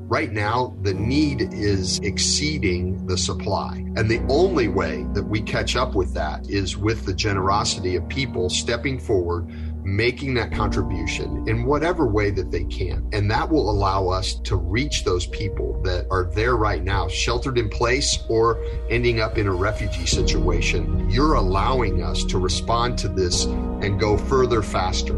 Right 0.08 0.32
now, 0.32 0.76
the 0.82 0.94
need 0.94 1.52
is 1.52 1.98
exceeding 2.00 3.06
the 3.06 3.16
supply. 3.18 3.84
And 3.96 4.08
the 4.08 4.20
only 4.28 4.68
way 4.68 5.04
that 5.14 5.24
we 5.24 5.40
catch 5.40 5.74
up 5.74 5.94
with 5.94 6.14
that 6.14 6.48
is 6.48 6.76
with 6.76 7.06
the 7.06 7.14
generosity 7.14 7.96
of 7.96 8.08
people 8.08 8.50
stepping 8.50 8.98
forward 8.98 9.48
making 9.86 10.34
that 10.34 10.52
contribution 10.52 11.48
in 11.48 11.64
whatever 11.64 12.06
way 12.06 12.30
that 12.30 12.50
they 12.50 12.64
can. 12.64 13.08
And 13.12 13.30
that 13.30 13.48
will 13.48 13.70
allow 13.70 14.08
us 14.08 14.34
to 14.40 14.56
reach 14.56 15.04
those 15.04 15.26
people 15.28 15.80
that 15.82 16.06
are 16.10 16.24
there 16.24 16.56
right 16.56 16.82
now, 16.82 17.06
sheltered 17.06 17.56
in 17.56 17.68
place 17.68 18.18
or 18.28 18.60
ending 18.90 19.20
up 19.20 19.38
in 19.38 19.46
a 19.46 19.52
refugee 19.52 20.06
situation. 20.06 21.08
You're 21.08 21.34
allowing 21.34 22.02
us 22.02 22.24
to 22.24 22.38
respond 22.38 22.98
to 22.98 23.08
this 23.08 23.44
and 23.44 24.00
go 24.00 24.18
further 24.18 24.60
faster. 24.60 25.14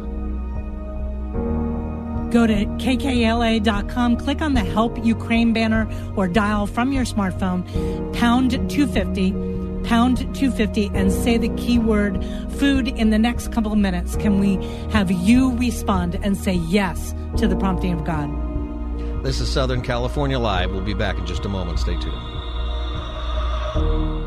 Go 2.31 2.47
to 2.47 2.67
kkla.com, 2.77 4.17
click 4.19 4.43
on 4.43 4.53
the 4.53 4.61
Help 4.61 5.03
Ukraine 5.03 5.55
banner, 5.55 5.89
or 6.15 6.29
dial 6.29 6.67
from 6.67 6.93
your 6.93 7.07
smartphone 7.07 7.65
pound 8.13 8.51
250 8.69 9.58
pound 9.89 10.19
250 10.35 10.91
and 10.93 11.11
say 11.11 11.39
the 11.39 11.49
keyword 11.57 12.23
food 12.59 12.89
in 12.89 13.09
the 13.09 13.19
next 13.19 13.53
couple 13.53 13.73
of 13.73 13.79
minutes. 13.79 14.17
Can 14.17 14.39
we 14.39 14.57
have 14.91 15.11
you 15.11 15.57
respond 15.57 16.21
and 16.23 16.37
say 16.37 16.53
yes 16.53 17.15
to 17.39 17.49
the 17.49 17.57
prompting 17.57 17.95
of 17.95 18.05
God? 18.05 18.29
This 19.25 19.41
is 19.41 19.51
Southern 19.51 19.81
California 19.81 20.39
Live. 20.39 20.73
We'll 20.73 20.83
be 20.83 20.93
back 20.93 21.19
in 21.19 21.25
just 21.25 21.47
a 21.47 21.49
moment. 21.49 21.79
Stay 21.79 21.99
tuned. 21.99 24.18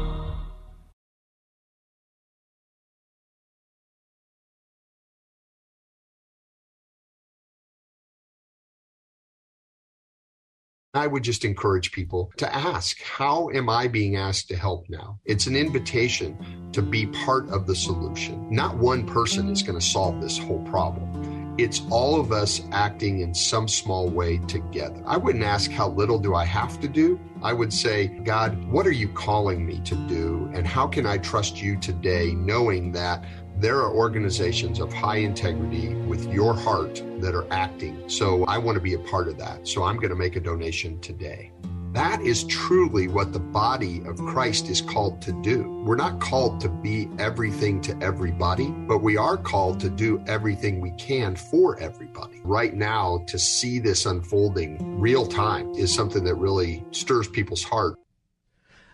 I 11.01 11.07
would 11.07 11.23
just 11.23 11.43
encourage 11.43 11.91
people 11.91 12.31
to 12.37 12.55
ask, 12.55 13.01
how 13.01 13.49
am 13.49 13.69
I 13.69 13.87
being 13.87 14.17
asked 14.17 14.49
to 14.49 14.55
help 14.55 14.87
now? 14.87 15.19
It's 15.25 15.47
an 15.47 15.55
invitation 15.55 16.37
to 16.73 16.83
be 16.83 17.07
part 17.07 17.49
of 17.49 17.65
the 17.65 17.75
solution. 17.75 18.47
Not 18.51 18.77
one 18.77 19.07
person 19.07 19.49
is 19.49 19.63
going 19.63 19.79
to 19.79 19.83
solve 19.83 20.21
this 20.21 20.37
whole 20.37 20.63
problem. 20.65 21.55
It's 21.57 21.81
all 21.89 22.19
of 22.19 22.31
us 22.31 22.61
acting 22.71 23.21
in 23.21 23.33
some 23.33 23.67
small 23.67 24.09
way 24.09 24.37
together. 24.47 25.01
I 25.07 25.17
wouldn't 25.17 25.43
ask, 25.43 25.71
how 25.71 25.89
little 25.89 26.19
do 26.19 26.35
I 26.35 26.45
have 26.45 26.79
to 26.81 26.87
do? 26.87 27.19
I 27.41 27.51
would 27.51 27.73
say, 27.73 28.07
God, 28.23 28.63
what 28.65 28.85
are 28.85 28.91
you 28.91 29.09
calling 29.09 29.65
me 29.65 29.79
to 29.85 29.95
do? 30.07 30.51
And 30.53 30.67
how 30.67 30.85
can 30.85 31.07
I 31.07 31.17
trust 31.17 31.59
you 31.59 31.77
today, 31.79 32.35
knowing 32.35 32.91
that 32.91 33.25
there 33.61 33.77
are 33.77 33.93
organizations 33.93 34.79
of 34.79 34.91
high 34.91 35.17
integrity 35.17 35.93
with 35.93 36.33
your 36.33 36.55
heart 36.55 36.95
that 37.19 37.35
are 37.35 37.45
acting. 37.53 38.09
So 38.09 38.43
I 38.45 38.57
want 38.57 38.75
to 38.75 38.81
be 38.81 38.95
a 38.95 38.99
part 38.99 39.27
of 39.27 39.37
that. 39.37 39.67
So 39.67 39.83
I'm 39.83 39.97
going 39.97 40.09
to 40.09 40.15
make 40.15 40.35
a 40.35 40.39
donation 40.39 40.99
today. 40.99 41.51
That 41.93 42.21
is 42.21 42.43
truly 42.45 43.07
what 43.07 43.33
the 43.33 43.39
body 43.39 44.01
of 44.07 44.17
Christ 44.17 44.67
is 44.69 44.81
called 44.81 45.21
to 45.23 45.31
do. 45.43 45.83
We're 45.85 45.95
not 45.95 46.19
called 46.19 46.59
to 46.61 46.69
be 46.69 47.07
everything 47.19 47.81
to 47.81 47.95
everybody, 48.01 48.71
but 48.71 48.99
we 48.99 49.15
are 49.15 49.37
called 49.37 49.79
to 49.81 49.91
do 49.91 50.23
everything 50.25 50.81
we 50.81 50.91
can 50.91 51.35
for 51.35 51.77
everybody. 51.79 52.41
Right 52.43 52.73
now, 52.73 53.23
to 53.27 53.37
see 53.37 53.77
this 53.77 54.07
unfolding 54.07 54.99
real 54.99 55.27
time 55.27 55.69
is 55.75 55.93
something 55.93 56.23
that 56.23 56.35
really 56.35 56.83
stirs 56.89 57.27
people's 57.27 57.63
heart. 57.63 57.99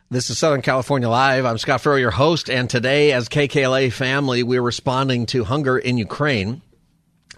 This 0.10 0.30
is 0.30 0.38
Southern 0.38 0.62
California 0.62 1.10
Live. 1.10 1.44
I'm 1.44 1.58
Scott 1.58 1.82
Furrow, 1.82 1.98
your 1.98 2.12
host, 2.12 2.50
and 2.50 2.70
today, 2.70 3.12
as 3.12 3.28
KKLA 3.28 3.92
family, 3.92 4.42
we're 4.42 4.62
responding 4.62 5.26
to 5.26 5.44
hunger 5.44 5.78
in 5.78 5.98
Ukraine. 5.98 6.62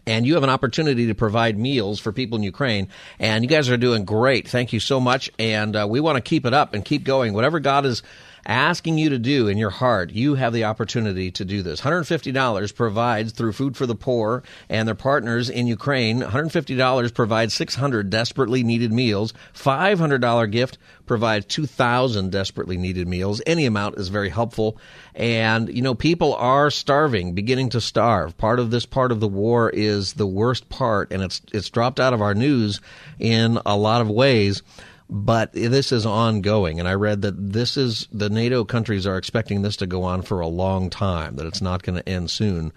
And 0.06 0.24
you 0.24 0.36
have 0.36 0.44
an 0.44 0.52
opportunity 0.52 1.08
to 1.08 1.16
provide 1.16 1.58
meals 1.58 2.00
for 2.00 2.12
people 2.12 2.38
in 2.38 2.44
Ukraine. 2.44 2.90
And 3.18 3.44
you 3.44 3.50
guys 3.50 3.72
are 3.72 3.78
doing 3.78 4.06
great. 4.06 4.48
Thank 4.48 4.72
you 4.72 4.80
so 4.80 5.00
much. 5.00 5.32
And 5.40 5.76
uh, 5.76 5.88
we 5.90 6.00
want 6.00 6.18
to 6.18 6.22
keep 6.22 6.46
it 6.46 6.54
up 6.54 6.76
and 6.76 6.86
keep 6.86 7.04
going. 7.04 7.34
Whatever 7.34 7.60
God 7.60 7.88
is 7.88 8.04
asking 8.46 8.98
you 8.98 9.10
to 9.10 9.20
do 9.20 9.48
in 9.48 9.58
your 9.58 9.70
heart, 9.70 10.12
you 10.12 10.36
have 10.36 10.54
the 10.54 10.66
opportunity 10.66 11.32
to 11.32 11.46
do 11.46 11.62
this. 11.62 11.82
$150 11.82 12.76
provides 12.76 13.32
through 13.32 13.54
Food 13.54 13.78
for 13.78 13.86
the 13.86 13.96
Poor 13.96 14.44
and 14.70 14.88
their 14.88 14.96
partners 14.96 15.50
in 15.50 15.68
Ukraine. 15.68 16.22
$150 16.22 17.14
provides 17.14 17.54
600 17.54 18.10
desperately 18.10 18.64
needed 18.64 18.92
meals. 18.92 19.34
$500 19.54 20.52
gift 20.52 20.78
provides 21.06 21.46
2,000 21.48 22.32
desperately 22.32 22.78
needed 22.78 23.08
meals. 23.08 23.42
Any 23.46 23.66
amount 23.66 23.98
is 23.98 24.10
very 24.10 24.30
helpful. 24.30 24.78
And, 25.16 25.68
you 25.76 25.82
know, 25.82 25.96
people 25.96 26.36
are 26.36 26.70
starving, 26.70 27.34
beginning 27.34 27.70
to 27.70 27.82
starve. 27.82 28.38
Part 28.38 28.60
of 28.60 28.72
this 28.72 28.86
part 28.86 29.12
of 29.12 29.20
the 29.20 29.28
war 29.28 29.70
is 29.70 30.14
the 30.14 30.28
worst 30.28 30.70
part, 30.70 31.12
and 31.12 31.24
it's, 31.24 31.42
it's 31.52 31.70
dropped 31.70 32.00
out 32.00 32.14
of 32.14 32.22
our 32.22 32.36
news 32.36 32.80
in 33.18 33.60
a 33.66 33.76
lot 33.76 34.02
of 34.02 34.10
ways 34.10 34.62
but 35.10 35.54
this 35.54 35.92
is 35.92 36.06
ongoing. 36.06 36.80
And 36.80 36.88
I 36.88 36.94
read 36.94 37.24
that 37.24 37.52
this 37.54 37.78
is 37.78 38.08
the 38.12 38.30
NATO 38.30 38.64
countries 38.64 39.08
are 39.08 39.18
expecting 39.18 39.64
this 39.64 39.78
to 39.78 39.88
go 39.88 40.04
on 40.04 40.22
for 40.22 40.40
a 40.40 40.48
long 40.48 40.90
time, 40.90 41.36
that 41.38 41.48
it's 41.48 41.62
not 41.62 41.82
going 41.82 41.98
to 41.98 42.08
end 42.08 42.30
soon. 42.30 42.72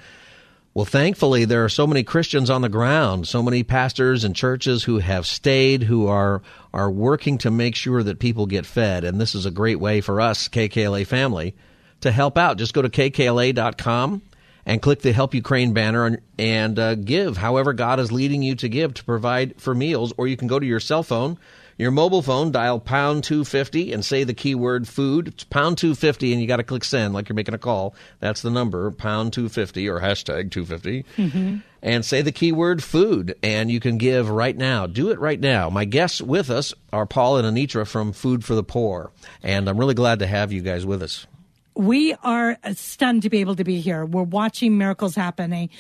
Well, 0.74 0.86
thankfully, 0.86 1.44
there 1.44 1.62
are 1.62 1.68
so 1.68 1.86
many 1.86 2.02
Christians 2.02 2.48
on 2.48 2.62
the 2.62 2.70
ground, 2.70 3.28
so 3.28 3.42
many 3.42 3.62
pastors 3.62 4.24
and 4.24 4.34
churches 4.34 4.84
who 4.84 5.00
have 5.00 5.26
stayed, 5.26 5.82
who 5.82 6.06
are 6.06 6.40
are 6.72 6.90
working 6.90 7.36
to 7.38 7.50
make 7.50 7.76
sure 7.76 8.02
that 8.02 8.18
people 8.18 8.46
get 8.46 8.64
fed. 8.64 9.04
And 9.04 9.20
this 9.20 9.34
is 9.34 9.44
a 9.44 9.50
great 9.50 9.78
way 9.78 10.00
for 10.00 10.18
us, 10.18 10.48
KKLA 10.48 11.06
family, 11.06 11.54
to 12.00 12.10
help 12.10 12.38
out. 12.38 12.56
Just 12.56 12.72
go 12.72 12.80
to 12.80 12.88
kkla.com 12.88 14.22
and 14.64 14.80
click 14.80 15.00
the 15.00 15.12
Help 15.12 15.34
Ukraine 15.34 15.74
banner 15.74 16.06
and, 16.06 16.20
and 16.38 16.78
uh, 16.78 16.94
give 16.94 17.36
however 17.36 17.74
God 17.74 18.00
is 18.00 18.10
leading 18.10 18.42
you 18.42 18.54
to 18.54 18.68
give 18.70 18.94
to 18.94 19.04
provide 19.04 19.60
for 19.60 19.74
meals. 19.74 20.14
Or 20.16 20.26
you 20.26 20.38
can 20.38 20.48
go 20.48 20.58
to 20.58 20.64
your 20.64 20.80
cell 20.80 21.02
phone 21.02 21.36
your 21.78 21.90
mobile 21.90 22.22
phone, 22.22 22.52
dial 22.52 22.80
pound 22.80 23.24
250 23.24 23.92
and 23.92 24.04
say 24.04 24.24
the 24.24 24.34
keyword 24.34 24.88
food. 24.88 25.28
It's 25.28 25.44
pound 25.44 25.78
250 25.78 26.32
and 26.32 26.40
you 26.40 26.46
got 26.46 26.56
to 26.56 26.62
click 26.62 26.84
send 26.84 27.14
like 27.14 27.28
you're 27.28 27.36
making 27.36 27.54
a 27.54 27.58
call. 27.58 27.94
That's 28.20 28.42
the 28.42 28.50
number, 28.50 28.90
pound 28.90 29.32
250 29.32 29.88
or 29.88 30.00
hashtag 30.00 30.50
250. 30.50 31.04
Mm-hmm. 31.16 31.56
And 31.84 32.04
say 32.04 32.22
the 32.22 32.30
keyword 32.30 32.82
food 32.82 33.36
and 33.42 33.70
you 33.70 33.80
can 33.80 33.98
give 33.98 34.30
right 34.30 34.56
now. 34.56 34.86
Do 34.86 35.10
it 35.10 35.18
right 35.18 35.40
now. 35.40 35.68
My 35.70 35.84
guests 35.84 36.22
with 36.22 36.50
us 36.50 36.72
are 36.92 37.06
Paul 37.06 37.38
and 37.38 37.56
Anitra 37.56 37.86
from 37.86 38.12
Food 38.12 38.44
for 38.44 38.54
the 38.54 38.62
Poor. 38.62 39.10
And 39.42 39.68
I'm 39.68 39.78
really 39.78 39.94
glad 39.94 40.20
to 40.20 40.26
have 40.26 40.52
you 40.52 40.60
guys 40.60 40.86
with 40.86 41.02
us 41.02 41.26
we 41.74 42.14
are 42.22 42.58
stunned 42.74 43.22
to 43.22 43.30
be 43.30 43.38
able 43.38 43.56
to 43.56 43.64
be 43.64 43.80
here. 43.80 44.04
We're 44.04 44.22
watching 44.22 44.76
miracles 44.76 45.14
happening. 45.14 45.70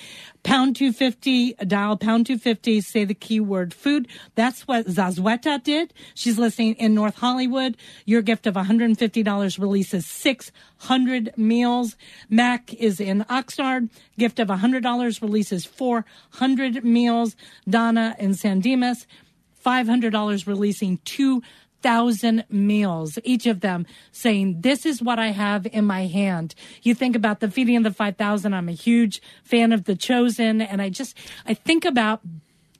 Pound 0.42 0.76
250, 0.76 1.54
dial 1.66 1.96
pound 1.96 2.26
250, 2.26 2.80
say 2.80 3.04
the 3.04 3.14
keyword 3.14 3.74
food. 3.74 4.08
That's 4.34 4.66
what 4.66 4.86
Zazueta 4.86 5.62
did. 5.62 5.92
She's 6.14 6.38
listening 6.38 6.74
in 6.74 6.94
North 6.94 7.16
Hollywood. 7.16 7.76
Your 8.06 8.22
gift 8.22 8.46
of 8.46 8.54
$150 8.54 9.58
releases 9.58 10.06
600 10.06 11.34
meals. 11.36 11.96
Mac 12.28 12.72
is 12.74 12.98
in 12.98 13.24
Oxnard. 13.24 13.90
Gift 14.18 14.38
of 14.40 14.48
$100 14.48 15.22
releases 15.22 15.64
400 15.64 16.84
meals. 16.84 17.36
Donna 17.68 18.16
in 18.18 18.34
San 18.34 18.60
Dimas. 18.60 19.06
$500 19.64 20.46
releasing 20.46 20.98
two 21.04 21.42
thousand 21.82 22.44
meals, 22.48 23.18
each 23.24 23.46
of 23.46 23.60
them 23.60 23.86
saying, 24.12 24.60
This 24.60 24.86
is 24.86 25.02
what 25.02 25.18
I 25.18 25.28
have 25.28 25.66
in 25.66 25.84
my 25.84 26.06
hand. 26.06 26.54
You 26.82 26.94
think 26.94 27.16
about 27.16 27.40
the 27.40 27.50
feeding 27.50 27.76
of 27.76 27.82
the 27.82 27.92
5,000. 27.92 28.54
I'm 28.54 28.68
a 28.68 28.72
huge 28.72 29.20
fan 29.44 29.72
of 29.72 29.84
The 29.84 29.96
Chosen. 29.96 30.60
And 30.60 30.80
I 30.80 30.88
just, 30.88 31.16
I 31.46 31.54
think 31.54 31.84
about 31.84 32.20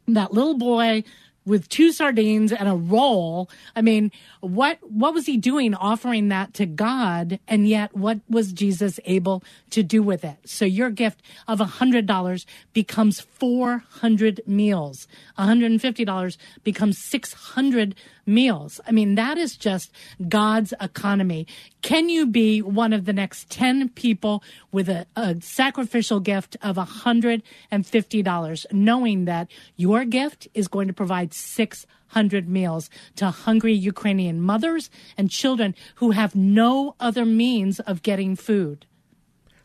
that 0.08 0.32
little 0.32 0.56
boy 0.56 1.04
with 1.44 1.68
two 1.68 1.92
sardines 1.92 2.52
and 2.52 2.68
a 2.68 2.74
roll. 2.74 3.50
I 3.74 3.82
mean, 3.82 4.12
what 4.40 4.78
what 4.82 5.14
was 5.14 5.26
he 5.26 5.36
doing 5.36 5.74
offering 5.74 6.28
that 6.28 6.54
to 6.54 6.66
God 6.66 7.40
and 7.48 7.68
yet 7.68 7.96
what 7.96 8.20
was 8.28 8.52
Jesus 8.52 9.00
able 9.04 9.42
to 9.70 9.82
do 9.82 10.02
with 10.02 10.24
it? 10.24 10.36
So 10.44 10.64
your 10.64 10.90
gift 10.90 11.22
of 11.48 11.60
a 11.60 11.64
$100 11.64 12.46
becomes 12.72 13.20
400 13.20 14.42
meals. 14.46 15.08
$150 15.38 16.36
becomes 16.62 16.98
600 16.98 17.94
meals. 18.26 18.80
I 18.86 18.92
mean, 18.92 19.14
that 19.16 19.38
is 19.38 19.56
just 19.56 19.90
God's 20.28 20.72
economy. 20.80 21.46
Can 21.80 22.08
you 22.08 22.26
be 22.26 22.62
one 22.62 22.92
of 22.92 23.04
the 23.04 23.12
next 23.12 23.50
10 23.50 23.88
people 23.90 24.42
with 24.70 24.88
a, 24.88 25.06
a 25.16 25.40
sacrificial 25.40 26.20
gift 26.20 26.56
of 26.62 26.76
$150, 26.76 28.72
knowing 28.72 29.24
that 29.24 29.50
your 29.76 30.04
gift 30.04 30.48
is 30.54 30.68
going 30.68 30.88
to 30.88 30.94
provide 30.94 31.34
600 31.34 32.48
meals 32.48 32.90
to 33.16 33.30
hungry 33.30 33.74
Ukrainian 33.74 34.40
mothers 34.40 34.90
and 35.16 35.30
children 35.30 35.74
who 35.96 36.12
have 36.12 36.34
no 36.34 36.94
other 37.00 37.24
means 37.24 37.80
of 37.80 38.02
getting 38.02 38.36
food? 38.36 38.86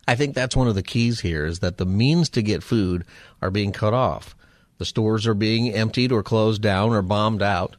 I 0.07 0.15
think 0.15 0.33
that's 0.33 0.55
one 0.55 0.69
of 0.69 0.75
the 0.75 0.83
keys 0.83 1.19
here 1.19 1.45
is 1.45 1.59
that 1.59 1.77
the 1.77 1.85
means 1.85 2.29
to 2.29 2.41
get 2.41 2.63
food 2.63 3.03
are 3.41 3.51
being 3.51 3.73
cut 3.73 3.93
off. 3.93 4.35
The 4.77 4.85
stores 4.85 5.27
are 5.27 5.33
being 5.33 5.73
emptied 5.73 6.11
or 6.11 6.23
closed 6.23 6.61
down 6.61 6.91
or 6.91 7.01
bombed 7.01 7.41
out. 7.41 7.75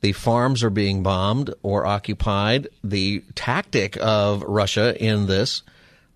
The 0.00 0.12
farms 0.12 0.62
are 0.62 0.70
being 0.70 1.02
bombed 1.02 1.52
or 1.62 1.86
occupied. 1.86 2.68
The 2.84 3.24
tactic 3.34 3.96
of 4.00 4.42
Russia 4.42 4.94
in 5.02 5.26
this, 5.26 5.62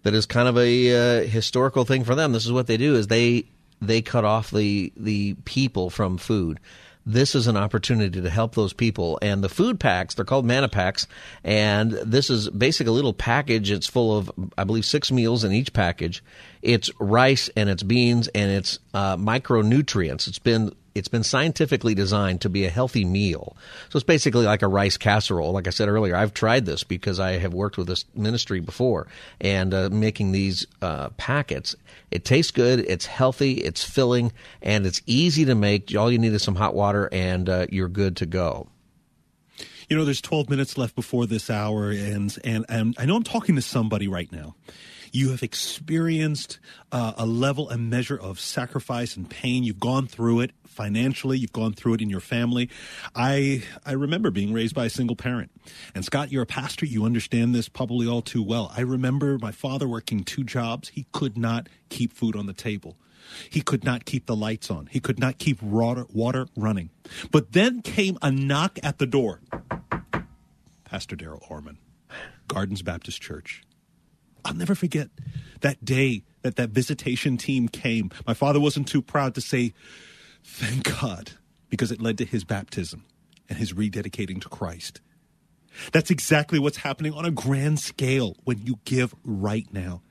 that 0.03 0.14
is 0.14 0.26
kind 0.26 0.49
of 0.49 0.57
a 0.57 1.22
uh, 1.22 1.26
historical 1.26 1.85
thing 1.85 2.05
for 2.05 2.14
them. 2.14 2.33
This 2.33 2.45
is 2.45 2.53
what 2.53 2.66
they 2.66 2.76
do: 2.76 2.95
is 2.95 3.07
they 3.07 3.47
they 3.81 4.03
cut 4.03 4.24
off 4.24 4.51
the 4.51 4.93
the 4.97 5.35
people 5.45 5.91
from 5.91 6.18
food. 6.18 6.61
this 7.07 7.35
is 7.35 7.47
an 7.47 7.57
opportunity 7.57 8.20
to 8.20 8.31
help 8.31 8.55
those 8.55 8.72
people. 8.72 9.18
And 9.22 9.43
the 9.43 9.49
food 9.49 9.81
packs, 9.81 10.14
they're 10.14 10.24
called 10.24 10.47
MannaPacks, 10.47 11.07
and 11.43 11.93
this 11.93 12.31
is 12.31 12.49
basically 12.51 12.91
a 12.91 12.95
little 12.95 13.14
package. 13.14 13.70
It's 13.70 13.87
full 13.87 14.16
of, 14.16 14.31
I 14.57 14.64
believe, 14.64 14.85
six 14.85 15.11
meals 15.11 15.45
in 15.45 15.53
each 15.53 15.72
package. 15.72 16.22
It's 16.62 16.91
rice 17.01 17.49
and 17.57 17.70
it's 17.70 17.83
beans 17.83 18.28
and 18.28 18.51
it's 18.51 18.78
uh, 18.93 19.16
micronutrients. 19.16 20.28
It's 20.28 20.39
been 20.39 20.74
it's 20.95 21.09
been 21.09 21.22
scientifically 21.22 21.95
designed 21.95 22.41
to 22.41 22.49
be 22.49 22.64
a 22.64 22.70
healthy 22.70 23.05
meal. 23.05 23.57
So 23.88 23.97
it's 23.97 24.05
basically 24.05 24.45
like 24.45 24.62
a 24.62 24.68
rice 24.68 24.97
casserole. 24.97 25.53
Like 25.53 25.66
I 25.66 25.70
said 25.70 25.88
earlier, 25.88 26.16
I've 26.16 26.34
tried 26.34 26.66
this 26.66 26.84
because 26.84 27.20
I 27.20 27.32
have 27.32 27.55
worked 27.55 27.78
with 27.78 27.86
this 27.86 28.05
ministry 28.14 28.61
before 28.61 29.07
and 29.41 29.72
uh, 29.72 29.88
making 29.91 30.32
these 30.32 30.66
uh, 30.82 31.11
packets. 31.11 31.76
It 32.11 32.24
tastes 32.24 32.51
good, 32.51 32.80
it's 32.80 33.07
healthy, 33.07 33.55
it's 33.55 33.84
filling, 33.84 34.32
and 34.62 34.86
it's 34.86 35.01
easy 35.07 35.45
to 35.45 35.55
make. 35.55 35.95
All 35.97 36.11
you 36.11 36.18
need 36.18 36.32
is 36.32 36.43
some 36.43 36.57
hot 36.57 36.74
water 36.74 37.09
and 37.12 37.49
uh, 37.49 37.66
you're 37.70 37.88
good 37.88 38.16
to 38.18 38.26
go. 38.26 38.68
You 39.88 39.97
know, 39.97 40.05
there's 40.05 40.20
12 40.20 40.49
minutes 40.49 40.78
left 40.78 40.95
before 40.95 41.26
this 41.26 41.51
hour 41.51 41.91
ends, 41.91 42.38
and, 42.38 42.64
and 42.68 42.95
I 42.97 43.07
know 43.07 43.16
I'm 43.16 43.24
talking 43.24 43.57
to 43.57 43.62
somebody 43.62 44.07
right 44.07 44.30
now 44.30 44.55
you 45.12 45.30
have 45.30 45.42
experienced 45.42 46.58
uh, 46.92 47.12
a 47.16 47.26
level 47.26 47.68
and 47.68 47.90
measure 47.90 48.18
of 48.18 48.38
sacrifice 48.40 49.16
and 49.16 49.28
pain. 49.28 49.64
You've 49.64 49.80
gone 49.80 50.06
through 50.06 50.40
it 50.40 50.52
financially. 50.66 51.38
You've 51.38 51.52
gone 51.52 51.72
through 51.72 51.94
it 51.94 52.00
in 52.00 52.11
your 52.11 52.20
family. 52.20 52.70
I 53.14 53.62
I 53.84 53.92
remember 53.92 54.30
being 54.30 54.52
raised 54.52 54.74
by 54.74 54.86
a 54.86 54.90
single 54.90 55.16
parent. 55.16 55.50
And 55.94 56.04
Scott, 56.04 56.30
you're 56.30 56.42
a 56.42 56.46
pastor. 56.46 56.86
You 56.86 57.04
understand 57.04 57.54
this 57.54 57.68
probably 57.68 58.06
all 58.06 58.22
too 58.22 58.42
well. 58.42 58.72
I 58.76 58.82
remember 58.82 59.38
my 59.38 59.52
father 59.52 59.88
working 59.88 60.24
two 60.24 60.44
jobs. 60.44 60.88
He 60.88 61.06
could 61.12 61.36
not 61.36 61.68
keep 61.88 62.12
food 62.12 62.36
on 62.36 62.46
the 62.46 62.52
table. 62.52 62.96
He 63.48 63.61
could 63.61 63.84
not 63.84 64.04
keep 64.04 64.26
the 64.26 64.36
lights 64.36 64.70
on. 64.70 64.86
He 64.86 64.98
could 65.00 65.18
not 65.18 65.38
keep 65.38 65.62
water, 65.62 66.06
water 66.12 66.46
running. 66.56 66.90
But 67.30 67.52
then 67.52 67.82
came 67.82 68.18
a 68.22 68.30
knock 68.30 68.78
at 68.82 68.98
the 68.98 69.06
door. 69.06 69.40
Pastor 70.84 71.16
Daryl 71.16 71.48
Orman, 71.48 71.78
Gardens 72.48 72.82
Baptist 72.82 73.20
Church. 73.22 73.62
I'll 74.51 74.57
never 74.57 74.74
forget 74.74 75.11
that 75.61 75.84
day 75.84 76.24
that 76.42 76.57
that 76.57 76.70
visitation 76.70 77.36
team 77.36 77.68
came. 77.68 78.11
My 78.26 78.34
father 78.34 78.59
wasn't 78.59 78.88
too 78.88 79.01
proud 79.01 79.36
to 79.36 79.40
say, 79.40 79.74
thank 80.42 81.01
God, 81.01 81.32
because 81.68 81.92
it 81.92 82.03
led 82.03 82.18
to 82.18 82.24
his 82.24 82.42
baptism 82.42 83.05
and 83.48 83.57
his 83.57 83.72
rededicating 83.72 84.40
to 84.42 84.48
Christ. 84.48 85.01
That's 85.92 86.11
exactly 86.11 86.59
what's 86.59 86.78
happening 86.78 87.12
on 87.12 87.24
a 87.24 87.30
grand 87.30 87.78
scale 87.78 88.34
when 88.42 88.59
you 88.66 88.80
give 88.84 89.14
right 89.22 89.72
now. 89.72 90.03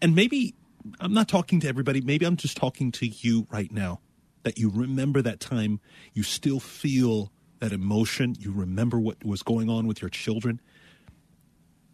And 0.00 0.14
maybe 0.14 0.54
I'm 1.00 1.12
not 1.12 1.26
talking 1.26 1.58
to 1.58 1.68
everybody, 1.68 2.00
maybe 2.00 2.24
I'm 2.26 2.36
just 2.36 2.56
talking 2.56 2.92
to 2.92 3.06
you 3.08 3.48
right 3.50 3.72
now. 3.72 3.98
That 4.44 4.56
you 4.56 4.70
remember 4.70 5.20
that 5.20 5.40
time, 5.40 5.80
you 6.12 6.22
still 6.22 6.60
feel 6.60 7.32
that 7.58 7.72
emotion, 7.72 8.36
you 8.38 8.52
remember 8.52 9.00
what 9.00 9.24
was 9.24 9.42
going 9.42 9.68
on 9.68 9.88
with 9.88 10.00
your 10.00 10.10
children, 10.10 10.60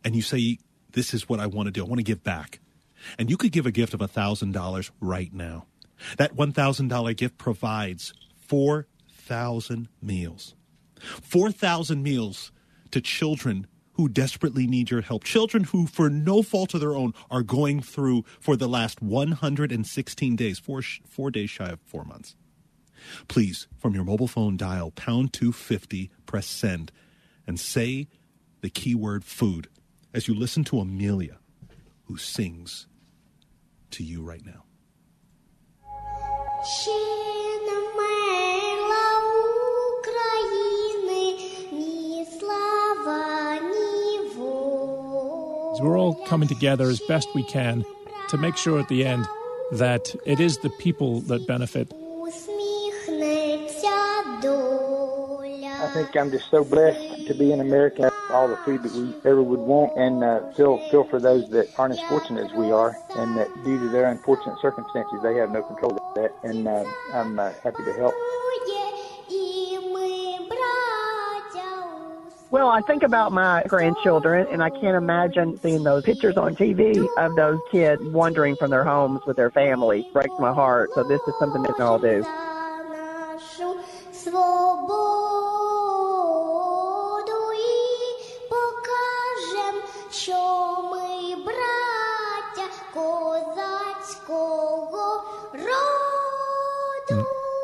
and 0.04 0.14
you 0.14 0.20
say, 0.20 0.58
this 0.92 1.14
is 1.14 1.28
what 1.28 1.40
I 1.40 1.46
want 1.46 1.66
to 1.66 1.70
do. 1.70 1.84
I 1.84 1.88
want 1.88 1.98
to 1.98 2.04
give 2.04 2.22
back. 2.22 2.60
And 3.18 3.30
you 3.30 3.36
could 3.36 3.52
give 3.52 3.66
a 3.66 3.70
gift 3.70 3.94
of 3.94 4.00
$1,000 4.00 4.90
right 5.00 5.32
now. 5.32 5.66
That 6.16 6.36
$1,000 6.36 7.16
gift 7.16 7.38
provides 7.38 8.12
4,000 8.46 9.88
meals. 10.02 10.54
4,000 11.00 12.02
meals 12.02 12.52
to 12.90 13.00
children 13.00 13.66
who 13.92 14.08
desperately 14.08 14.66
need 14.66 14.90
your 14.90 15.02
help. 15.02 15.24
Children 15.24 15.64
who, 15.64 15.86
for 15.86 16.08
no 16.08 16.42
fault 16.42 16.74
of 16.74 16.80
their 16.80 16.94
own, 16.94 17.12
are 17.30 17.42
going 17.42 17.82
through 17.82 18.24
for 18.38 18.56
the 18.56 18.68
last 18.68 19.02
116 19.02 20.36
days, 20.36 20.58
four, 20.58 20.82
four 21.06 21.30
days 21.30 21.50
shy 21.50 21.68
of 21.68 21.80
four 21.84 22.04
months. 22.04 22.34
Please, 23.28 23.66
from 23.78 23.94
your 23.94 24.04
mobile 24.04 24.28
phone, 24.28 24.56
dial 24.56 24.90
pound 24.90 25.32
250, 25.32 26.10
press 26.26 26.46
send, 26.46 26.92
and 27.46 27.58
say 27.58 28.08
the 28.60 28.70
keyword 28.70 29.24
food 29.24 29.68
as 30.12 30.26
you 30.28 30.34
listen 30.34 30.64
to 30.64 30.80
Amelia, 30.80 31.38
who 32.04 32.16
sings 32.16 32.86
to 33.92 34.02
you 34.02 34.22
right 34.22 34.44
now. 34.44 34.64
We're 45.80 45.98
all 45.98 46.14
coming 46.26 46.48
together 46.48 46.90
as 46.90 47.00
best 47.00 47.28
we 47.34 47.42
can 47.44 47.84
to 48.28 48.36
make 48.36 48.56
sure 48.56 48.78
at 48.78 48.88
the 48.88 49.06
end 49.06 49.26
that 49.72 50.14
it 50.26 50.38
is 50.38 50.58
the 50.58 50.68
people 50.68 51.20
that 51.22 51.46
benefit. 51.46 51.90
I 55.82 55.90
think 55.94 56.14
I'm 56.16 56.30
just 56.30 56.50
so 56.50 56.62
blessed 56.62 57.09
to 57.26 57.34
be 57.34 57.52
in 57.52 57.60
America 57.60 58.10
all 58.30 58.48
the 58.48 58.56
food 58.64 58.82
that 58.82 58.92
we 58.92 59.14
ever 59.28 59.42
would 59.42 59.60
want, 59.60 59.96
and 59.96 60.22
uh, 60.22 60.52
feel 60.56 60.78
feel 60.90 61.04
for 61.04 61.20
those 61.20 61.48
that 61.50 61.66
aren't 61.78 61.94
as 61.94 62.00
fortunate 62.08 62.46
as 62.46 62.52
we 62.56 62.70
are, 62.70 62.96
and 63.16 63.36
that 63.36 63.48
due 63.64 63.78
to 63.78 63.88
their 63.90 64.10
unfortunate 64.10 64.58
circumstances, 64.60 65.18
they 65.22 65.34
have 65.36 65.50
no 65.50 65.62
control 65.62 65.92
of 65.92 66.14
that. 66.14 66.32
And 66.42 66.66
uh, 66.66 66.84
I'm 67.12 67.38
uh, 67.38 67.52
happy 67.62 67.84
to 67.84 67.92
help. 67.94 68.14
Well, 72.50 72.68
I 72.68 72.80
think 72.82 73.04
about 73.04 73.30
my 73.30 73.62
grandchildren, 73.68 74.46
and 74.50 74.60
I 74.60 74.70
can't 74.70 74.96
imagine 74.96 75.60
seeing 75.62 75.84
those 75.84 76.02
pictures 76.02 76.36
on 76.36 76.56
TV 76.56 77.06
of 77.16 77.36
those 77.36 77.60
kids 77.70 78.02
wandering 78.06 78.56
from 78.56 78.70
their 78.70 78.82
homes 78.82 79.20
with 79.24 79.36
their 79.36 79.50
family. 79.50 80.00
It 80.00 80.12
breaks 80.12 80.34
my 80.40 80.52
heart. 80.52 80.90
So 80.96 81.04
this 81.04 81.20
is 81.28 81.34
something 81.38 81.62
that 81.62 81.78
I'll 81.78 82.00
do. 82.00 82.24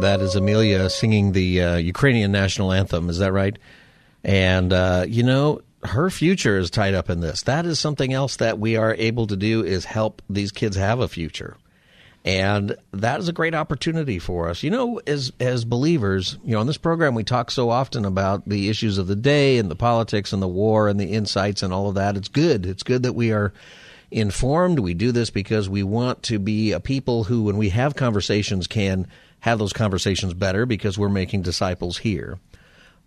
That 0.07 0.20
is 0.20 0.36
Amelia 0.36 0.88
singing 0.88 1.32
the 1.32 1.61
uh, 1.61 1.76
Ukrainian 1.78 2.30
national 2.30 2.72
anthem. 2.72 3.11
Is 3.11 3.18
that 3.18 3.32
right? 3.32 3.59
And, 4.22 4.72
uh, 4.72 5.04
you 5.09 5.24
know, 5.24 5.62
her 5.82 6.11
future 6.11 6.59
is 6.59 6.70
tied 6.70 6.94
up 6.94 7.11
in 7.11 7.18
this. 7.18 7.42
That 7.42 7.66
is 7.66 7.80
something 7.80 8.12
else 8.12 8.36
that 8.36 8.61
we 8.61 8.76
are 8.76 8.94
able 8.94 9.26
to 9.26 9.36
do 9.36 9.64
is 9.64 9.84
help 9.84 10.22
these 10.30 10.52
kids 10.52 10.76
have 10.76 11.00
a 11.00 11.09
future. 11.09 11.57
And 12.24 12.76
that 12.92 13.18
is 13.18 13.28
a 13.28 13.32
great 13.32 13.57
opportunity 13.57 14.20
for 14.20 14.48
us. 14.48 14.62
You 14.62 14.70
know, 14.70 15.00
as 15.09 15.32
as 15.40 15.64
believers, 15.64 16.38
you 16.44 16.52
know, 16.52 16.61
on 16.61 16.68
this 16.68 16.78
program 16.78 17.16
we 17.16 17.24
talk 17.24 17.50
so 17.50 17.70
often 17.70 18.04
about 18.04 18.48
the 18.48 18.68
issues 18.68 18.98
of 18.98 19.09
the 19.09 19.16
day 19.16 19.59
and 19.59 19.68
the 19.68 19.74
politics 19.74 20.32
and 20.32 20.40
the 20.40 20.46
war 20.46 20.86
and 20.86 21.00
the 21.00 21.14
insights 21.14 21.64
and 21.64 21.72
all 21.72 21.88
of 21.88 21.96
that. 21.96 22.16
It's 22.16 22.28
good. 22.28 22.64
It's 22.64 22.84
good 22.84 23.02
that 23.02 23.14
we 23.14 23.32
are 23.32 23.52
informed. 24.12 24.78
We 24.78 24.94
do 24.94 25.11
this 25.11 25.30
because 25.30 25.68
we 25.68 25.82
want 25.82 26.22
to 26.24 26.38
be 26.38 26.70
a 26.70 26.78
people 26.78 27.24
who 27.24 27.42
when 27.42 27.57
we 27.57 27.70
have 27.70 27.96
conversations 27.96 28.68
can 28.68 29.09
have 29.41 29.59
those 29.59 29.72
conversations 29.72 30.34
better 30.34 30.66
because 30.66 30.99
we're 30.99 31.09
making 31.09 31.43
disciples 31.43 31.99
here. 31.99 32.39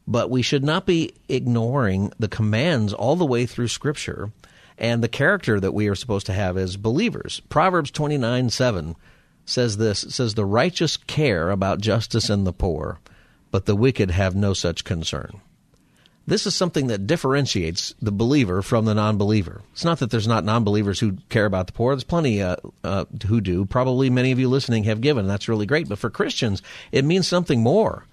But 0.07 0.29
we 0.29 0.41
should 0.41 0.63
not 0.63 0.85
be 0.85 1.13
ignoring 1.27 2.11
the 2.17 2.27
commands 2.27 2.93
all 2.93 3.15
the 3.15 3.25
way 3.25 3.45
through 3.45 3.67
Scripture 3.67 4.31
and 4.77 5.03
the 5.03 5.09
character 5.09 5.59
that 5.59 5.73
we 5.73 5.87
are 5.87 5.95
supposed 5.95 6.25
to 6.27 6.33
have 6.33 6.57
as 6.57 6.77
believers. 6.77 7.41
Proverbs 7.49 7.91
29 7.91 8.49
7 8.49 8.95
says 9.45 9.77
this 9.77 10.05
says, 10.09 10.33
The 10.33 10.45
righteous 10.45 10.97
care 10.97 11.49
about 11.51 11.81
justice 11.81 12.29
and 12.29 12.47
the 12.47 12.53
poor, 12.53 12.99
but 13.51 13.65
the 13.65 13.75
wicked 13.75 14.11
have 14.11 14.35
no 14.35 14.53
such 14.53 14.83
concern. 14.83 15.41
This 16.29 16.45
is 16.45 16.55
something 16.55 16.87
that 16.87 17.07
differentiates 17.07 17.95
the 18.01 18.11
believer 18.11 18.61
from 18.61 18.85
the 18.85 18.93
non 18.93 19.17
believer. 19.17 19.61
It's 19.73 19.83
not 19.83 19.99
that 19.99 20.11
there's 20.11 20.27
not 20.27 20.43
non 20.43 20.63
believers 20.63 20.99
who 20.99 21.17
care 21.29 21.45
about 21.45 21.67
the 21.67 21.73
poor. 21.73 21.95
There's 21.95 22.03
plenty 22.03 22.41
uh, 22.41 22.57
uh, 22.83 23.05
who 23.27 23.41
do. 23.41 23.65
Probably 23.65 24.09
many 24.09 24.31
of 24.31 24.39
you 24.39 24.47
listening 24.47 24.83
have 24.83 25.01
given. 25.01 25.27
That's 25.27 25.49
really 25.49 25.65
great. 25.65 25.89
But 25.89 25.99
for 25.99 26.09
Christians, 26.09 26.61
it 26.91 27.03
means 27.03 27.27
something 27.27 27.61
more. 27.61 28.05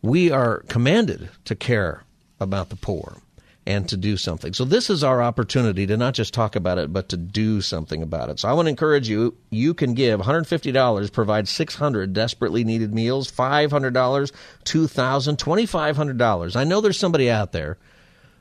We 0.00 0.30
are 0.30 0.60
commanded 0.68 1.28
to 1.44 1.54
care 1.54 2.04
about 2.40 2.70
the 2.70 2.76
poor 2.76 3.18
and 3.66 3.88
to 3.88 3.96
do 3.96 4.16
something. 4.16 4.52
So 4.52 4.64
this 4.64 4.90
is 4.90 5.02
our 5.02 5.22
opportunity 5.22 5.86
to 5.86 5.96
not 5.96 6.14
just 6.14 6.34
talk 6.34 6.54
about 6.54 6.78
it, 6.78 6.92
but 6.92 7.08
to 7.08 7.16
do 7.16 7.60
something 7.62 8.02
about 8.02 8.28
it. 8.28 8.40
So 8.40 8.48
I 8.48 8.52
want 8.52 8.66
to 8.66 8.70
encourage 8.70 9.08
you. 9.08 9.36
You 9.50 9.72
can 9.72 9.94
give 9.94 10.20
$150, 10.20 11.12
provide 11.12 11.48
600 11.48 12.12
desperately 12.12 12.62
needed 12.64 12.94
meals, 12.94 13.30
$500, 13.30 13.70
$2,000, 13.70 14.32
$2,500. 14.64 16.56
I 16.56 16.64
know 16.64 16.80
there's 16.80 16.98
somebody 16.98 17.30
out 17.30 17.52
there 17.52 17.78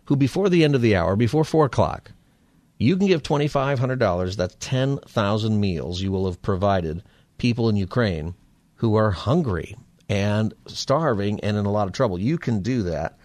who 0.05 0.15
before 0.17 0.49
the 0.49 0.63
end 0.63 0.75
of 0.75 0.81
the 0.81 0.95
hour, 0.95 1.15
before 1.15 1.45
4 1.45 1.65
o'clock, 1.65 2.11
you 2.77 2.97
can 2.97 3.07
give 3.07 3.23
$2,500. 3.23 4.35
That's 4.35 4.57
10,000 4.59 5.59
meals 5.59 6.01
you 6.01 6.11
will 6.11 6.25
have 6.25 6.41
provided 6.41 7.01
people 7.37 7.69
in 7.69 7.77
Ukraine 7.77 8.35
who 8.75 8.95
are 8.95 9.11
hungry 9.11 9.77
and 10.09 10.53
starving 10.67 11.39
and 11.39 11.55
in 11.55 11.65
a 11.65 11.71
lot 11.71 11.87
of 11.87 11.93
trouble. 11.93 12.19
You 12.19 12.37
can 12.37 12.61
do 12.61 12.83
that 12.83 13.17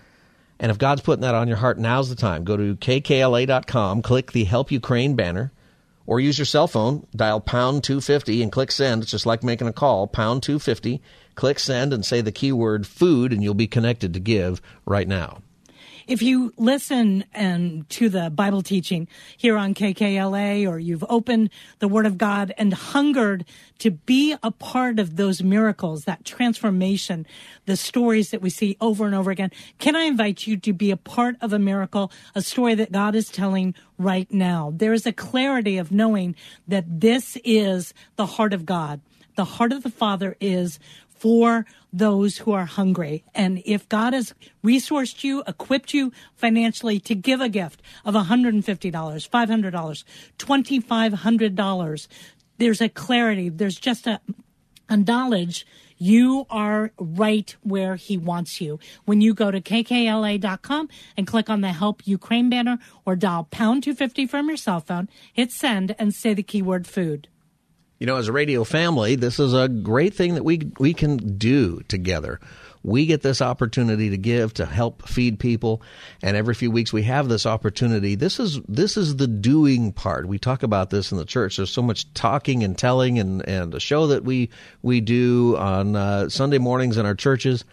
and 0.61 0.71
if 0.71 0.79
God's 0.79 1.03
putting 1.03 1.23
that 1.23 1.35
on 1.35 1.49
your 1.49 1.57
heart, 1.59 1.79
now's 1.79 2.09
the 2.09 2.17
time. 2.17 2.45
Go 2.45 2.57
to 2.57 2.77
kkla.com, 2.77 4.03
click 4.03 4.33
the 4.33 4.45
Help 4.45 4.73
Ukraine 4.73 5.15
banner. 5.15 5.53
or 6.07 6.19
use 6.21 6.39
your 6.39 6.47
cell 6.47 6.67
phone, 6.67 7.07
dial 7.15 7.39
pound 7.39 7.85
250 7.85 8.43
and 8.43 8.51
click 8.51 8.73
send. 8.73 9.03
It's 9.03 9.11
just 9.11 9.27
like 9.27 9.45
making 9.45 9.69
a 9.69 9.75
call, 9.75 10.07
pound 10.07 10.43
250, 10.43 11.03
click 11.35 11.59
send 11.59 11.93
and 11.93 12.03
say 12.03 12.23
the 12.23 12.33
keyword 12.33 12.87
food 12.87 13.31
and 13.31 13.43
you'll 13.43 13.53
be 13.53 13.67
connected 13.67 14.15
to 14.15 14.21
give 14.21 14.63
right 14.87 15.07
now. 15.07 15.43
If 16.09 16.23
you 16.23 16.55
listen 16.57 17.27
and 17.35 17.87
to 17.91 18.09
the 18.09 18.31
Bible 18.31 18.63
teaching 18.63 19.09
here 19.37 19.59
on 19.59 19.75
KKLA, 19.75 20.67
or 20.67 20.79
you've 20.79 21.05
opened 21.07 21.51
the 21.81 21.87
Word 21.87 22.07
of 22.07 22.17
God 22.17 22.55
and 22.57 22.73
hungered 22.73 23.45
to 23.81 23.91
be 23.91 24.35
a 24.43 24.51
part 24.51 24.99
of 24.99 25.17
those 25.17 25.43
miracles, 25.43 26.05
that 26.05 26.25
transformation, 26.25 27.27
the 27.67 27.77
stories 27.77 28.31
that 28.31 28.41
we 28.41 28.49
see 28.49 28.79
over 28.81 29.05
and 29.05 29.15
over 29.15 29.31
again, 29.31 29.51
can 29.79 29.97
I 29.97 30.05
invite 30.05 30.47
you 30.47 30.57
to 30.57 30.73
be 30.73 30.91
a 30.91 30.97
part 30.97 31.37
of 31.43 31.53
a 31.53 31.59
miracle, 31.59 32.11
a 32.35 32.41
story 32.41 32.75
that 32.77 32.91
God 32.91 33.15
is 33.15 33.29
telling 33.29 33.75
right 33.99 34.33
now? 34.33 34.73
There 34.75 34.95
is 34.95 35.05
a 35.05 35.13
clarity 35.13 35.77
of 35.77 35.93
knowing 35.93 36.37
that 36.67 37.03
this 37.03 37.37
is 37.45 37.93
the 38.17 38.25
heart 38.25 38.55
of 38.55 38.65
God. 38.65 39.03
The 39.37 39.45
heart 39.45 39.73
of 39.73 39.83
the 39.83 39.91
Father 39.91 40.37
is 40.41 40.81
for 41.19 41.67
those 41.93 42.39
who 42.39 42.53
are 42.53 42.65
hungry. 42.65 43.25
And 43.35 43.63
if 43.65 43.89
God 43.89 44.13
has 44.13 44.35
resourced 44.65 45.25
you, 45.25 45.43
equipped 45.47 45.95
you 45.95 46.13
financially 46.37 47.01
to 47.01 47.15
give 47.15 47.41
a 47.41 47.49
gift 47.49 47.83
of 48.05 48.15
$150, 48.15 48.63
$500, 48.63 50.05
$2,500, 50.39 52.09
there's 52.59 52.81
a 52.81 52.89
clarity. 52.89 53.49
There's 53.49 53.79
just 53.79 54.07
a, 54.07 54.21
a 54.89 54.97
knowledge 54.97 55.67
you 55.99 56.47
are 56.49 56.93
right 56.99 57.55
where 57.63 57.97
he 57.97 58.17
wants 58.17 58.61
you. 58.61 58.79
When 59.05 59.21
you 59.21 59.35
go 59.35 59.51
to 59.51 59.61
kkla.com 59.61 60.89
and 61.17 61.27
click 61.27 61.51
on 61.51 61.61
the 61.61 61.73
Help 61.73 62.07
Ukraine 62.07 62.49
banner 62.49 62.79
or 63.05 63.17
dial 63.17 63.49
pound 63.51 63.83
250 63.83 64.27
from 64.27 64.49
your 64.49 64.57
cell 64.57 64.81
phone, 64.81 65.09
hit 65.33 65.51
send 65.51 65.97
and 65.99 66.15
say 66.15 66.35
the 66.35 66.43
keyword 66.43 66.87
food 66.87 67.29
you 67.99 68.07
know, 68.07 68.17
as 68.17 68.29
a 68.29 68.33
radio 68.33 68.65
family, 68.65 69.17
this 69.17 69.41
is 69.41 69.55
a 69.55 69.69
great 69.69 70.15
thing 70.15 70.35
that 70.35 70.45
we 70.45 70.71
we 70.79 70.95
can 70.95 71.37
do 71.37 71.81
together. 71.89 72.41
We 72.85 73.07
get 73.07 73.23
this 73.23 73.43
opportunity 73.43 74.11
to 74.11 74.17
give 74.17 74.55
to 74.55 74.65
help 74.65 75.09
feed 75.09 75.41
people, 75.41 75.83
and 76.23 76.37
every 76.37 76.55
few 76.55 76.71
weeks 76.71 76.93
we 76.93 77.03
have 77.03 77.29
this 77.29 77.45
opportunity. 77.45 78.15
This 78.15 78.39
is 78.39 78.61
this 78.69 78.97
is 78.97 79.17
the 79.17 79.27
doing 79.27 79.93
part. 79.93 80.29
We 80.29 80.39
talk 80.39 80.63
about 80.63 80.91
this 80.91 81.11
in 81.11 81.19
the 81.19 81.25
church. 81.25 81.57
There's 81.57 81.73
so 81.73 81.83
much 81.83 82.13
talking 82.15 82.63
and 82.63 82.79
telling, 82.79 83.19
and 83.19 83.47
and 83.49 83.75
a 83.75 83.81
show 83.81 84.07
that 84.09 84.25
we 84.25 84.51
we 84.83 85.01
do 85.01 85.57
on 85.57 85.97
uh, 85.97 86.29
Sunday 86.29 86.59
mornings 86.59 86.99
in 86.99 87.05
our 87.05 87.17
churches. 87.17 87.65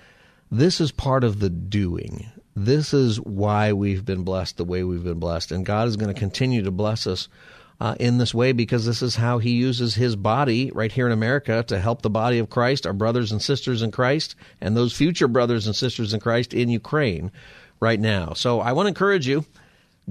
This 0.51 0.81
is 0.81 0.91
part 0.91 1.23
of 1.23 1.39
the 1.39 1.49
doing. 1.49 2.25
This 2.55 2.93
is 2.93 3.19
why 3.19 3.73
we've 3.73 4.05
been 4.05 4.23
blessed 4.23 4.57
the 4.57 4.63
way 4.63 4.83
we've 4.83 5.03
been 5.03 5.19
blessed, 5.19 5.51
and 5.51 5.65
God 5.65 5.87
is 5.87 5.97
going 5.97 6.13
to 6.13 6.19
continue 6.19 6.63
to 6.63 6.71
bless 6.71 7.05
us 7.05 7.27
uh, 7.79 7.95
in 7.99 8.17
this 8.17 8.33
way 8.33 8.51
because 8.51 8.85
this 8.85 9.01
is 9.01 9.15
how 9.15 9.37
he 9.37 9.51
uses 9.51 9.95
his 9.95 10.15
body 10.15 10.71
right 10.73 10.91
here 10.91 11.05
in 11.05 11.11
America 11.11 11.63
to 11.67 11.79
help 11.79 12.01
the 12.01 12.09
body 12.09 12.39
of 12.39 12.49
Christ, 12.49 12.87
our 12.87 12.93
brothers 12.93 13.31
and 13.31 13.41
sisters 13.41 13.81
in 13.81 13.91
Christ, 13.91 14.35
and 14.61 14.75
those 14.75 14.95
future 14.95 15.27
brothers 15.27 15.67
and 15.67 15.75
sisters 15.75 16.13
in 16.13 16.19
Christ 16.19 16.53
in 16.53 16.69
Ukraine 16.69 17.31
right 17.79 17.99
now. 17.99 18.33
So 18.33 18.59
I 18.61 18.71
want 18.71 18.85
to 18.85 18.89
encourage 18.89 19.27
you. 19.27 19.45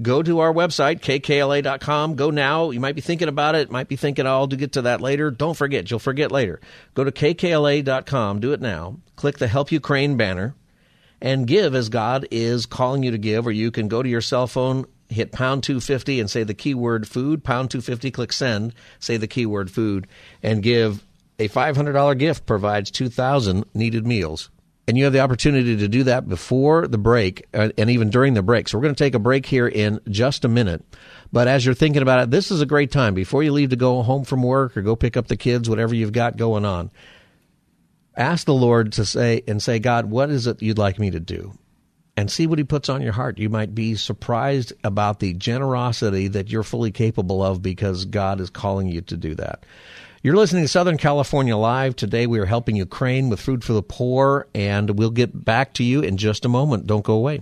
Go 0.01 0.21
to 0.21 0.39
our 0.39 0.53
website, 0.53 0.99
kkla.com. 0.99 2.15
Go 2.15 2.29
now. 2.29 2.71
You 2.71 2.81
might 2.81 2.95
be 2.95 3.01
thinking 3.01 3.29
about 3.29 3.55
it. 3.55 3.71
Might 3.71 3.87
be 3.87 3.95
thinking, 3.95 4.27
oh, 4.27 4.31
I'll 4.31 4.47
get 4.47 4.73
to 4.73 4.81
that 4.83 4.99
later. 4.99 5.31
Don't 5.31 5.55
forget. 5.55 5.89
You'll 5.89 5.99
forget 5.99 6.33
later. 6.33 6.59
Go 6.95 7.05
to 7.05 7.13
kkla.com. 7.13 8.41
Do 8.41 8.51
it 8.51 8.59
now. 8.59 8.97
Click 9.15 9.37
the 9.37 9.47
Help 9.47 9.71
Ukraine 9.71 10.17
banner 10.17 10.53
and 11.21 11.47
give 11.47 11.75
as 11.75 11.87
God 11.87 12.27
is 12.29 12.65
calling 12.65 13.03
you 13.03 13.11
to 13.11 13.17
give, 13.17 13.47
or 13.47 13.51
you 13.51 13.71
can 13.71 13.87
go 13.87 14.03
to 14.03 14.09
your 14.09 14.19
cell 14.19 14.47
phone 14.47 14.85
hit 15.09 15.31
pound 15.31 15.63
250 15.63 16.19
and 16.19 16.29
say 16.29 16.43
the 16.43 16.53
keyword 16.53 17.07
food, 17.07 17.43
pound 17.43 17.71
250, 17.71 18.11
click 18.11 18.33
send, 18.33 18.73
say 18.99 19.17
the 19.17 19.27
keyword 19.27 19.71
food, 19.71 20.07
and 20.41 20.63
give 20.63 21.03
a 21.39 21.49
$500 21.49 22.17
gift 22.17 22.45
provides 22.45 22.91
2,000 22.91 23.65
needed 23.73 24.07
meals. 24.07 24.49
And 24.87 24.97
you 24.97 25.05
have 25.05 25.13
the 25.13 25.19
opportunity 25.19 25.75
to 25.77 25.87
do 25.87 26.03
that 26.03 26.29
before 26.29 26.87
the 26.87 26.99
break 26.99 27.47
uh, 27.53 27.69
and 27.77 27.89
even 27.89 28.11
during 28.11 28.35
the 28.35 28.43
break. 28.43 28.67
So 28.67 28.77
we're 28.77 28.83
going 28.83 28.95
to 28.95 29.03
take 29.03 29.15
a 29.15 29.19
break 29.19 29.45
here 29.45 29.67
in 29.67 29.99
just 30.09 30.45
a 30.45 30.47
minute. 30.47 30.83
But 31.31 31.47
as 31.47 31.65
you're 31.65 31.73
thinking 31.73 32.03
about 32.03 32.21
it, 32.21 32.31
this 32.31 32.51
is 32.51 32.61
a 32.61 32.67
great 32.67 32.91
time 32.91 33.15
before 33.15 33.41
you 33.41 33.51
leave 33.51 33.71
to 33.71 33.75
go 33.75 34.03
home 34.03 34.25
from 34.25 34.43
work 34.43 34.77
or 34.77 34.83
go 34.83 34.95
pick 34.95 35.17
up 35.17 35.27
the 35.27 35.37
kids, 35.37 35.69
whatever 35.69 35.95
you've 35.95 36.11
got 36.11 36.37
going 36.37 36.65
on. 36.65 36.91
Ask 38.15 38.45
the 38.45 38.53
Lord 38.53 38.93
to 38.93 39.05
say 39.05 39.41
and 39.47 39.61
say, 39.61 39.79
God, 39.79 40.05
what 40.05 40.29
is 40.29 40.45
it 40.45 40.61
you'd 40.61 40.77
like 40.77 40.99
me 40.99 41.09
to 41.11 41.19
do? 41.19 41.57
And 42.17 42.31
see 42.31 42.47
what 42.47 42.59
he 42.59 42.63
puts 42.63 42.89
on 42.89 43.01
your 43.01 43.13
heart. 43.13 43.37
You 43.37 43.49
might 43.49 43.75
be 43.75 43.95
surprised 43.95 44.73
about 44.83 45.19
the 45.19 45.33
generosity 45.33 46.27
that 46.29 46.49
you're 46.49 46.63
fully 46.63 46.91
capable 46.91 47.43
of 47.43 47.61
because 47.61 48.05
God 48.05 48.39
is 48.39 48.49
calling 48.49 48.87
you 48.87 49.01
to 49.01 49.17
do 49.17 49.35
that. 49.35 49.65
You're 50.23 50.35
listening 50.35 50.63
to 50.63 50.67
Southern 50.67 50.97
California 50.97 51.55
Live. 51.55 51.95
Today 51.95 52.25
we 52.25 52.39
are 52.39 52.45
helping 52.45 52.75
Ukraine 52.75 53.29
with 53.29 53.39
food 53.39 53.63
for 53.63 53.73
the 53.73 53.83
poor, 53.83 54.47
and 54.55 54.97
we'll 54.97 55.11
get 55.11 55.45
back 55.45 55.73
to 55.73 55.83
you 55.83 56.01
in 56.01 56.17
just 56.17 56.45
a 56.45 56.49
moment. 56.49 56.87
Don't 56.87 57.05
go 57.05 57.13
away. 57.13 57.41